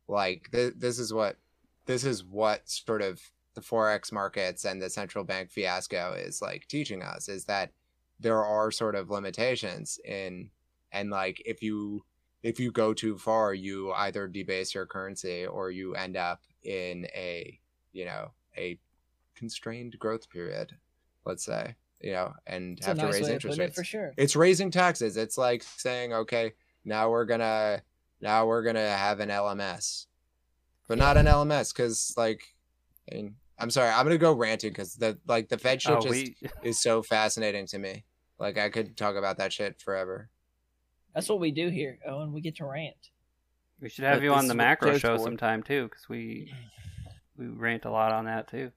[0.07, 1.37] Like th- this is what
[1.85, 3.21] this is what sort of
[3.53, 7.71] the forex markets and the central bank fiasco is like teaching us is that
[8.19, 10.49] there are sort of limitations in
[10.91, 12.03] and like if you
[12.45, 17.05] if you go too far you either debase your currency or you end up in
[17.15, 17.59] a
[17.91, 18.77] you know a
[19.35, 20.71] constrained growth period
[21.25, 24.13] let's say you know and It's a have to nice raise interest rates for sure.
[24.17, 26.53] it's raising taxes it's like saying okay
[26.83, 27.81] now we're gonna
[28.21, 30.05] now we're gonna have an lms
[30.87, 32.53] but not an lms because like
[33.07, 36.09] And I'm sorry, I'm gonna go ranting because the like the Fed shit Oh, just
[36.09, 38.03] we is so fascinating to me.
[38.37, 40.29] Like I could talk about that shit forever.
[41.15, 42.33] That's what we do here, Owen.
[42.33, 43.09] We get to rant.
[43.81, 45.23] we should have But you on the macro show for.
[45.23, 46.53] sometime too, because we
[47.37, 48.71] we rant a lot on that too.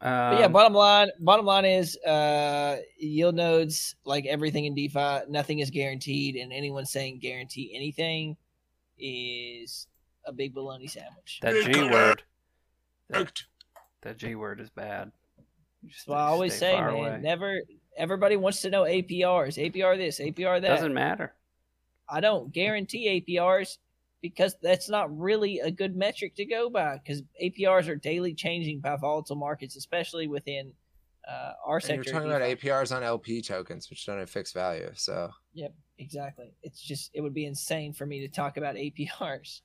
[0.00, 5.20] But yeah, Um, bottom line, bottom line is uh, yield nodes, like everything in DeFi,
[5.28, 8.36] nothing is guaranteed, and anyone saying guarantee anything
[8.98, 9.86] is
[10.24, 11.38] a big bologna sandwich.
[11.42, 12.22] that G word,
[13.10, 13.42] that,
[14.02, 15.12] that G word is bad.
[15.86, 16.94] Just That's what I always say, man.
[16.94, 17.18] away.
[17.22, 17.60] Never.
[17.96, 20.68] Everybody wants to know APRs, APR this, APR that.
[20.68, 21.32] Doesn't matter.
[22.08, 23.78] I don't guarantee APRs
[24.20, 28.80] because that's not really a good metric to go by because APRs are daily changing
[28.80, 30.72] by volatile markets, especially within
[31.28, 31.94] uh, our And sector.
[32.10, 34.90] you're talking about APRs on LP tokens, which don't have fixed value.
[34.94, 36.52] So Yep, exactly.
[36.62, 39.60] It's just it would be insane for me to talk about APRs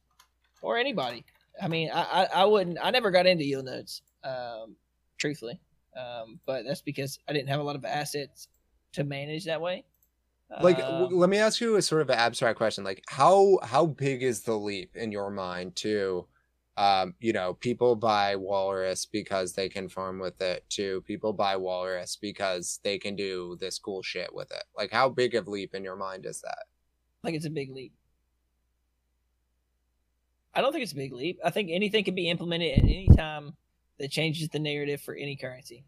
[0.62, 1.24] or anybody.
[1.62, 2.78] I mean, I I, I wouldn't.
[2.82, 4.76] I never got into yield nodes, um,
[5.18, 5.60] truthfully,
[5.98, 8.48] um, but that's because I didn't have a lot of assets
[8.94, 9.84] to manage that way.
[10.62, 13.60] like Um, w- let me ask you a sort of an abstract question like how
[13.64, 16.26] how big is the leap in your mind to
[16.78, 21.56] um you know people buy walrus because they can farm with it to people buy
[21.58, 25.76] walrus because they can do this cool shit with it like how big of leap
[25.76, 26.64] in your mind is that
[27.24, 27.94] Like, it's a big leap.
[30.54, 31.40] I don't think it's a big leap.
[31.44, 33.54] I think anything can be implemented at any time
[34.00, 35.84] that changes the narrative for any currency.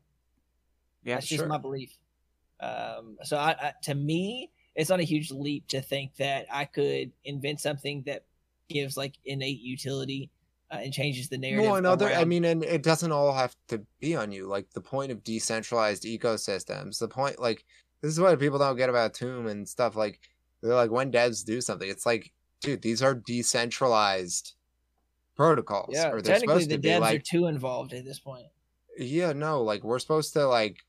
[1.03, 1.97] Yeah, That's just my belief.
[2.59, 6.65] Um, so I, I, to me, it's not a huge leap to think that I
[6.65, 8.23] could invent something that
[8.69, 10.29] gives like innate utility
[10.71, 11.65] uh, and changes the narrative.
[11.65, 14.81] well another i mean and it doesn't all have to be on you like the
[14.81, 17.65] point of decentralized ecosystems the point like
[18.01, 20.19] this is what people don't get about tomb and stuff like
[20.61, 22.31] they're like when devs do something it's like
[22.61, 24.53] dude these are decentralized
[25.39, 28.03] protocols yeah, or they're technically supposed the to be devs like are too involved at
[28.03, 28.45] this point.
[28.97, 30.79] yeah no like we're supposed to like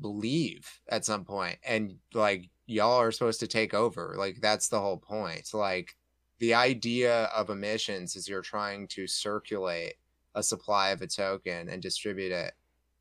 [0.00, 4.78] believe at some point and like y'all are supposed to take over like that's the
[4.78, 5.96] whole point like
[6.38, 9.94] the idea of emissions is you're trying to circulate
[10.36, 12.52] a supply of a token and distribute it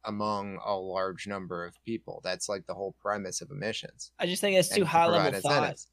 [0.05, 4.41] among a large number of people that's like the whole premise of emissions I just
[4.41, 5.53] think that's too high level thought.
[5.53, 5.87] incentives.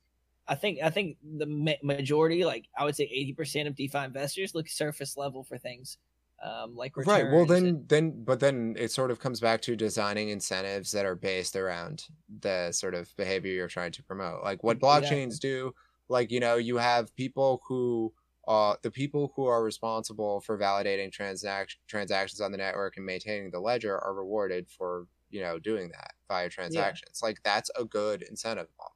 [0.48, 3.98] I think I think the ma- majority, like I would say, eighty percent of DeFi
[3.98, 5.98] investors look surface level for things,
[6.42, 9.76] um, like right well then and- then but then it sort of comes back to
[9.76, 12.06] designing incentives that are based around
[12.40, 14.42] the sort of behavior you're trying to promote.
[14.42, 15.74] Like what blockchains do
[16.08, 18.14] like you know you have people who
[18.46, 23.50] uh the people who are responsible for validating transaction transactions on the network and maintaining
[23.50, 27.20] the ledger are rewarded for you know doing that via transactions.
[27.22, 28.94] Like that's a good incentive model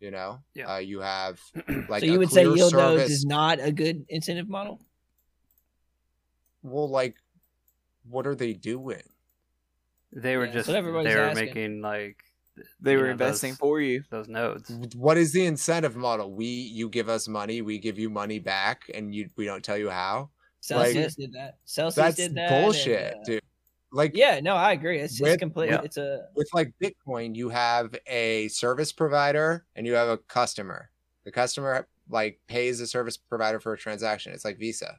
[0.00, 0.74] you know Yeah.
[0.74, 1.40] uh, you have
[1.88, 4.80] like so a you would say clear yield nodes is not a good incentive model.
[6.62, 7.16] well like
[8.08, 9.02] what are they doing
[10.12, 11.46] They were Yeah, just that's what everybody's they were asking.
[11.46, 12.16] making like
[12.80, 14.04] they you were know, investing those- for you.
[14.10, 14.70] those nodes.
[14.96, 18.82] what is the incentive model we you give us money we give you money back
[18.94, 20.30] and you we don't tell you how
[20.60, 21.58] Celsius did that.
[21.66, 22.48] Celsius that's did that.
[22.48, 23.42] bullshit and, uh, dude
[23.94, 24.98] like Yeah, no, I agree.
[24.98, 25.70] It's, it's With- complete.
[25.70, 25.80] yeah.
[25.82, 30.90] It's a with like bitcoin you have a service provider and you have a customer
[31.24, 34.98] the customer like pays the service provider for a transaction it's like visa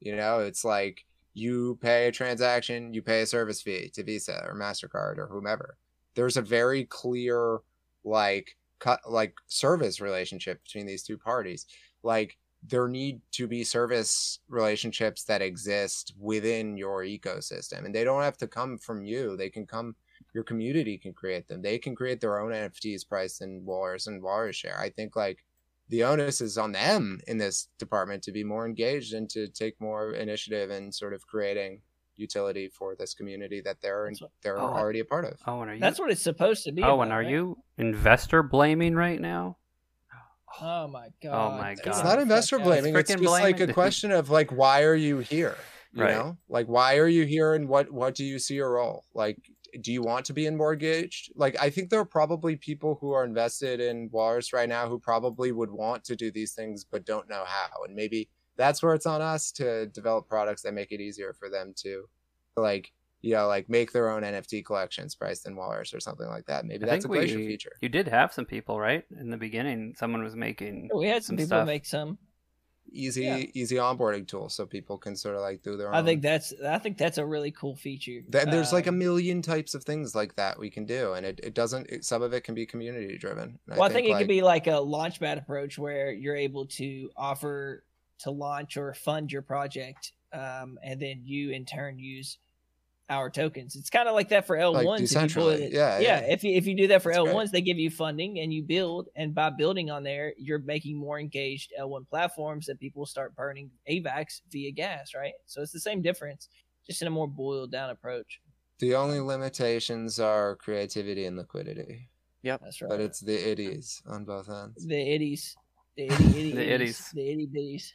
[0.00, 1.04] you know it's like
[1.34, 5.78] you pay a transaction you pay a service fee to visa or mastercard or whomever
[6.14, 7.60] there's a very clear
[8.04, 11.64] like cut like service relationship between these two parties
[12.02, 12.36] like
[12.68, 18.36] there need to be service relationships that exist within your ecosystem and they don't have
[18.36, 19.94] to come from you they can come
[20.34, 24.22] your community can create them they can create their own nfts priced in walrus and
[24.22, 25.44] walrus share i think like
[25.88, 29.78] the onus is on them in this department to be more engaged and to take
[29.80, 31.80] more initiative in sort of creating
[32.16, 35.74] utility for this community that they're what- they're Oh, already a part of Owen, are
[35.74, 35.80] you?
[35.80, 36.82] that's what it's supposed to be.
[36.82, 37.30] Owen, about, are right?
[37.30, 39.56] you investor blaming right now?
[40.60, 41.32] Oh my god!
[41.32, 41.86] Oh my God.
[41.86, 42.68] it's not investor fuck out.
[42.68, 45.56] blaming it's Frickin' just like a question of like why are you here
[45.94, 46.10] you Right.
[46.10, 49.36] know like why are you here and what what do you see your role like
[49.82, 53.12] do you want to be in mortgaged like i think there are probably people who
[53.12, 57.04] are invested in walrus right now who probably would want to do these things but
[57.04, 60.92] don't know how and maybe that's where it's on us to develop products that make
[60.92, 62.04] it easier for them to
[62.56, 62.90] like
[63.22, 66.64] you know like make their own nft collections priced in walrus or something like that
[66.64, 69.04] maybe I that's a think glacier we, feature You did have some people, right?
[69.18, 70.90] In the beginning, someone was making.
[70.94, 71.66] We had some some people stuff.
[71.66, 72.18] make some.
[72.92, 73.44] easy Yeah.
[73.54, 76.52] easy onboarding tool so people can sort of like do their own I think that's
[76.62, 78.20] I think that's a really cool feature.
[78.28, 81.24] Then there's like a Um, million types of things like that we can do, and
[81.24, 81.88] it, it doesn't.
[81.90, 83.58] It, some of it can be community driven.
[83.68, 86.66] And Well, I think, it like, could be like a launchpad approach where you're able
[86.66, 87.84] to offer
[88.20, 92.38] to launch or fund your project um, and then you in turn use
[93.12, 93.76] our tokens.
[93.76, 95.00] It's kind of like that for L ones.
[95.02, 95.60] if you pull decentrally.
[95.60, 96.20] it- Yeah, yeah.
[96.20, 96.32] yeah.
[96.32, 98.62] If you if you do that for L ones, they give you funding and you
[98.62, 103.06] build, and by building on there, you're making more engaged L one platforms that people
[103.06, 105.32] start burning AVAX via gas, right?
[105.46, 106.48] So it's the same difference,
[106.86, 108.40] just in a more boiled down approach.
[108.78, 112.08] The only limitations are creativity and liquidity,
[112.42, 112.88] Yep, That's right.
[112.88, 114.84] but it's the itties on both ends.
[114.84, 115.54] the itties,
[115.96, 117.12] the itty itty The itties, itties.
[117.12, 117.92] the itty bitties.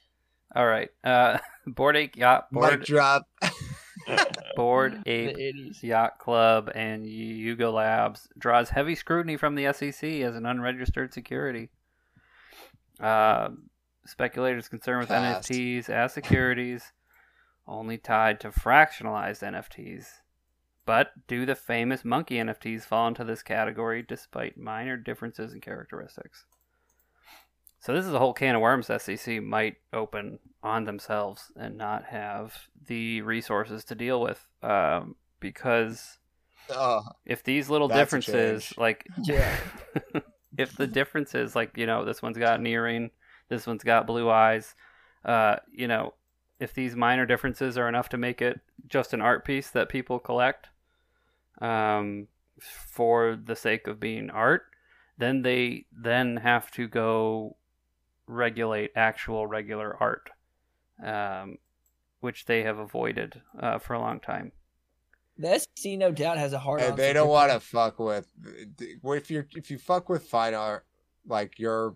[0.55, 0.87] All right.
[1.03, 3.27] Uh, Bored Ape Yacht Mic Board drop.
[4.55, 5.75] Bored Ape.
[5.81, 11.69] Yacht Club and Yuga Labs draws heavy scrutiny from the SEC as an unregistered security.
[12.99, 13.49] Uh,
[14.05, 15.49] speculators concerned with Fast.
[15.49, 16.93] NFTs as securities
[17.67, 20.05] only tied to fractionalized NFTs.
[20.85, 26.45] But do the famous monkey NFTs fall into this category despite minor differences in characteristics?
[27.87, 32.03] So this is a whole can of worms SEC might open on themselves and not
[32.03, 32.53] have
[32.85, 36.19] the resources to deal with, um, because
[36.69, 39.55] Oh, if these little differences, like Yeah.
[40.57, 43.09] if the differences, like you know, this one's got an earring,
[43.47, 44.75] this one's got blue eyes,
[45.23, 46.13] uh, you know,
[46.59, 48.59] if these minor differences are enough to make it
[48.89, 50.67] just an art piece that people collect,
[51.61, 52.27] um,
[52.59, 54.63] for the sake of being art,
[55.17, 57.55] then they then have to go
[58.27, 60.29] regulate actual regular art,
[61.03, 61.57] um,
[62.19, 64.51] which they have avoided uh, for a long time.
[65.37, 66.81] The SEC no doubt has a hard.
[66.81, 68.27] and they don't want to fuck with.
[69.03, 70.85] If you if you fuck with fine art,
[71.27, 71.95] like you're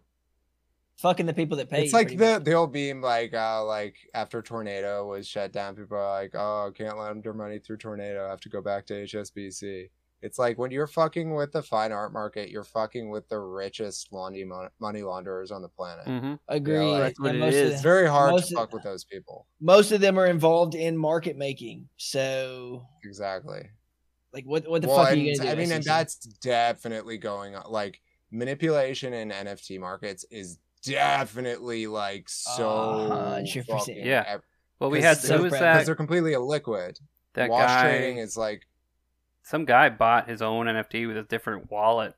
[0.98, 1.84] fucking the people that pay.
[1.84, 2.44] it's you, like the much.
[2.44, 6.72] the old beam like uh like after tornado was shut down people are like oh
[6.76, 9.90] can't lend their money through tornado I have to go back to hsbc
[10.22, 14.12] it's like when you're fucking with the fine art market you're fucking with the richest
[14.14, 14.44] money
[14.80, 16.34] money launderers on the planet Mm-hmm.
[16.48, 16.80] Agree.
[16.80, 17.74] like, that's what and it most of is.
[17.74, 20.76] it's very hard most to of- fuck with those people most of them are involved
[20.76, 21.88] in market making.
[21.98, 23.70] So, exactly
[24.34, 25.52] like, what what the well, fuck are you gonna do?
[25.52, 28.00] i mean and that's definitely going on like
[28.32, 34.04] manipulation in nft markets is definitely like so 100%.
[34.06, 34.24] Yeah.
[34.28, 34.42] ev-
[34.80, 35.74] Well, we 'Cause had it's so who was prevalent.
[35.76, 37.00] because they're completely illiquid
[37.34, 37.90] That wash guy.
[37.90, 38.62] trading is like
[39.44, 42.16] some guy bought his own NFT with a different wallet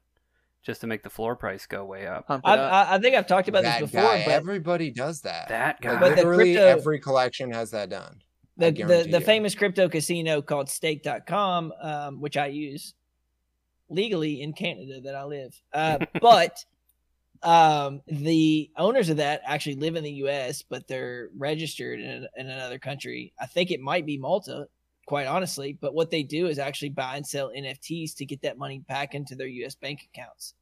[0.64, 2.26] just to make the floor price go way up.
[2.30, 2.45] I've, up.
[2.45, 4.26] I, I think I've talked about that this before, guy.
[4.26, 5.50] but Everybody does that.
[5.50, 5.91] That guy.
[5.91, 8.22] Like, But the literally crypto- every collection has that done.
[8.58, 12.94] The the, the famous crypto casino called Stake.com, um, which I use
[13.90, 15.60] legally in Canada that I live.
[15.74, 16.64] Uh, but
[17.41, 22.50] um, the owners of that actually live in the U.S., but they're registered in, in
[22.50, 23.34] another country.
[23.40, 24.68] I think it might be Malta,
[25.06, 25.78] quite honestly.
[25.80, 29.16] But what they do is actually buy and sell NFTs to get that money back
[29.16, 29.76] into their U.S.
[29.76, 30.54] bank accounts.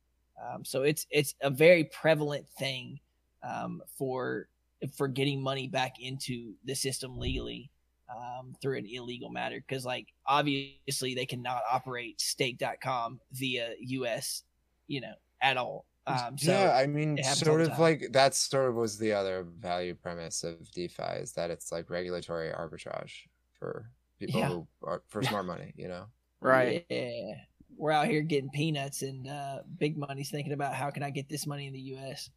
[0.42, 3.00] Um, so it's it's a very prevalent thing
[3.44, 4.48] um, for
[4.96, 7.70] for getting money back into the system legally
[8.10, 14.44] um, through an illegal matter because like obviously they cannot operate stake.com via us
[14.88, 18.10] you know at all um so yeah, I mean, it happens all sort of like
[18.14, 18.34] that.
[18.34, 23.12] Sort of was the other value premise of DeFi is that it's like regulatory arbitrage
[23.54, 23.92] for
[24.28, 24.48] people Yeah.
[24.50, 25.74] who are for smart money.
[25.76, 26.06] You know,
[26.42, 26.86] right.
[26.90, 27.34] yeah
[27.78, 31.28] we're out here getting peanuts and uh big money's thinking about how can i get
[31.30, 32.30] this money in the us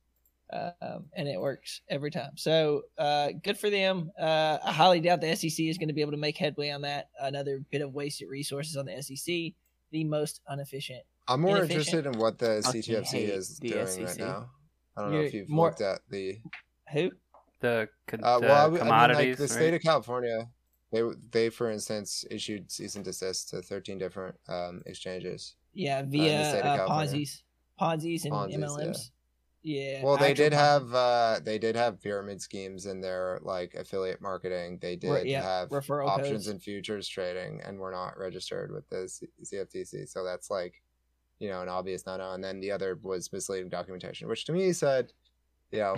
[0.53, 5.21] um, and it works every time so uh good for them uh i highly doubt
[5.21, 7.93] the sec is going to be able to make headway on that another bit of
[7.93, 9.53] wasted resources on the sec
[9.91, 14.07] the most inefficient I'm more interested in what the CTFC is the doing SEC.
[14.07, 14.51] right now.
[14.97, 16.39] I don't know You're if you've more- looked at the
[16.93, 17.11] who
[17.61, 19.29] The, co- Uh, the well, I, w- I mean, commodities.
[19.31, 19.75] like the state right?
[19.75, 20.49] of California,
[20.95, 21.03] they
[21.33, 25.57] they for instance issued cease and desist to 13 different um, exchanges.
[25.73, 26.87] Yeah, via uh.
[26.87, 27.43] Ponzi's,
[27.81, 28.57] Ponzi's and Ponzi's.
[28.57, 29.11] MLMs.
[29.65, 30.05] Yeah.
[30.05, 34.79] Well, they did have uh, they did have pyramid schemes in their like affiliate marketing.
[34.81, 36.49] They did yeah, have referral options codes.
[36.49, 40.09] and futures trading, and were not registered with the C- CFTC.
[40.09, 40.81] So that's like,
[41.41, 42.33] you know, an obvious no no.
[42.33, 45.13] And then the other was misleading documentation, which to me said,
[45.73, 45.97] you know,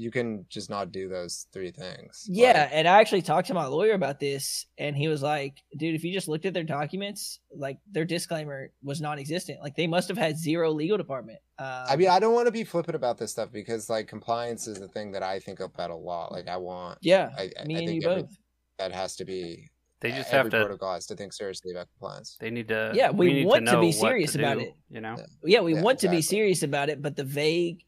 [0.00, 2.24] you can just not do those three things.
[2.26, 5.56] Yeah, Like, and I actually talked to my lawyer about this, and he was like,
[5.76, 9.60] "Dude, if you just looked at their documents, like their disclaimer was non-existent.
[9.62, 12.52] Like they must have had zero legal department." Um, I mean, I don't want to
[12.52, 15.90] be flippant about this stuff because like compliance is the thing that I think about
[15.90, 16.32] a lot.
[16.32, 18.36] Like I want, yeah, I, I me I and think you every- both.
[18.78, 19.68] that has to be.
[20.00, 20.64] They just every have to.
[20.66, 22.38] protocol has to think seriously about compliance.
[22.40, 22.92] They need to.
[22.94, 24.74] Yeah, we need want to know be what serious about do, it.
[24.88, 25.16] You know.
[25.18, 25.26] Yeah.
[25.44, 27.84] Yeah, we Yeah, want to be serious about it, but the vague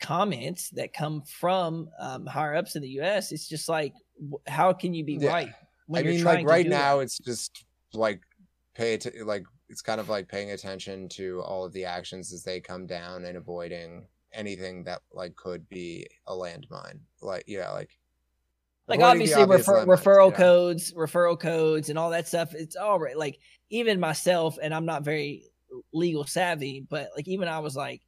[0.00, 3.32] comments that come from um, higher ups in the U.S.
[3.32, 3.94] It's just like,
[4.46, 5.32] how can you be Yeah.
[5.32, 5.48] right?
[5.94, 7.64] I mean, like right now, it's just
[7.94, 8.20] like
[8.74, 12.42] pay it like it's kind of like paying attention to all of the actions as
[12.42, 16.98] they come down and avoiding anything that like could be a landmine.
[17.22, 17.90] Like yeah, like
[18.88, 20.36] like obviously obvious refer, referral yeah.
[20.36, 23.38] codes referral codes and all that stuff it's all right like
[23.70, 25.44] even myself and i'm not very
[25.92, 28.02] legal savvy but like even i was like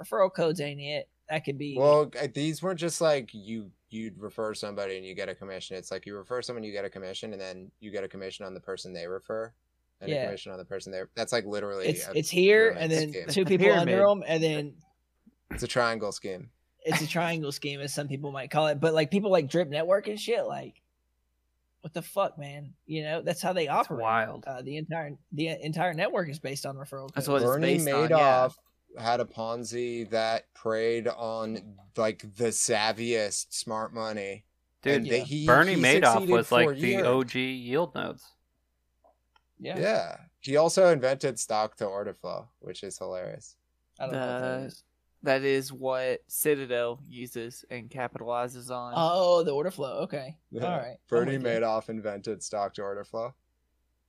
[0.00, 4.52] referral codes ain't it that could be Well, these weren't just like you you'd refer
[4.54, 5.76] somebody and you get a commission.
[5.76, 8.44] It's like you refer someone, you get a commission, and then you get a commission
[8.44, 9.52] on the person they refer,
[10.00, 10.22] and Yeah.
[10.22, 11.86] a commission on the person there That's like literally.
[11.86, 13.26] it's a it's here and then scheme.
[13.28, 14.08] two The people under pyramid.
[14.08, 14.74] them and then
[15.52, 16.50] It's a triangle scheme.
[16.84, 19.68] it's a triangle scheme as some people might call it but like people like drip
[19.68, 20.82] network and shit like
[21.82, 24.44] what the fuck man you know that's how they That's operate wild.
[24.46, 27.12] uh, the entire the entire network is based on referral codes.
[27.14, 28.54] That's what it's Bernie based on, Madoff
[28.98, 34.44] had a Ponzi that preyed on like the savviest smart money.
[34.82, 37.06] Dude, and they- he- Bernie he Madoff succeeded was like the years.
[37.06, 38.24] OG yield nodes.
[39.58, 40.16] yeah, Yeah.
[40.40, 43.56] He also invented stock to order flow, which is hilarious.
[43.98, 44.84] I don't know what that, is.
[45.22, 48.92] that is what Citadel uses and capitalizes on.
[48.94, 50.00] Oh, the order flow.
[50.00, 50.64] Okay, Yeah.
[50.66, 50.86] all right.
[50.90, 51.48] I'm Bernie with you.
[51.48, 53.32] Madoff invented stock to order flow.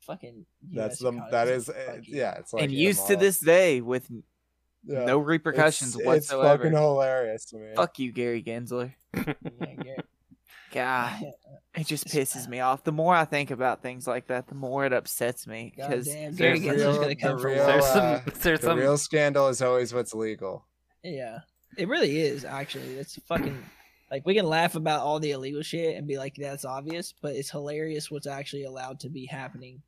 [0.01, 0.45] Fucking.
[0.61, 1.51] That's US the that economy.
[1.55, 2.17] is Fuck you.
[2.17, 2.31] yeah.
[2.39, 4.11] It's like and the used to this day with
[4.87, 5.05] Yeah.
[5.05, 6.53] no repercussions it's, whatsoever.
[6.53, 7.67] It's fucking hilarious to me.
[7.75, 8.93] Fuck you, Gary Gensler.
[10.75, 11.23] God,
[11.75, 12.83] it just pisses me off.
[12.83, 15.73] The more I think about things like that, the more it upsets me.
[15.75, 17.67] Because Goddamn, Gary there's Gensler's gonna come the for a real, while.
[17.67, 18.03] There's some.
[18.03, 18.79] uh, there's the some.
[18.79, 20.65] real scandal is always what's legal.
[21.01, 21.39] Yeah,
[21.77, 22.45] it really is.
[22.45, 23.57] Actually, it's fucking.
[24.11, 27.35] Like we can laugh about all the illegal shit and be like that's obvious, but
[27.35, 29.81] it's hilarious what's actually allowed to be happening,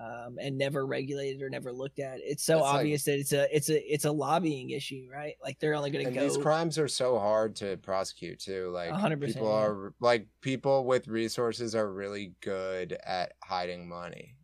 [0.00, 2.18] um, and never regulated or never looked at.
[2.22, 5.34] It's so That's like- obvious that it's a it's a it's a lobbying issue, right?
[5.42, 6.20] Like they're only going to go.
[6.20, 8.70] these crimes are so hard to prosecute too.
[8.72, 9.54] Like 100%, people yeah.
[9.54, 14.36] are like people with resources are really good at hiding money.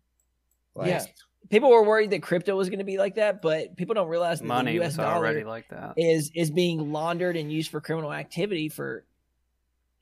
[0.75, 1.05] Like, Yeah.
[1.51, 4.41] People were worried that crypto was going to be like that, but people don't realize
[4.41, 4.93] that Money the U.S.
[4.93, 5.93] was dollar already like that.
[5.99, 9.05] is is being laundered and used for criminal activity for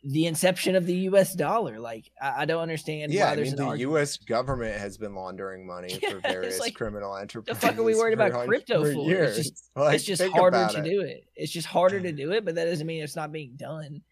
[0.05, 1.35] the inception of the U.S.
[1.35, 1.79] dollar.
[1.79, 3.91] Like I, I don't understand Yeah, why I there's mean an the argument.
[3.93, 4.17] U.S.
[4.17, 7.61] government has been laundering money Yeah, for various like, criminal enterprises.
[7.61, 9.11] The fuck are we worried about crypto for?
[9.13, 10.85] It's just- Like, it's just harder to it.
[10.85, 11.25] do it.
[11.37, 14.03] It's just harder to do it, but that doesn't mean it's not being done.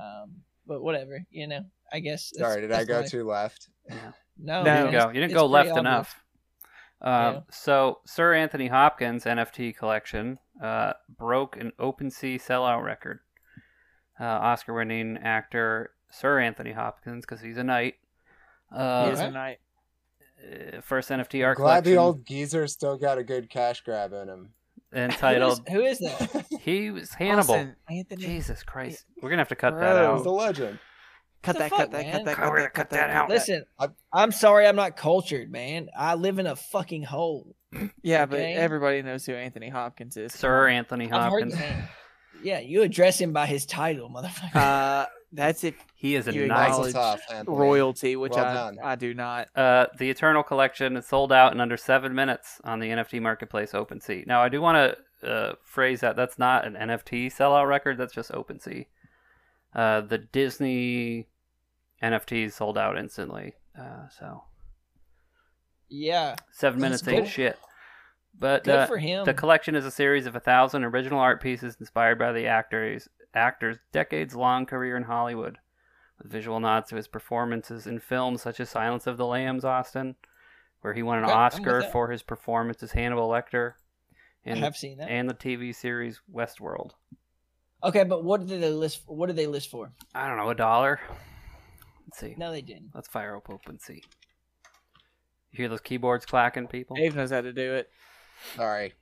[0.00, 1.60] Um, but whatever, you know.
[1.92, 2.30] I guess.
[2.34, 3.10] that's- Sorry, did I go life.
[3.10, 3.68] too left?
[4.38, 4.62] No, No.
[4.62, 5.06] You didn't go.
[5.08, 5.80] You didn't go left obvious.
[5.80, 6.20] enough.
[7.02, 7.40] Uh, Yeah.
[7.50, 13.20] So Sir Anthony Hopkins NFT collection uh, broke an OpenSea sellout record.
[14.20, 17.94] Uh, Oscar-winning actor Sir Anthony Hopkins, because he's a knight.
[18.70, 19.28] he Uh, is Okay.
[19.28, 19.58] a night.
[20.76, 24.28] uh, first NFT art Glad the old geezer still got a good cash grab in
[24.28, 24.50] him.
[24.92, 26.46] entitled Who is, who is that?
[26.60, 29.80] "He was Hannibal." Austin, Anthony, Jesus Christ, we're gonna have to cut Bro.
[29.80, 30.16] that out.
[30.18, 30.78] He's a legend.
[31.42, 33.10] cut that, fuck, cut that, cut that, cut we're that, cut cut that that.
[33.16, 33.28] out.
[33.28, 35.88] Listen, I- I'm sorry, I'm not cultured, man.
[35.98, 37.54] I live in a fucking hole.
[38.02, 40.32] Yeah, but everybody knows who Anthony Hopkins is.
[40.32, 41.54] Sir Anthony I've Hopkins.
[42.44, 42.60] The name.
[42.62, 44.54] Yeah, you address him by his title, motherfucker.
[44.54, 48.78] Uh, that's if He is a You acknowledge- Mazel royalty, which Well I done.
[48.82, 49.48] I do not.
[49.56, 53.72] Uh, the Eternal Collection is sold out in under seven minutes on the NFT marketplace
[53.72, 54.26] OpenSea.
[54.26, 57.98] Now, I do want to uh, phrase that that's not an NFT sellout record.
[57.98, 58.86] That's just OpenSea.
[59.74, 61.28] Uh, the Disney
[62.02, 63.54] NFTs sold out instantly.
[63.78, 64.44] Uh, so
[65.88, 67.58] yeah, seven That's minutes ain't shit.
[68.38, 69.24] But good uh, for him.
[69.24, 73.08] the collection is a series of a thousand original art pieces inspired by the actors
[73.34, 75.58] actor's decades-long career in Hollywood,
[76.18, 80.16] with visual nods to his performances in films such as Silence of the Lambs, Austin,
[80.80, 83.72] where he won an Okay, Oscar for his performance as Hannibal Lecter,
[84.46, 85.08] I and have seen that.
[85.08, 86.90] and the TV series Westworld.
[87.82, 89.02] Okay, but what did they list?
[89.06, 89.92] What did they list for?
[90.14, 91.00] I don't know, a dollar.
[92.06, 92.34] Let's see.
[92.38, 92.90] No, they didn't.
[92.94, 93.96] Let's fire up OpenSea.
[93.96, 94.02] You
[95.52, 96.96] hear those keyboards clacking, people?
[96.96, 97.90] Dave knows how to do it.
[98.56, 98.92] Sorry.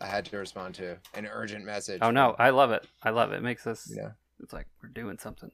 [0.00, 2.00] I had to respond to an urgent message.
[2.02, 2.86] Oh no, I love it.
[3.02, 3.36] I love it.
[3.36, 3.90] It makes us.
[3.94, 4.10] Yeah.
[4.40, 5.50] It's like we're doing something.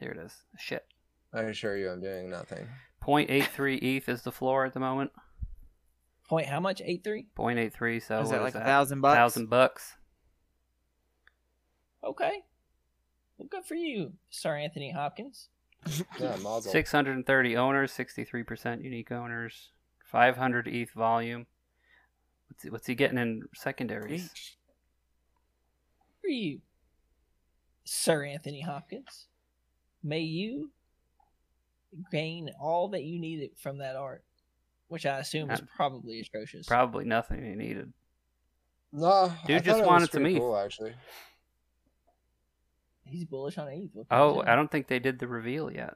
[0.00, 0.34] Here it is.
[0.58, 0.86] Shit.
[1.34, 2.66] I assure you I'm doing nothing.
[3.02, 5.12] 0.83 ETH is the floor at the moment.
[6.28, 6.80] Point how much?
[6.84, 7.26] Eight three.
[7.38, 8.02] 0.83.
[8.02, 9.16] So is that like is a thousand bucks?
[9.16, 9.96] Thousand bucks.
[12.02, 12.42] Okay.
[13.38, 15.48] Well, good for you, Sir Anthony Hopkins.
[16.18, 16.72] Yeah, Mazel.
[16.72, 19.70] 630 owners, 63% unique owners,
[20.04, 21.46] 500 ETH volume.
[22.48, 24.22] What's he, what's he getting in secondaries?
[24.24, 24.50] Yeesh.
[25.98, 26.60] Good for you,
[27.84, 29.26] Sir Anthony Hopkins.
[30.02, 30.70] May you
[32.10, 34.24] gain all that you needed from that art,
[34.88, 36.66] which I assume is Uh, probably atrocious.
[36.66, 37.92] Probably nothing he needed.
[38.92, 40.40] No, Dude thought just it wanted some pretty ETH.
[40.40, 40.94] Cool, actually.
[43.04, 43.90] He's bullish on ETH.
[43.92, 44.42] What can Oh.
[44.46, 45.94] I don't think they did the reveal yet.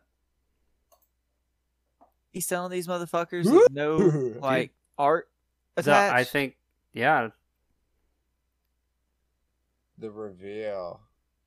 [2.32, 3.96] He's selling these motherfuckers with no
[4.40, 5.29] like art
[5.78, 6.14] So attached.
[6.14, 6.56] I think,
[6.92, 7.28] yeah,
[9.98, 11.00] The reveal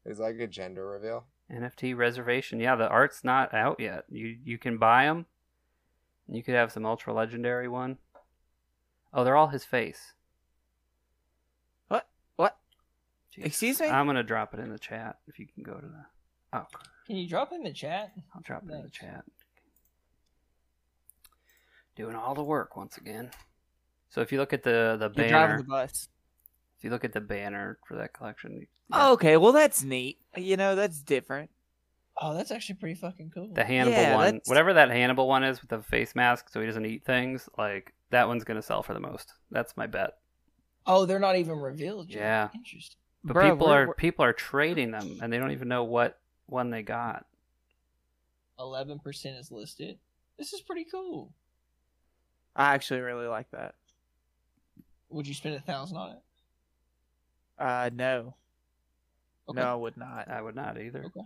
[0.06, 1.26] is like a gender reveal.
[1.52, 2.60] NFT reservation.
[2.60, 4.06] Yeah, the art's not out yet.
[4.10, 5.26] You you can buy them.
[6.28, 7.98] You could have some ultra legendary one.
[9.14, 10.14] Oh, they're all his face.
[11.90, 12.08] What?
[12.38, 12.58] What?
[13.36, 13.45] Jeez.
[13.45, 13.88] Excuse me?
[13.88, 16.06] I'm gonna drop it in the chat if you can go to the.
[16.54, 16.66] Oh,
[17.08, 18.14] Can you drop it in the chat?
[18.34, 19.26] I'll drop it in the chat.
[21.95, 23.32] Doing all the work once again.
[24.14, 26.07] So if you look at the the You're driving banner, the bus.
[26.77, 30.19] if you look at the banner for that collection, Oh, okay, well that's neat.
[30.38, 31.49] You know, that's different.
[32.22, 33.48] Oh, that's actually pretty fucking cool.
[33.53, 36.60] the Hannibal Yeah, one, that's- whatever that Hannibal one is with the face mask, so
[36.60, 39.34] he doesn't eat things, like that one's gonna sell for the most.
[39.49, 40.11] That's my bet.
[40.85, 42.19] oh, they're not even revealed yet.
[42.19, 42.49] Yeah.
[42.53, 42.98] Interesting.
[43.23, 45.85] But Bruh, people we're- are we're- people are trading them, and they don't even know
[45.85, 47.26] what one they got.
[48.60, 49.98] Eleven percent is listed.
[50.38, 51.34] This is pretty cool.
[52.56, 53.73] I actually really like that.
[55.14, 56.19] Would you spend a thousand on it?
[57.60, 58.34] Uh, no,
[59.48, 59.60] Okay.
[59.60, 60.27] no, I would not.
[60.30, 61.03] I would not either.
[61.06, 61.26] Okay.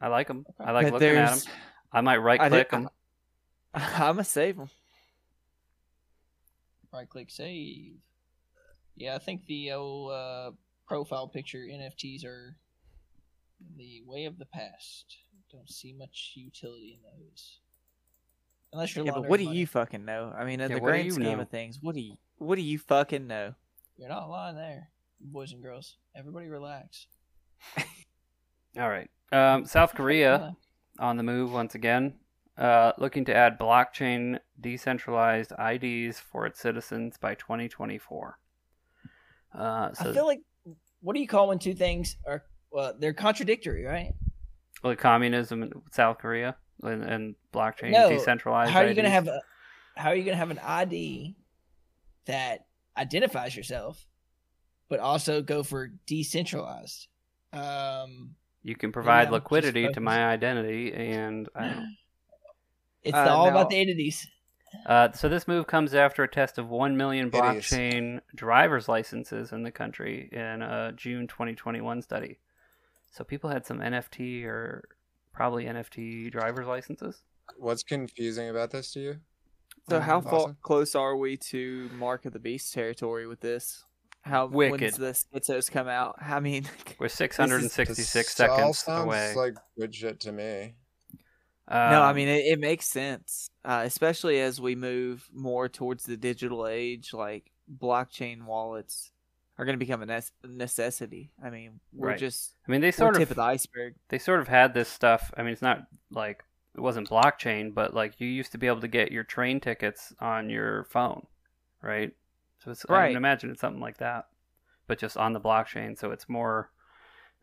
[0.00, 0.46] I like them.
[0.48, 0.68] Okay.
[0.68, 1.52] I like But looking at them.
[1.92, 2.88] I might right click them.
[3.74, 4.70] I'm gonna save them.
[6.92, 7.96] Right click save.
[8.96, 10.50] Yeah, I think the old uh,
[10.86, 12.56] profile picture NFTs are
[13.76, 15.16] the way of the past.
[15.50, 17.58] Don't see much utility in those.
[18.72, 19.56] Unless you're Yeah, but what do money.
[19.58, 20.32] you fucking know?
[20.36, 21.40] I mean, in Yeah, the what grand scheme know?
[21.40, 23.54] of things, what do you what do you fucking know?
[23.96, 24.88] You're not lying there,
[25.20, 25.96] boys and girls.
[26.16, 27.06] Everybody relax.
[28.78, 29.10] All right.
[29.32, 30.56] Um, South Korea
[30.98, 32.14] on the move once again,
[32.58, 38.38] uh, looking to add blockchain decentralized IDs for its citizens by 2024.
[39.56, 40.40] Uh, so I feel like
[41.00, 44.12] what do you call when two things are well they're contradictory, right?
[44.82, 48.70] like communism in South Korea and, and blockchain No, decentralized.
[48.70, 49.40] How are you gonna have a
[49.96, 51.36] how are you gonna have an ID
[52.26, 54.06] that identifies yourself,
[54.88, 57.08] but also go for decentralized?
[57.52, 61.96] Um, You can provide I'm liquidity to my identity, and I don't.
[63.02, 64.26] it's Uh, all now- about the entities.
[64.86, 67.40] Uh, so this move comes after a test of 1 million It is.
[67.40, 72.40] blockchain driver's licenses in the country in a June 2021 study.
[73.12, 74.88] So people had some NFT or
[75.32, 77.22] probably NFT driver's licenses.
[77.56, 79.20] What's confusing about this to you?
[79.88, 83.84] So Um, how far close are we to Mark of the Beast territory with this?
[84.22, 84.80] How Wicked.
[84.80, 86.16] when's the schizos come out?
[86.20, 86.64] I mean,
[86.98, 89.34] We're 666 This seconds away.
[89.34, 90.76] like good shit to me.
[91.70, 96.04] no, I Um, mean it, it makes sense, uh, especially as we move more towards
[96.04, 97.12] the digital age.
[97.12, 99.10] Like blockchain wallets
[99.58, 101.30] are going to become a nes- necessity.
[101.44, 102.18] I mean, we're Right.
[102.18, 103.94] just I mean, they we're sort tip of of the iceberg.
[104.08, 105.32] they sort of had this stuff.
[105.36, 106.42] I mean, it's not like
[106.74, 110.12] it wasn't blockchain, but like you used to be able to get your train tickets
[110.20, 111.26] on your phone,
[111.82, 112.12] right?
[112.64, 114.28] So it's I can imagine it's something like that,
[114.86, 116.70] but just on the blockchain, so it's more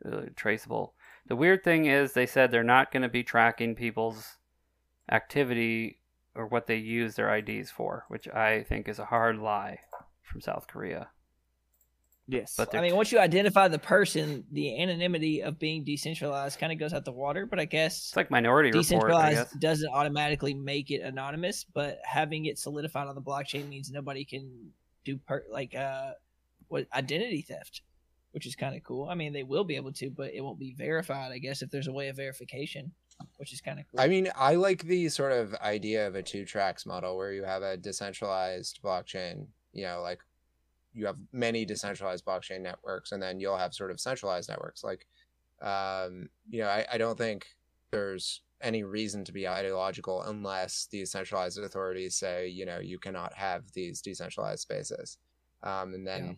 [0.06, 0.94] uh, traceable.
[1.28, 4.38] The weird thing is, they said they're not going to be tracking people's
[5.12, 6.00] activity
[6.36, 9.80] or what they use their IDs for, which I think is a hard lie
[10.24, 11.10] from South Korea.
[12.28, 16.72] Yes, But I mean, once you identify the person, the anonymity of being decentralized kind
[16.72, 17.46] of goes out the water.
[17.46, 19.60] But I guess it's like Minority decentralized guess.
[19.60, 24.72] doesn't automatically make it anonymous, but having it solidified on the blockchain means nobody can
[25.04, 26.12] do per- like uh
[26.68, 27.82] what identity theft,
[28.32, 29.10] which is kind of cool.
[29.10, 31.32] I mean, they will be able to, but it won't be verified.
[31.34, 32.94] I guess if there's a way of verification,
[33.38, 34.00] which is kind of cool.
[34.00, 37.44] I mean, I like the sort of idea of a two tracks model where you
[37.44, 40.20] have a decentralized blockchain, you know, like
[40.94, 44.84] you have many decentralized blockchain networks and then you'll have sort of centralized networks.
[44.84, 45.08] Like,
[45.62, 47.48] um, you know, I, I don't think
[47.92, 53.34] there's any reason to be ideological unless these centralized authorities say, you know, you cannot
[53.34, 55.18] have these decentralized spaces.
[55.64, 56.34] Um, and then Yeah.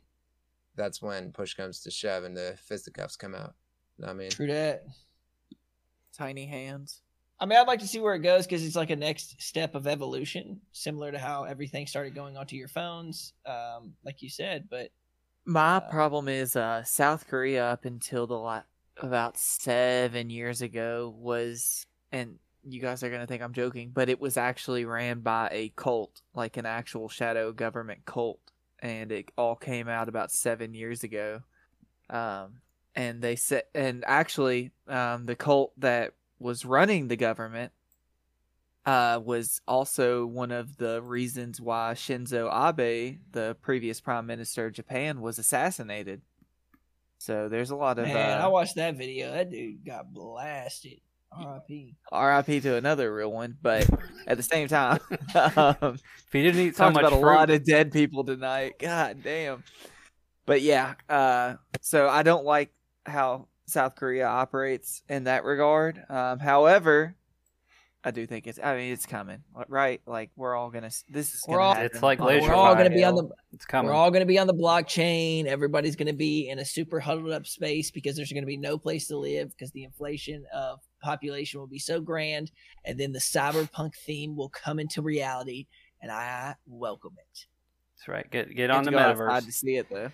[0.75, 3.53] that's when push comes to shove and the fisticuffs come out.
[4.03, 4.85] I mean, True that.
[6.11, 7.02] tiny hands.
[7.43, 9.75] I mean, I'd like to see where it goes because it's like a next step
[9.75, 14.69] of evolution, similar to how everything started going onto your phones, um, like you said.
[14.69, 14.91] But
[15.45, 18.63] My Uh, problem is uh, South Korea up until the la-
[18.95, 24.21] about seven years ago was, and you guys are gonna think I'm joking, but it
[24.21, 28.39] was actually ran by a cult, like an actual shadow government cult,
[28.79, 31.41] and it all came out about seven years ago.
[32.09, 32.61] Um,
[32.95, 36.13] and they said, and actually, um, the cult that
[36.43, 37.71] was running the government
[38.85, 44.73] uh, was also one of the reasons why Shinzo Abe, the previous prime minister of
[44.73, 46.21] Japan, was assassinated.
[47.17, 49.31] So there's a lot of man, I uh, watched that video.
[49.31, 50.99] That dude got blasted.
[51.35, 51.95] R.I.P.
[52.11, 53.89] RIP to another real one, but
[54.27, 54.99] at the same time,
[55.55, 58.73] um, If he didn't eat so much about fruit, a lot of dead people tonight.
[58.77, 59.63] God damn.
[60.45, 62.71] But yeah, uh, so I don't like
[63.05, 66.03] how South Korea operates in that regard.
[66.09, 67.15] Um, however,
[68.03, 68.59] I do think it's.
[68.61, 70.01] I mean, it's coming, right?
[70.05, 70.89] Like we're all gonna.
[71.07, 71.85] This is We're gonna all- happen.
[71.93, 73.89] It's like We're all going to be on the It's coming.
[73.89, 75.45] We're all going to be on the blockchain.
[75.45, 78.57] Everybody's going to be in a super huddled up space because there's going to be
[78.57, 82.51] no place to live because the inflation of population will be so grand.
[82.83, 85.67] And then the cyberpunk theme will come into reality.
[86.01, 87.45] And I welcome it.
[87.95, 88.29] That's right.
[88.29, 88.95] Get get on the metaverse.
[88.95, 88.99] go
[89.29, 89.45] outside metaverse.
[89.45, 90.11] to see it though.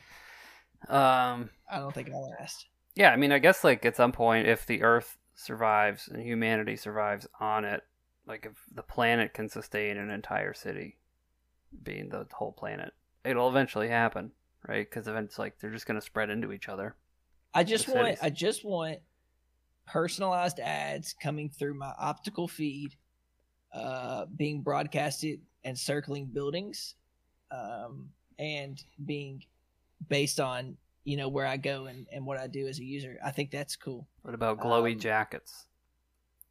[0.88, 2.68] Um, I don't think I'll last.
[3.00, 6.76] Yeah, I mean, I guess like at some point, if the Earth survives and humanity
[6.76, 7.82] survives on it,
[8.28, 10.98] like if the planet can sustain an entire city,
[11.82, 12.92] being the whole planet,
[13.24, 14.32] it'll eventually happen,
[14.68, 14.86] right?
[14.88, 16.98] Because eventually, like they're just going to spread into each other.
[17.54, 18.20] I just want cities.
[18.22, 19.00] I just want
[19.88, 22.98] personalized ads coming through my optical feed,
[23.74, 26.96] uh, being broadcasted and circling buildings,
[27.50, 29.42] um, and being
[30.10, 30.76] based on
[31.10, 33.18] you know where I go and, and what I do as a user.
[33.26, 34.08] I think that's cool.
[34.22, 35.66] What about glowy Um, jackets?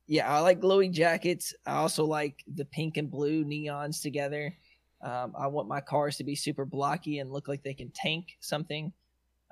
[0.08, 1.54] Yeah, I like glowy jackets.
[1.64, 4.52] I also like the pink and blue neons together.
[5.00, 8.36] Um, I want my cars to be super blocky and look like they can tank
[8.40, 8.92] something.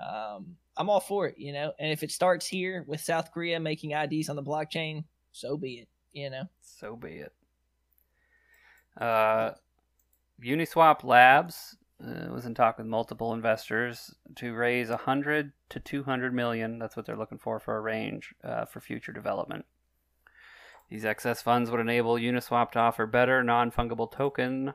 [0.04, 1.72] Um, I'm all for it, you know.
[1.78, 5.74] And if it starts here with South Korea making IDs on the blockchain, so be
[5.74, 6.44] it, you know.
[6.62, 7.32] So be it.
[9.00, 9.52] Uh,
[10.42, 16.78] Uniswap Labs uh, was in talk with multiple investors to raise 100 to 200 million.
[16.78, 19.64] That's what they're looking for for a range uh, for future development.
[20.90, 24.74] These excess funds would enable Uniswap to offer better non fungible token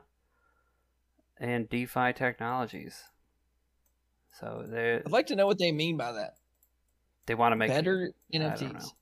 [1.38, 3.04] and DeFi technologies.
[4.38, 6.36] So they I'd like to know what they mean by that.
[7.26, 8.78] they want to make Better I don't know.
[8.78, 8.92] NFTs.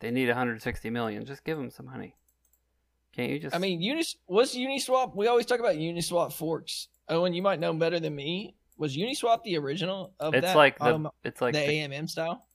[0.00, 1.24] They need 160 million.
[1.24, 2.16] Just give them some money.
[3.14, 3.54] Can't you just?
[3.54, 5.14] I mean, Unis what's Uniswap?
[5.14, 6.88] We always talk about Uniswap forks.
[7.08, 8.54] Owen, you might know better than me.
[8.78, 10.56] Was Uniswap the original of it's that?
[10.56, 12.46] like the um, it's like the the- AMM style.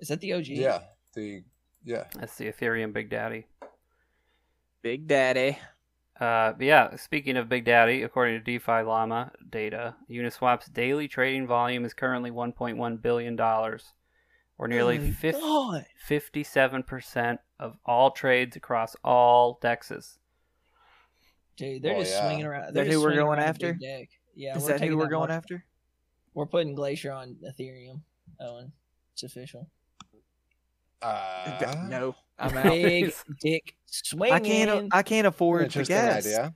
[0.00, 0.46] Is that the OG?
[0.48, 0.80] Yeah.
[1.14, 1.42] The
[1.84, 2.04] yeah.
[2.14, 3.46] That's the Ethereum Big Daddy.
[4.82, 5.58] Big Daddy.
[6.20, 11.84] Uh, yeah, speaking of Big Daddy, according to DeFi Llama data, Uniswap's daily trading volume
[11.84, 13.92] is currently 1.1 billion dollars,
[14.58, 15.86] or nearly Oh my fif- God.
[16.08, 20.18] 57% of all trades across all dexes.
[21.58, 22.24] Dude, they're Oh, just yeah.
[22.26, 22.72] swinging around.
[22.74, 23.74] They're that who we're going after?
[23.74, 24.08] deck.
[24.34, 25.34] Yeah, Is that who we're going market.
[25.34, 25.64] after?
[26.32, 28.00] We're putting Glacier on Ethereum.
[28.40, 28.72] Owen,
[29.12, 29.68] it's official.
[31.02, 32.64] Uh, no, I'm out.
[32.72, 34.34] Big dick swinging.
[34.34, 34.88] I can't.
[34.94, 36.26] I can't afford the gas.
[36.26, 36.54] idea.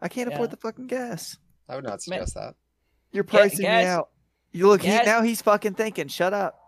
[0.00, 0.34] I can't Yeah.
[0.34, 1.36] afford the fucking gas.
[1.68, 2.54] I would not suggest that.
[3.12, 4.10] You're pricing gas- me out.
[4.52, 4.82] You look.
[4.82, 6.08] He, now he's fucking thinking.
[6.08, 6.58] Shut up.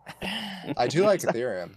[0.76, 1.76] I do like Ethereum.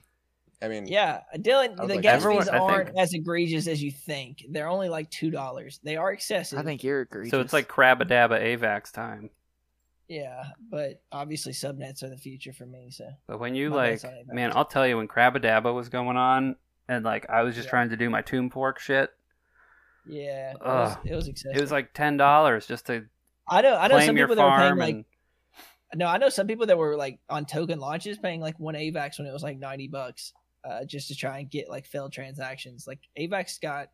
[0.64, 1.76] I mean, yeah, Dylan.
[1.76, 4.44] The like gas everyone- fees I think- aren't as egregious as you think.
[4.50, 5.80] They're only like two dollars.
[5.84, 6.58] They are excessive.
[6.60, 7.32] I think you're egregious.
[7.32, 9.30] So it's like Crabadabba AVAX time.
[10.08, 12.90] Yeah, but obviously subnets are the future for me.
[12.92, 14.34] So But when you My like, bad's on AVAX.
[14.34, 16.56] man, I'll tell you when Crabadabba was going on,
[16.88, 17.72] and like I was just Yeah.
[17.72, 19.10] trying to do my tomb fork shit.
[20.06, 21.00] yeah, it was, Ugh.
[21.06, 21.58] it was excessive.
[21.58, 23.06] It was like ten dollars just to
[23.48, 23.76] I know.
[23.76, 25.06] I know some people that were paying farm like and
[25.96, 29.18] No, I know some people that were like on token launches paying like one AVAX
[29.18, 30.34] when it was like ninety bucks,
[30.64, 32.88] uh, just to try and get like failed transactions.
[32.88, 33.90] Like AVAX got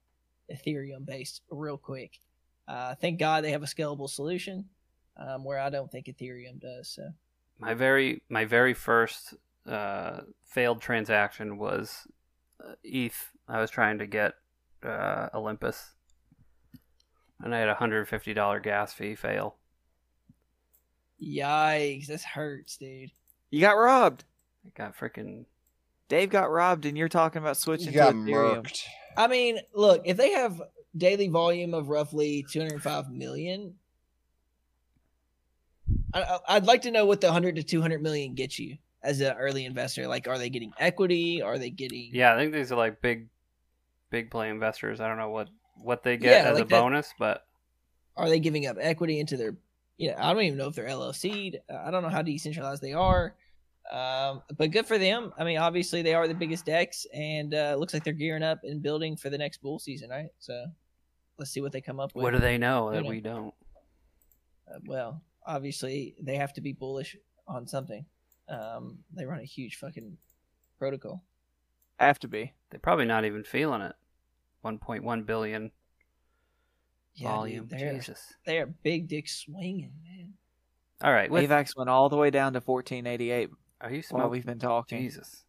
[0.53, 2.19] Ethereum based real quick.
[2.67, 4.65] Uh, thank God they have a scalable solution,
[5.17, 6.87] um, where I don't think Ethereum does.
[6.89, 7.09] So
[7.59, 9.33] my very my very first
[9.67, 12.07] uh, failed transaction was
[12.63, 13.31] uh, ETH.
[13.47, 14.33] I was trying to get
[14.83, 15.93] uh, Olympus,
[17.41, 19.55] and I had a hundred fifty dollar gas fee fail.
[21.21, 23.11] yikes, this hurts, dude.
[23.49, 24.25] you got robbed.
[24.65, 25.45] I got freaking
[26.09, 28.63] Dave got robbed, and you're talking about switching got to Ethereum.
[28.65, 28.83] murked.
[29.15, 30.61] I mean, look, if they have
[30.97, 33.75] daily volume of roughly 205 million,
[36.13, 39.21] I, I- I'd like to know what the 100 to 200 million gets you as
[39.21, 40.07] an early investor.
[40.07, 41.41] Like, are they getting equity?
[41.41, 42.09] Are they getting?
[42.11, 42.33] yeah.
[42.33, 43.27] I think these are like big,
[44.09, 44.99] big play investors.
[44.99, 45.49] I don't know what
[45.81, 47.45] what they get Yeah, as like a that- bonus, but
[48.17, 49.55] Are they giving up equity into their?
[49.97, 51.57] You know, I don't even know if they're LLC'd.
[51.69, 53.35] I don't know how decentralized they are.
[53.91, 55.31] Um, but good for them.
[55.37, 58.59] I mean, obviously they are the biggest dex, and uh, looks like they're gearing up
[58.63, 60.29] and building for the next bull season, right?
[60.39, 60.65] So
[61.39, 62.23] let's see what they come up with.
[62.23, 63.09] what do they know that know.
[63.09, 63.53] we don't?
[64.69, 67.15] Uh, well, obviously they have to be bullish
[67.47, 68.05] on something.
[68.47, 70.17] Um, they run a huge fucking
[70.77, 71.23] protocol.
[71.99, 72.53] Have to be.
[72.69, 73.95] They're probably not even feeling it.
[74.61, 75.71] One point one billion
[77.15, 77.65] Yeah, volume.
[77.65, 78.33] dude, they're Jesus.
[78.45, 80.33] they're big dick swinging, man.
[81.01, 81.31] All right.
[81.31, 83.49] With, AVAX went all the way down to 1488
[83.81, 84.31] are you while smoking?
[84.31, 84.99] we've been talking.
[84.99, 85.43] Jesus.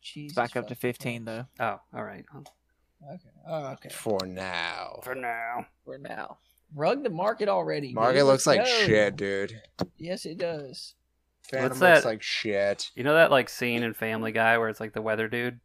[0.00, 1.46] Jesus It's back up to fucking 15 though.
[1.60, 2.24] Oh, all right.
[2.36, 3.18] Okay.
[3.48, 3.88] Oh, okay.
[3.90, 5.00] For now.
[5.02, 5.66] For now.
[5.84, 6.38] For now.
[6.74, 7.92] Rug the market already.
[7.92, 8.26] Market dude.
[8.26, 8.86] looks like Let's go.
[8.86, 9.60] shit, dude.
[9.98, 10.94] Yes, it does.
[11.42, 12.08] Fantom What's looks that?
[12.08, 12.90] like shit.
[12.94, 15.58] You know that like scene in Family Guy where it's like the weather dude,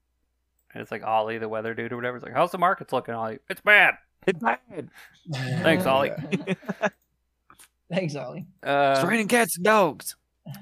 [0.73, 2.17] and it's like Ollie the weather dude or whatever.
[2.17, 3.39] It's like, how's the markets looking, Ollie?
[3.49, 3.93] It's bad.
[4.25, 4.89] It's bad.
[5.33, 6.11] Thanks, Ollie.
[7.91, 8.47] Thanks, Ollie.
[8.63, 10.15] Uh, It's raining cats and dogs.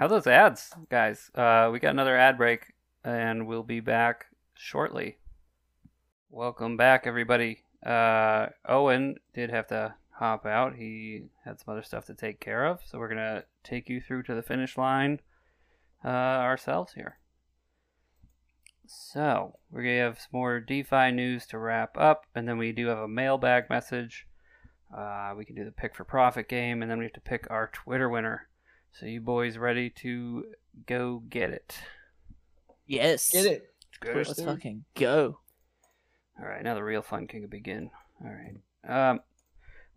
[0.00, 1.30] how those ads, guys?
[1.34, 2.72] Uh, we got another ad break,
[3.04, 4.24] and we'll be back
[4.54, 5.18] shortly.
[6.30, 7.64] Welcome back, everybody.
[7.84, 10.76] Uh, Owen did have to hop out.
[10.76, 14.22] He had some other stuff to take care of, so we're gonna take you through
[14.22, 15.20] to the finish line
[16.02, 17.18] uh, ourselves here.
[18.86, 22.86] So we're gonna have some more DeFi news to wrap up, and then we do
[22.86, 24.26] have a mailbag message.
[24.96, 27.46] Uh, we can do the pick for profit game, and then we have to pick
[27.50, 28.46] our Twitter winner.
[28.92, 30.44] So you boys ready to
[30.86, 31.78] go get it?
[32.86, 33.30] Yes.
[33.30, 33.72] Get it?
[34.00, 34.16] Good.
[34.16, 35.38] Let's fucking go.
[36.38, 37.90] All right, now the real fun can begin.
[38.24, 39.10] All right.
[39.10, 39.20] Um,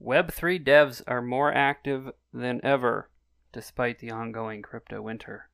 [0.02, 3.10] Web3 devs are more active than ever
[3.54, 5.50] despite the ongoing crypto winter.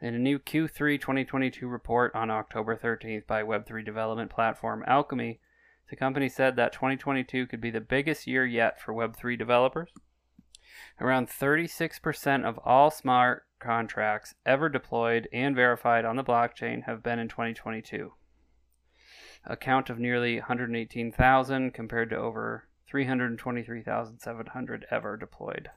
[0.00, 5.40] In a new Q3 2022 report on October 13th by Web3 development platform Alchemy,
[5.88, 9.90] the company said that 2022 could be the biggest year yet for Web3 developers.
[11.00, 17.18] Around 36% of all smart contracts ever deployed and verified on the blockchain have been
[17.18, 18.12] in 2022
[19.46, 25.70] a count of nearly 118,000 compared to over 323,700 ever deployed.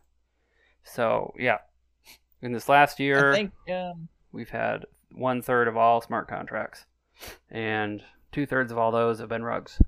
[0.83, 1.59] So, yeah.
[2.41, 6.85] In this last year, I think um, we've had one third of all smart contracts,
[7.49, 9.81] and two thirds of all those have been rugs.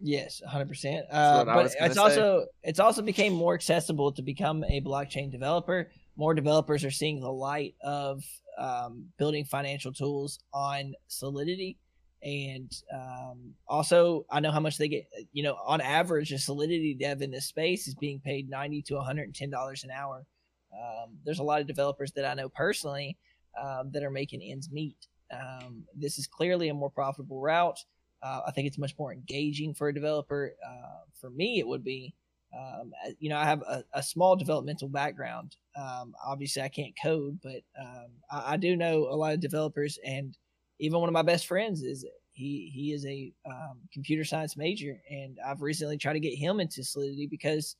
[0.00, 0.68] Yes, 100.
[0.68, 2.00] percent what uh, I But it's say.
[2.00, 5.90] also it's also became more accessible to become a blockchain developer.
[6.16, 8.22] More developers are seeing the light of
[8.58, 11.78] um, building financial tools on Solidity,
[12.22, 15.08] and um, also I know how much they get.
[15.32, 18.94] You know, on average, a Solidity dev in this space is being paid 90 to
[18.94, 20.26] 110 dollars an hour.
[20.72, 23.16] Um, there's a lot of developers that I know personally
[23.60, 24.96] um, that are making ends meet.
[25.32, 27.78] Um, this is clearly a more profitable route.
[28.22, 30.54] Uh, I think it's much more engaging for a developer.
[30.66, 32.14] Uh, for me, it would be,
[32.56, 35.56] um, uh, you know, I have a, a small developmental background.
[35.76, 39.98] Um, obviously, I can't code, but um, I, I do know a lot of developers,
[40.04, 40.36] and
[40.80, 45.00] even one of my best friends is he he is a um, computer science major,
[45.10, 47.76] and I've recently tried to get him into Solidity because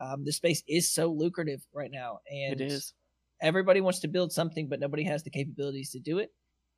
[0.00, 2.94] um, the space is so lucrative right now, and It is.
[3.40, 6.30] everybody wants to build something, but nobody has the capabilities to do it.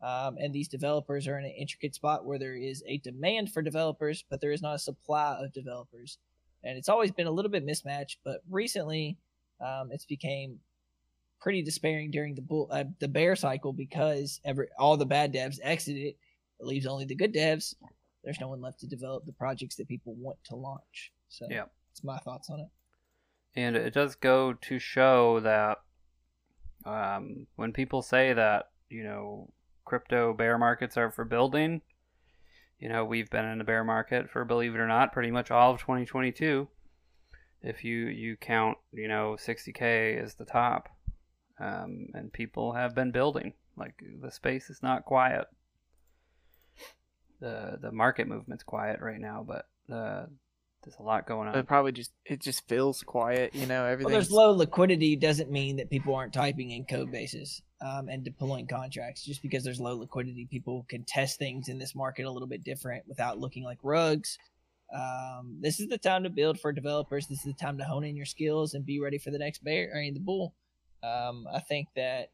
[0.02, 3.60] Um, and these developers are in an intricate spot where there is a demand for
[3.60, 6.18] developers, but there is not a supply of developers.
[6.64, 9.18] And it's always been a little bit mismatched, but recently
[9.60, 10.58] um, it's became
[11.40, 15.58] pretty despairing during the bull, uh, the bear cycle because every all the bad devs
[15.62, 16.14] exited.
[16.60, 17.74] It leaves only the good devs.
[18.24, 21.12] There's no one left to develop the projects that people want to launch.
[21.28, 21.64] So Yeah.
[21.88, 22.68] that's my thoughts on it.
[23.54, 25.78] And it does go to show that
[26.84, 29.50] um, when people say that, you know,
[29.90, 31.82] crypto bear markets are for building,
[32.78, 35.50] you know, we've been in a bear market for, believe it or not, pretty much
[35.50, 36.68] all of 2022.
[37.60, 40.88] If you, you count, you know, 60K as the top.
[41.58, 43.54] Um, and people have been building.
[43.76, 45.46] Like, the space is not quiet.
[47.40, 50.26] The, the market movement's quiet right now, but uh,
[50.84, 51.58] there's a lot going on.
[51.58, 53.84] It probably just it just feels quiet, you know.
[53.86, 53.86] Everything.
[53.86, 54.12] Well, Everything.
[54.12, 58.66] there's low liquidity doesn't mean that people aren't typing in code bases um, and deploying
[58.66, 59.24] contracts.
[59.24, 62.64] Just because there's low liquidity, people can test things in this market a little bit
[62.64, 64.38] different without looking like rugs.
[64.94, 67.26] Um, this is the time to build for developers.
[67.26, 69.62] This is the time to hone in your skills and be ready for the next
[69.62, 69.92] bear.
[69.94, 70.54] I mean, the bull.
[71.02, 72.30] Um, I think that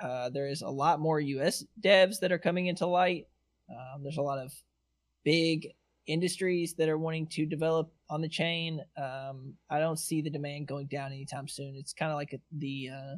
[0.00, 1.64] uh, there is a lot more U.S.
[1.80, 3.26] devs that are coming into light.
[3.70, 4.52] Um, there's a lot of
[5.24, 5.68] big
[6.06, 8.80] industries that are wanting to develop on the chain.
[8.96, 11.76] Um, I don't see the demand going down anytime soon.
[11.76, 13.16] It's kind of like the uh,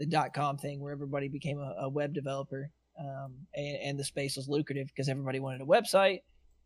[0.00, 4.04] the dot com thing where everybody became a, a web developer, um, and, and the
[4.04, 6.20] space was lucrative because everybody wanted a website.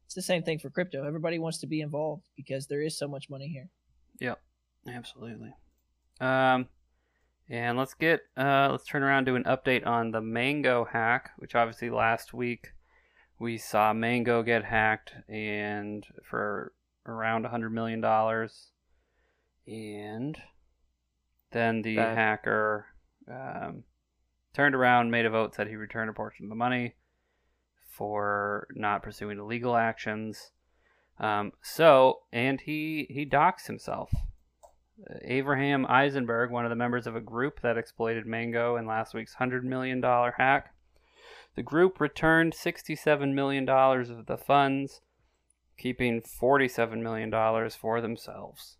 [0.07, 1.05] It's the same thing for crypto.
[1.05, 3.69] Everybody wants to be involved because there is so much money here.
[4.21, 4.41] Yep,
[4.89, 5.53] absolutely.
[6.21, 6.69] Um,
[7.51, 11.57] and let's get uh, let's turn around to an update on the Mango hack, which
[11.57, 12.69] obviously last week
[13.41, 16.73] we saw Mango get hacked and for
[17.05, 18.71] around a hundred million dollars,
[19.67, 20.39] and
[21.51, 22.87] then the That- hacker
[23.31, 23.85] um,
[24.55, 26.95] turned around, made a vote, said he returned a portion of the money
[27.91, 30.51] for not pursuing illegal actions.
[31.19, 34.11] Um, so, and he he doxed himself.
[34.99, 39.15] Uh, Abraham Eisenberg, one of the members of a group that exploited Mango in last
[39.15, 40.75] week's hundred million dollar hack.
[41.55, 45.01] The group returned $67 million of the funds,
[45.79, 48.77] keeping $47 million for themselves.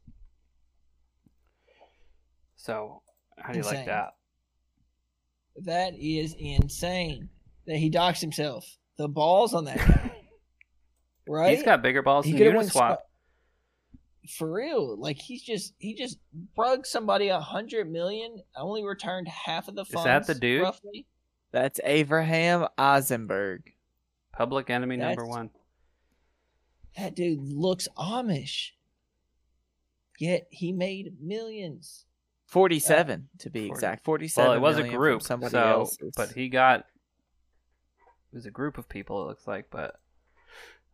[2.57, 3.03] So,
[3.39, 4.15] How do you like that?
[5.63, 7.29] That is insane
[7.67, 8.67] that he docks himself.
[8.97, 10.11] The balls on that guy.
[11.27, 11.57] Right?
[11.57, 12.99] He's got bigger balls He than could've won Uniswap.
[14.29, 14.95] for real.
[15.01, 16.19] Like he's just he just
[16.55, 20.61] brugged somebody a hundred million, only returned half of the Is that the dude?
[20.61, 21.07] Roughly.
[21.51, 23.73] That's Abraham Eisenberg.
[24.37, 25.49] Public enemy number one.
[26.99, 28.73] That dude looks Amish.
[30.19, 32.05] Yet he made millions.
[32.47, 33.71] 47 to be 40.
[33.71, 34.05] exact.
[34.05, 36.13] 47 Well, it was a group, somebody so else's.
[36.17, 39.23] but he got it was a group of people.
[39.23, 40.01] It looks like, but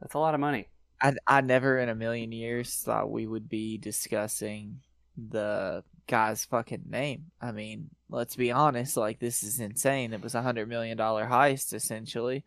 [0.00, 0.68] that's a lot of money.
[1.00, 4.80] I, I never in a million years thought we would be discussing
[5.16, 7.26] the guy's fucking name.
[7.40, 10.12] I mean, let's be honest, like this is insane.
[10.12, 12.44] It was a hundred million dollar heist essentially.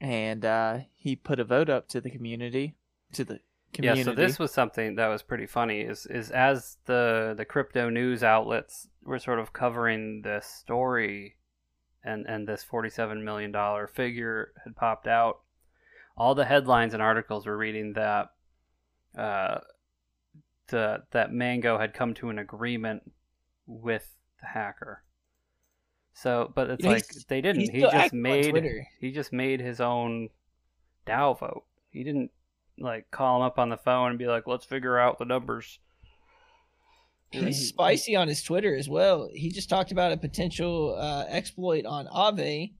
[0.00, 2.74] And uh he put a vote up to the community
[3.14, 3.40] to the
[3.72, 4.00] community.
[4.00, 5.80] Yeah, so this was something that was pretty funny.
[5.80, 11.36] Is is as the the crypto news outlets were sort of covering this story,
[12.04, 15.40] and and this forty seven million dollar figure had popped out.
[16.16, 18.28] All the headlines and articles were reading that,
[19.16, 19.60] uh,
[20.68, 23.02] the that Mango had come to an agreement
[23.66, 24.06] with
[24.40, 25.02] the hacker.
[26.14, 27.70] So, but it's like they didn't.
[27.70, 30.28] He just made he just made his own
[31.06, 31.64] DAO vote.
[31.90, 32.30] He didn't
[32.78, 35.78] like call him up on the phone and be like, "Let's figure out the numbers."
[37.30, 39.30] He's spicy on his Twitter as well.
[39.32, 42.72] He just talked about a potential uh, exploit on Aave,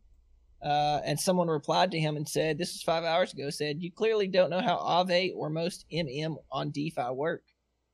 [0.62, 3.90] uh, and someone replied to him and said, "This was five hours ago." Said, "You
[3.90, 7.44] clearly don't know how Aave or most MM on DeFi work,"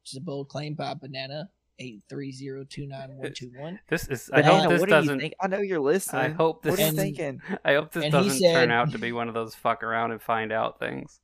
[0.03, 1.49] which is a bold claim by Banana
[1.79, 3.79] eight three zero two nine one two one.
[3.89, 4.29] This is.
[4.33, 5.21] I Banana, hope this what do you doesn't.
[5.21, 5.35] think?
[5.41, 6.23] I know you're listening.
[6.23, 6.71] I hope this.
[6.73, 7.41] What are you And- thinking?
[7.65, 10.51] I hope this doesn't turn out to be one of those fuck around and find
[10.51, 11.21] out things.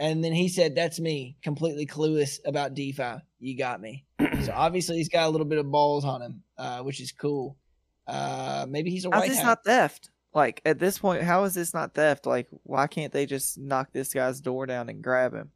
[0.00, 3.16] And then he said, "That's me, completely clueless about DeFi.
[3.38, 4.06] You got me."
[4.42, 7.58] so obviously he's got a little bit of balls on him, uh, which is cool.
[8.06, 9.44] Uh, maybe he's a How's white this hat.
[9.44, 10.08] not theft?
[10.32, 12.24] Like at this point, how is this not theft?
[12.24, 15.50] Like, why can't they just knock this guy's door down and grab him?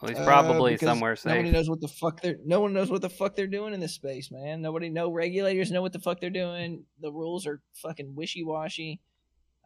[0.00, 2.38] Well, he's Uh, probably because somewhere Nobody knows what the fuck they're.
[2.44, 4.62] No one knows what the fuck they're doing in this space, man.
[4.62, 6.84] Nobody, no regulators know what the fuck they're doing.
[7.00, 9.00] The rules are fucking wishy washy.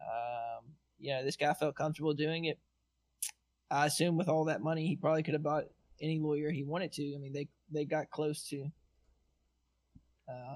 [0.01, 2.59] Um, you know, this guy felt comfortable doing it.
[3.71, 5.65] I assume with all that money, he probably could have bought
[6.01, 7.15] any lawyer he wanted to.
[7.15, 8.71] I mean, they they got close to.
[10.27, 10.55] Uh,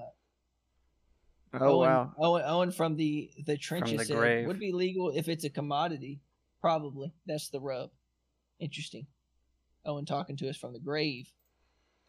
[1.60, 2.12] Oh Owen, wow!
[2.18, 6.20] Owen, Owen from the the trenches the said, would be legal if it's a commodity.
[6.60, 7.90] Probably that's the rub.
[8.58, 9.06] Interesting.
[9.86, 11.30] Owen talking to us from the grave.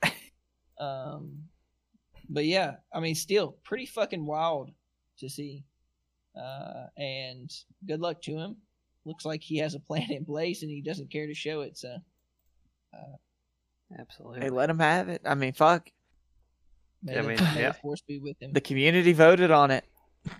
[0.79, 1.43] um,
[2.29, 4.71] but yeah, I mean, still pretty fucking wild
[5.19, 5.63] to see.
[6.35, 7.51] Uh, and
[7.85, 8.57] good luck to him.
[9.05, 11.77] Looks like he has a plan in place and he doesn't care to show it.
[11.77, 11.95] So
[13.99, 14.41] Absolutely.
[14.41, 15.21] Hey, let him have it.
[15.25, 15.89] I mean, fuck.
[17.03, 17.71] may, I the, mean, may yeah.
[17.73, 18.51] force be with him.
[18.53, 19.85] The community voted on it.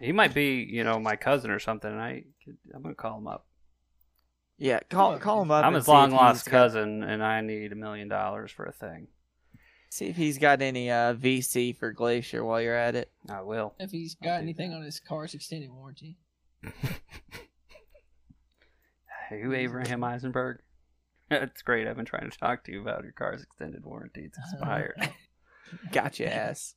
[0.02, 1.92] he might be, you know, my cousin or something.
[1.92, 2.24] I,
[2.74, 3.46] I'm gonna call him up.
[4.58, 5.66] Yeah, call call him up.
[5.66, 8.72] I'm his long he's lost got- cousin, and I need a million dollars for a
[8.72, 9.08] thing.
[9.92, 13.12] See if he's got any uh, VC for Glacier while you're at it.
[13.30, 13.76] I will.
[13.80, 14.78] if he's I'll got anything that.
[14.78, 16.18] on his car's extended warranty.
[19.30, 20.60] Hey who Abraham Eisenberg?
[21.30, 21.88] That's great.
[21.88, 24.26] I've been trying to talk to you about your car's extended warranty.
[24.26, 25.10] It's expired.
[25.92, 26.76] Gotcha ass.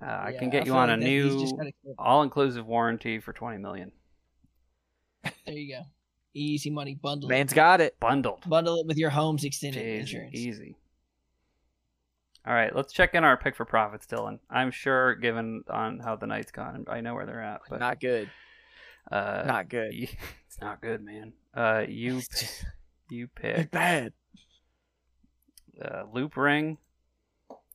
[0.00, 1.46] Uh, I can get you on like a new
[1.98, 3.92] all-inclusive warranty for twenty million.
[5.24, 5.82] There you go.
[6.34, 7.28] Easy money bundle.
[7.28, 7.98] Man's got it.
[7.98, 8.48] Bundled.
[8.48, 10.34] Bundle it with your home's extended Jeez, insurance.
[10.34, 10.76] Easy.
[12.46, 14.38] All right, let's check in our pick for profits, Dylan.
[14.48, 17.98] I'm sure, given on how the night's gone, I know where they're at, but Not
[18.00, 18.30] good.
[19.10, 19.92] uh, Not good.
[20.46, 21.32] it's not good, man.
[21.56, 22.20] Uh, you
[23.10, 24.12] you pick Bad.
[25.82, 26.76] uh, Loopring,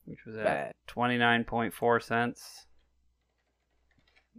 [0.04, 2.66] which was at twenty nine point four cents.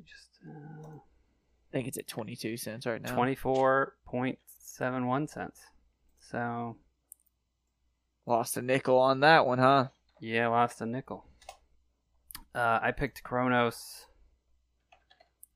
[0.05, 3.13] Just uh, I think it's at 22 cents right now.
[3.13, 5.59] twenty four point seven one cents.
[6.31, 6.77] So
[8.25, 9.87] Lost a nickel on that one, huh?
[10.21, 11.25] yeah, lost a nickel.
[12.55, 14.05] Uh, I picked Kronos,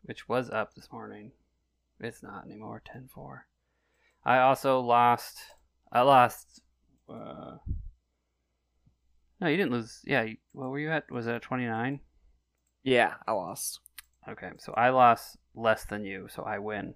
[0.04, 1.32] which was up this morning.
[2.02, 2.82] It's not anymore.
[2.94, 3.42] 10-4.
[4.28, 5.38] I also lost.
[5.90, 6.62] I lost.
[7.10, 7.56] Uh,
[9.40, 10.02] no, you didn't lose.
[10.06, 11.10] Yeah, you- what were you at?
[11.10, 12.02] Was it at twenty nine?
[12.84, 13.80] Yeah, I lost.
[14.28, 16.94] Okay, so I lost less than you, so I win.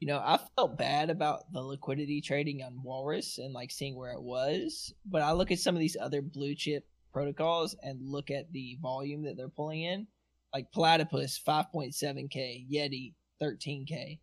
[0.00, 4.12] You know, I felt bad about the liquidity trading on Walrus and like seeing where
[4.12, 8.30] it was, but I look at some of these other blue chip protocols and look
[8.32, 10.06] at the volume that they're pulling in.
[10.52, 14.18] Like Platypus, 5.7k, Yeti, 13k.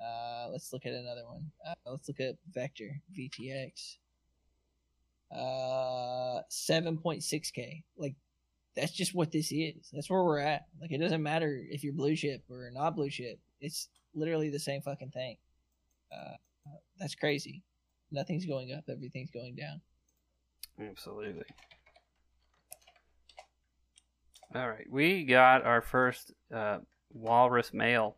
[0.00, 1.50] Uh, let's look at another one.
[1.66, 3.96] Uh, let's look at Vector, VTX.
[5.32, 7.82] Uh, 7.6k.
[7.96, 8.14] Like
[8.74, 9.90] that's just what this is.
[9.92, 10.66] That's where we're at.
[10.80, 13.40] Like it doesn't matter if you're blue chip or not blue chip.
[13.60, 15.36] It's literally the same fucking thing.
[16.12, 16.36] Uh,
[16.98, 17.62] that's crazy.
[18.12, 18.84] Nothing's going up.
[18.88, 19.80] Everything's going down.
[20.78, 21.44] Absolutely.
[24.54, 26.78] All right, we got our first uh,
[27.12, 28.16] walrus mail.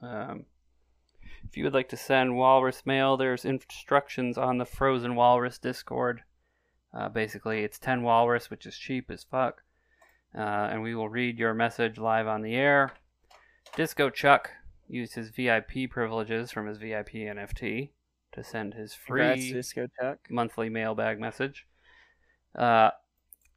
[0.00, 0.46] Um,
[1.48, 6.22] if you would like to send walrus mail, there's instructions on the Frozen Walrus Discord.
[6.92, 9.62] Uh, basically, it's 10 walrus, which is cheap as fuck.
[10.36, 10.40] Uh,
[10.70, 12.92] and we will read your message live on the air.
[13.76, 14.50] Disco Chuck
[14.88, 17.90] used his VIP privileges from his VIP NFT
[18.32, 20.18] to send his Congrats, free Disco Chuck.
[20.28, 21.66] monthly mailbag message.
[22.54, 22.90] Uh,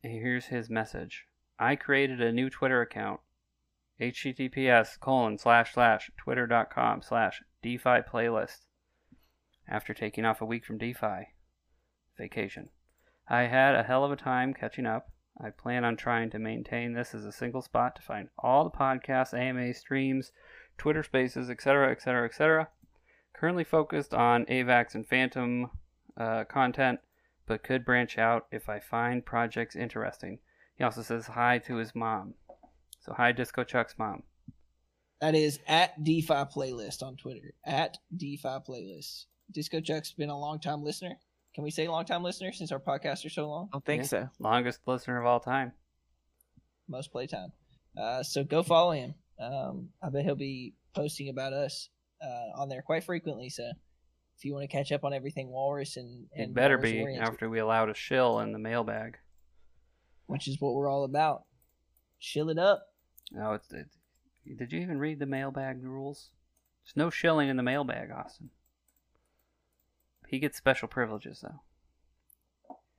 [0.03, 1.25] here's his message.
[1.57, 3.19] I created a new Twitter account.
[3.99, 8.65] https colon slash slash twitter.com slash DeFi playlist.
[9.67, 11.27] After taking off a week from DeFi
[12.17, 12.69] vacation.
[13.27, 15.11] I had a hell of a time catching up.
[15.41, 18.71] I plan on trying to maintain this as a single spot to find all the
[18.71, 20.31] podcasts, AMA streams,
[20.77, 22.69] Twitter spaces, etc., etc., etc.
[23.33, 25.69] Currently focused on AVAX and Fantom
[26.17, 26.99] uh, content,
[27.45, 30.39] but could branch out if I find projects interesting.
[30.75, 32.33] He also says hi to his mom.
[32.99, 34.23] So hi, Disco Chuck's mom.
[35.21, 37.53] That is at DeFi Playlist on Twitter.
[37.65, 39.25] At DeFi Playlist.
[39.51, 41.17] Disco Chuck's been a long time listener.
[41.55, 43.67] Can we say long time listener since our podcasts are so long?
[43.71, 44.07] I don't think Yeah.
[44.07, 44.29] so.
[44.39, 45.73] Longest listener of all time.
[46.87, 47.51] Most playtime.
[47.97, 49.13] Uh, so go follow him.
[49.39, 51.89] Um, I bet he'll be posting about us
[52.23, 53.49] uh, on there quite frequently.
[53.49, 53.63] So
[54.37, 57.27] if you want to catch up on everything Walrus and, It better Walrus be oriented,
[57.27, 59.17] after we allowed a shill in the mailbag.
[60.27, 61.43] which is what we're all about.
[62.19, 62.85] Chill it up.
[63.31, 63.87] No, it's, it,
[64.55, 66.29] did you even read the mailbag rules?
[66.83, 68.49] There's no shilling in the mailbag, Austin.
[70.27, 71.61] He gets special privileges though.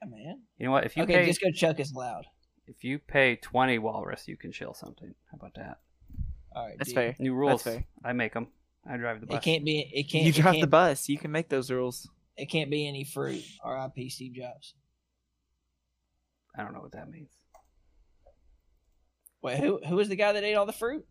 [0.02, 0.40] Yeah, man.
[0.58, 0.84] You know what?
[0.84, 2.26] If you okay, pay go Chuck is loud.
[2.66, 5.14] if you pay twenty walrus, you can shill something.
[5.30, 5.78] How about that?
[6.54, 6.94] All right, That's dude.
[6.94, 7.16] fair.
[7.18, 7.62] New rules.
[7.62, 7.84] fair.
[8.04, 8.48] I make them.
[8.88, 9.36] I drive the bus.
[9.36, 9.90] It can't be.
[9.92, 10.24] It can't.
[10.24, 11.08] You it drive can't, the bus.
[11.08, 12.08] You can make those rules.
[12.36, 13.44] It can't be any fruit.
[13.62, 14.08] R.I.P.
[14.08, 14.74] Steve Jobs.
[16.56, 17.30] I don't know what that means.
[19.42, 21.06] Wait, who who was the guy that ate all the fruit?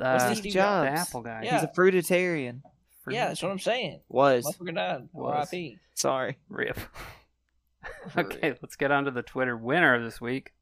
[0.00, 1.00] Uh, Steve Steve the Jobs.
[1.00, 1.42] Apple guy.
[1.44, 1.54] Yeah.
[1.54, 2.62] He's a fruitarian.
[3.02, 3.14] Fruit.
[3.14, 4.00] Yeah, that's what I'm saying.
[4.08, 4.44] Was.
[4.44, 5.08] Motherfucker died.
[5.12, 5.34] Was.
[5.34, 5.78] R.I.P.
[5.94, 6.38] Sorry.
[6.48, 6.78] Rip.
[8.16, 10.52] okay, let's get on to the Twitter winner this week.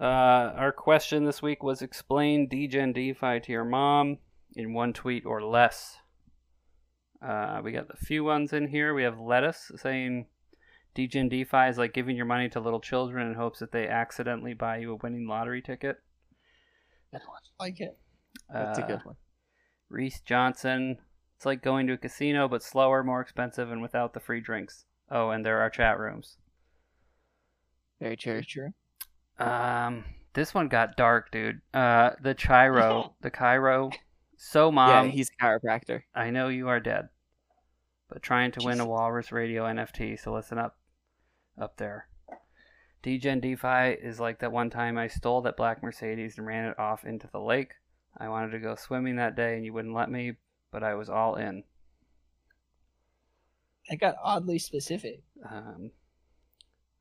[0.00, 4.18] Uh, our question this week was explain Degen DeFi to your mom
[4.54, 5.96] in one tweet or less.
[7.22, 8.92] Uh, we got a few ones in here.
[8.94, 10.26] We have Lettuce saying
[10.94, 14.54] Degen DeFi is like giving your money to little children in hopes that they accidentally
[14.54, 15.96] buy you a winning lottery ticket.
[17.14, 17.18] I
[17.58, 17.96] Like it.
[18.52, 19.16] That's a Uh, good one.
[19.88, 20.98] Reese Johnson.
[21.36, 24.86] It's like going to a casino, but slower, more expensive, and without the free drinks.
[25.10, 26.38] Oh, and there are chat rooms.
[28.00, 28.32] Very true.
[28.32, 28.72] Very true.
[29.38, 31.60] Um, this one got dark, dude.
[31.74, 33.90] Uh, the Chiro, the Cairo.
[34.36, 36.02] So, mom, yeah, he's a chiropractor.
[36.14, 37.08] I know you are dead,
[38.08, 40.18] but trying to win a Walrus Radio NFT.
[40.18, 40.76] So listen up,
[41.60, 42.08] up there.
[43.02, 46.78] Degen DeFi is like that one time I stole that black Mercedes and ran it
[46.78, 47.72] off into the lake.
[48.18, 50.32] I wanted to go swimming that day, and you wouldn't let me,
[50.70, 51.64] but I was all in.
[53.88, 55.22] That got oddly specific.
[55.48, 55.90] Um,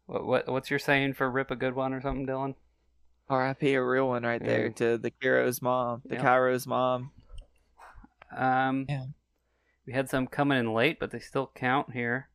[0.06, 2.56] what, what what's your saying for rip a good one or something, Dylan?
[3.28, 3.74] R.I.P.
[3.74, 4.74] a real one right there Yeah.
[4.74, 6.22] to the Kairo's mom, the Yeah.
[6.22, 7.12] Kairo's mom.
[8.36, 9.06] Um, Yeah.
[9.88, 12.30] we had some coming in late, but they still count here.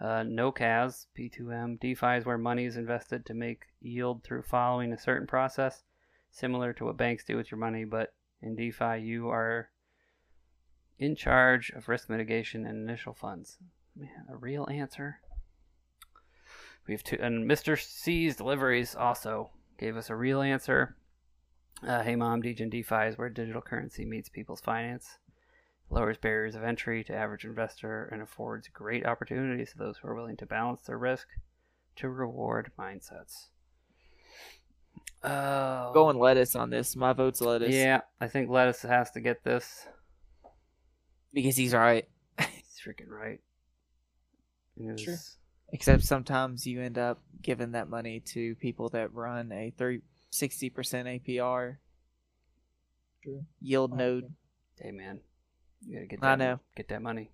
[0.00, 4.92] Uh, no CAS, P2M, DeFi is where money is invested to make yield through following
[4.92, 5.84] a certain process,
[6.30, 9.70] similar to what banks do with your money, but in DeFi you are
[10.98, 13.58] in charge of risk mitigation and initial funds.
[13.96, 15.20] Man, a real answer.
[16.86, 17.78] We have two, and Mr.
[17.80, 20.96] C's deliveries also gave us a real answer.
[21.86, 25.18] Uh, hey mom, Degen DeFi is where digital currency meets people's finance,
[25.88, 30.14] lowers barriers of entry to average investor, and affords great opportunities to those who are
[30.14, 31.28] willing to balance their risk
[31.96, 33.48] to reward mindsets.
[35.22, 36.96] Oh, Going lettuce on this.
[36.96, 37.74] My vote's lettuce.
[37.74, 39.86] Yeah, I think Lettuce has to get this.
[41.32, 42.08] Because he's right.
[42.38, 43.40] He's freaking right.
[44.76, 45.16] It Sure.
[45.72, 50.00] Except sometimes you end up giving that money to people that run a 30,
[50.32, 50.72] 60%
[51.22, 51.76] APR
[53.22, 53.44] True.
[53.60, 54.24] yield Oh, node.
[54.24, 54.32] okay.
[54.80, 55.20] Hey man,
[55.86, 56.38] you gotta get I that.
[56.38, 56.60] know.
[56.74, 57.30] Get that money.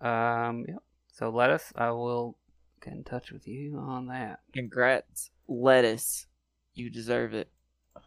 [0.00, 0.64] Um.
[0.68, 0.82] Yep.
[1.12, 2.36] So lettuce, I will
[2.82, 4.40] get in touch with you on that.
[4.52, 6.26] Congrats, lettuce.
[6.74, 7.48] You deserve it.
[7.96, 8.00] Uh,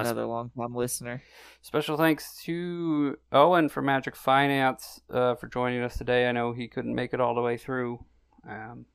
[0.00, 1.22] Another long time listener.
[1.62, 6.26] Special thanks to Owen from Magik Finance uh, for joining us today.
[6.28, 8.04] I know he couldn't make it all the way through,
[8.48, 8.86] um,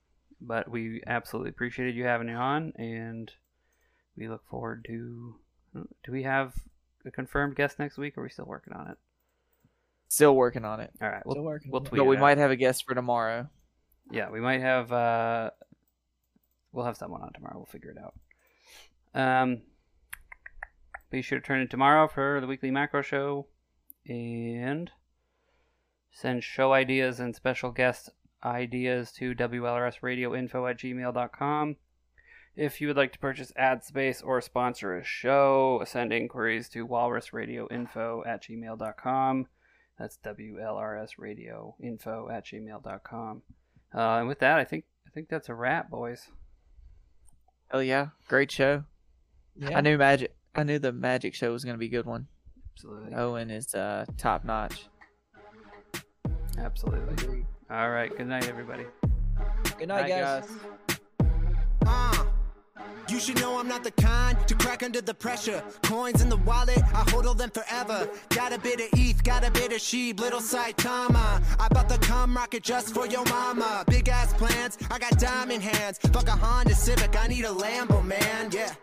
[0.41, 3.31] but we absolutely appreciated you having you on, and
[4.17, 5.35] we look forward to.
[5.73, 6.53] Do we have
[7.05, 8.17] a confirmed guest next week?
[8.17, 8.97] Or are we still working on it?
[10.09, 10.91] Still working on it.
[11.01, 12.21] All right, we'll, Still working we'll tweet But we it out.
[12.21, 13.47] might have a guest for tomorrow.
[14.11, 14.91] Yeah, we might have.
[14.91, 15.49] uh
[16.71, 17.57] We'll have someone on tomorrow.
[17.57, 18.15] We'll figure it out.
[19.13, 19.61] Um,
[21.11, 23.45] be sure to turn in tomorrow for the weekly macro show,
[24.07, 24.89] and
[26.11, 28.09] send show ideas and special guest
[28.43, 31.75] ideas to WLRSradioinfo at gmail.com.
[32.55, 36.87] If you would like to purchase ad space or sponsor a show, send inquiries to
[36.87, 39.47] walrusradioinfo at gmail.com.
[39.97, 43.41] That's WLRSradioinfo at gmail.com.
[43.93, 46.27] Uh, and with that, I think I think that's a wrap, boys.
[47.71, 48.83] Oh yeah, great show.
[49.55, 49.77] Yeah.
[49.77, 50.35] I knew magic.
[50.55, 52.27] I knew the magic show was gonna be a good one.
[52.75, 54.87] Absolutely, Owen is uh, top notch.
[56.57, 57.13] absolutely.
[57.23, 57.45] Agreed.
[57.69, 58.85] All right, good night, everybody.
[59.77, 60.49] Good night, Night, guys.
[61.85, 62.25] Uh,
[63.09, 65.63] you should know I'm not the kind to crack under the pressure.
[65.83, 68.09] Coins in the wallet, I hold them forever.
[68.29, 71.41] Got a bit of ETH, got a bit of sheep, little Saitama.
[71.59, 73.83] I bought the CumRocket just for your mama.
[73.87, 75.97] Big ass plans, I got diamond hands.
[76.11, 78.49] Fuck a Honda Civic, I need a Lambo, man.
[78.51, 78.73] Yeah.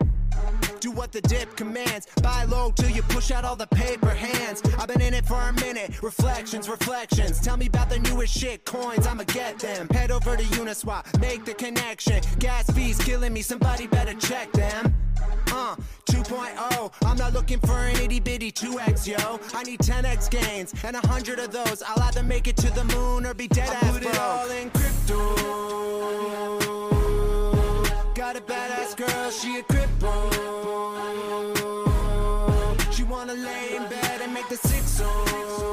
[0.81, 2.07] Do what the dip commands.
[2.23, 4.63] Buy low till you push out all the paper hands.
[4.79, 6.01] I've been in it for a minute.
[6.01, 7.39] Reflections, reflections.
[7.39, 8.65] Tell me about the newest shit.
[8.65, 9.87] Coins, I'ma get them.
[9.89, 12.19] Head over to Uniswap, make the connection.
[12.39, 13.43] Gas fees killing me.
[13.43, 14.95] Somebody better check them.
[15.51, 15.75] Uh,
[16.09, 16.91] 2.0.
[17.05, 19.39] I'm not looking for an itty bitty 2x, yo.
[19.53, 21.83] I need 10x gains and a hundred of those.
[21.85, 24.49] I'll either make it to the moon or be dead I ass put it all
[24.49, 25.91] in crypto.
[28.21, 30.29] Got a badass girl, she a cripple.
[32.93, 35.70] She wanna lay in bed and make the six O's.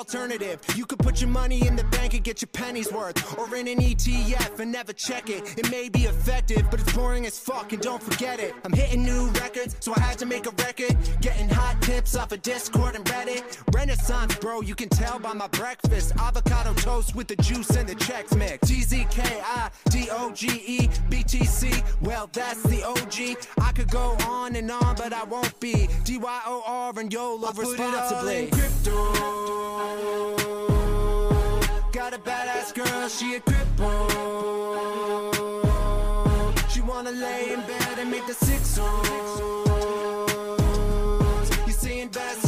[0.00, 0.58] Alternative.
[0.74, 3.68] You could put your money in the bank and get your pennies worth, or in
[3.68, 5.58] an ETF and never check it.
[5.58, 8.54] It may be effective, but it's boring as fuck, and don't forget it.
[8.64, 10.96] I'm hitting new records, so I had to make a record.
[11.20, 13.42] Getting hot tips off of Discord and Reddit.
[13.74, 16.16] Renaissance, bro, you can tell by my breakfast.
[16.18, 18.66] Avocado toast with the juice and the checks mix.
[18.68, 19.18] T-Z-K-I-D-O-G-E,
[21.10, 23.36] BTC, well, that's the OG.
[23.60, 25.90] I could go on and on, but I won't be.
[26.04, 28.44] D-Y-O-R and YOLO I put it all responsibly.
[28.44, 28.50] in
[31.92, 34.08] Got a badass girl, she a cripple.
[36.70, 39.40] She wanna lay in bed and make the six O's.
[41.66, 42.39] You see, invest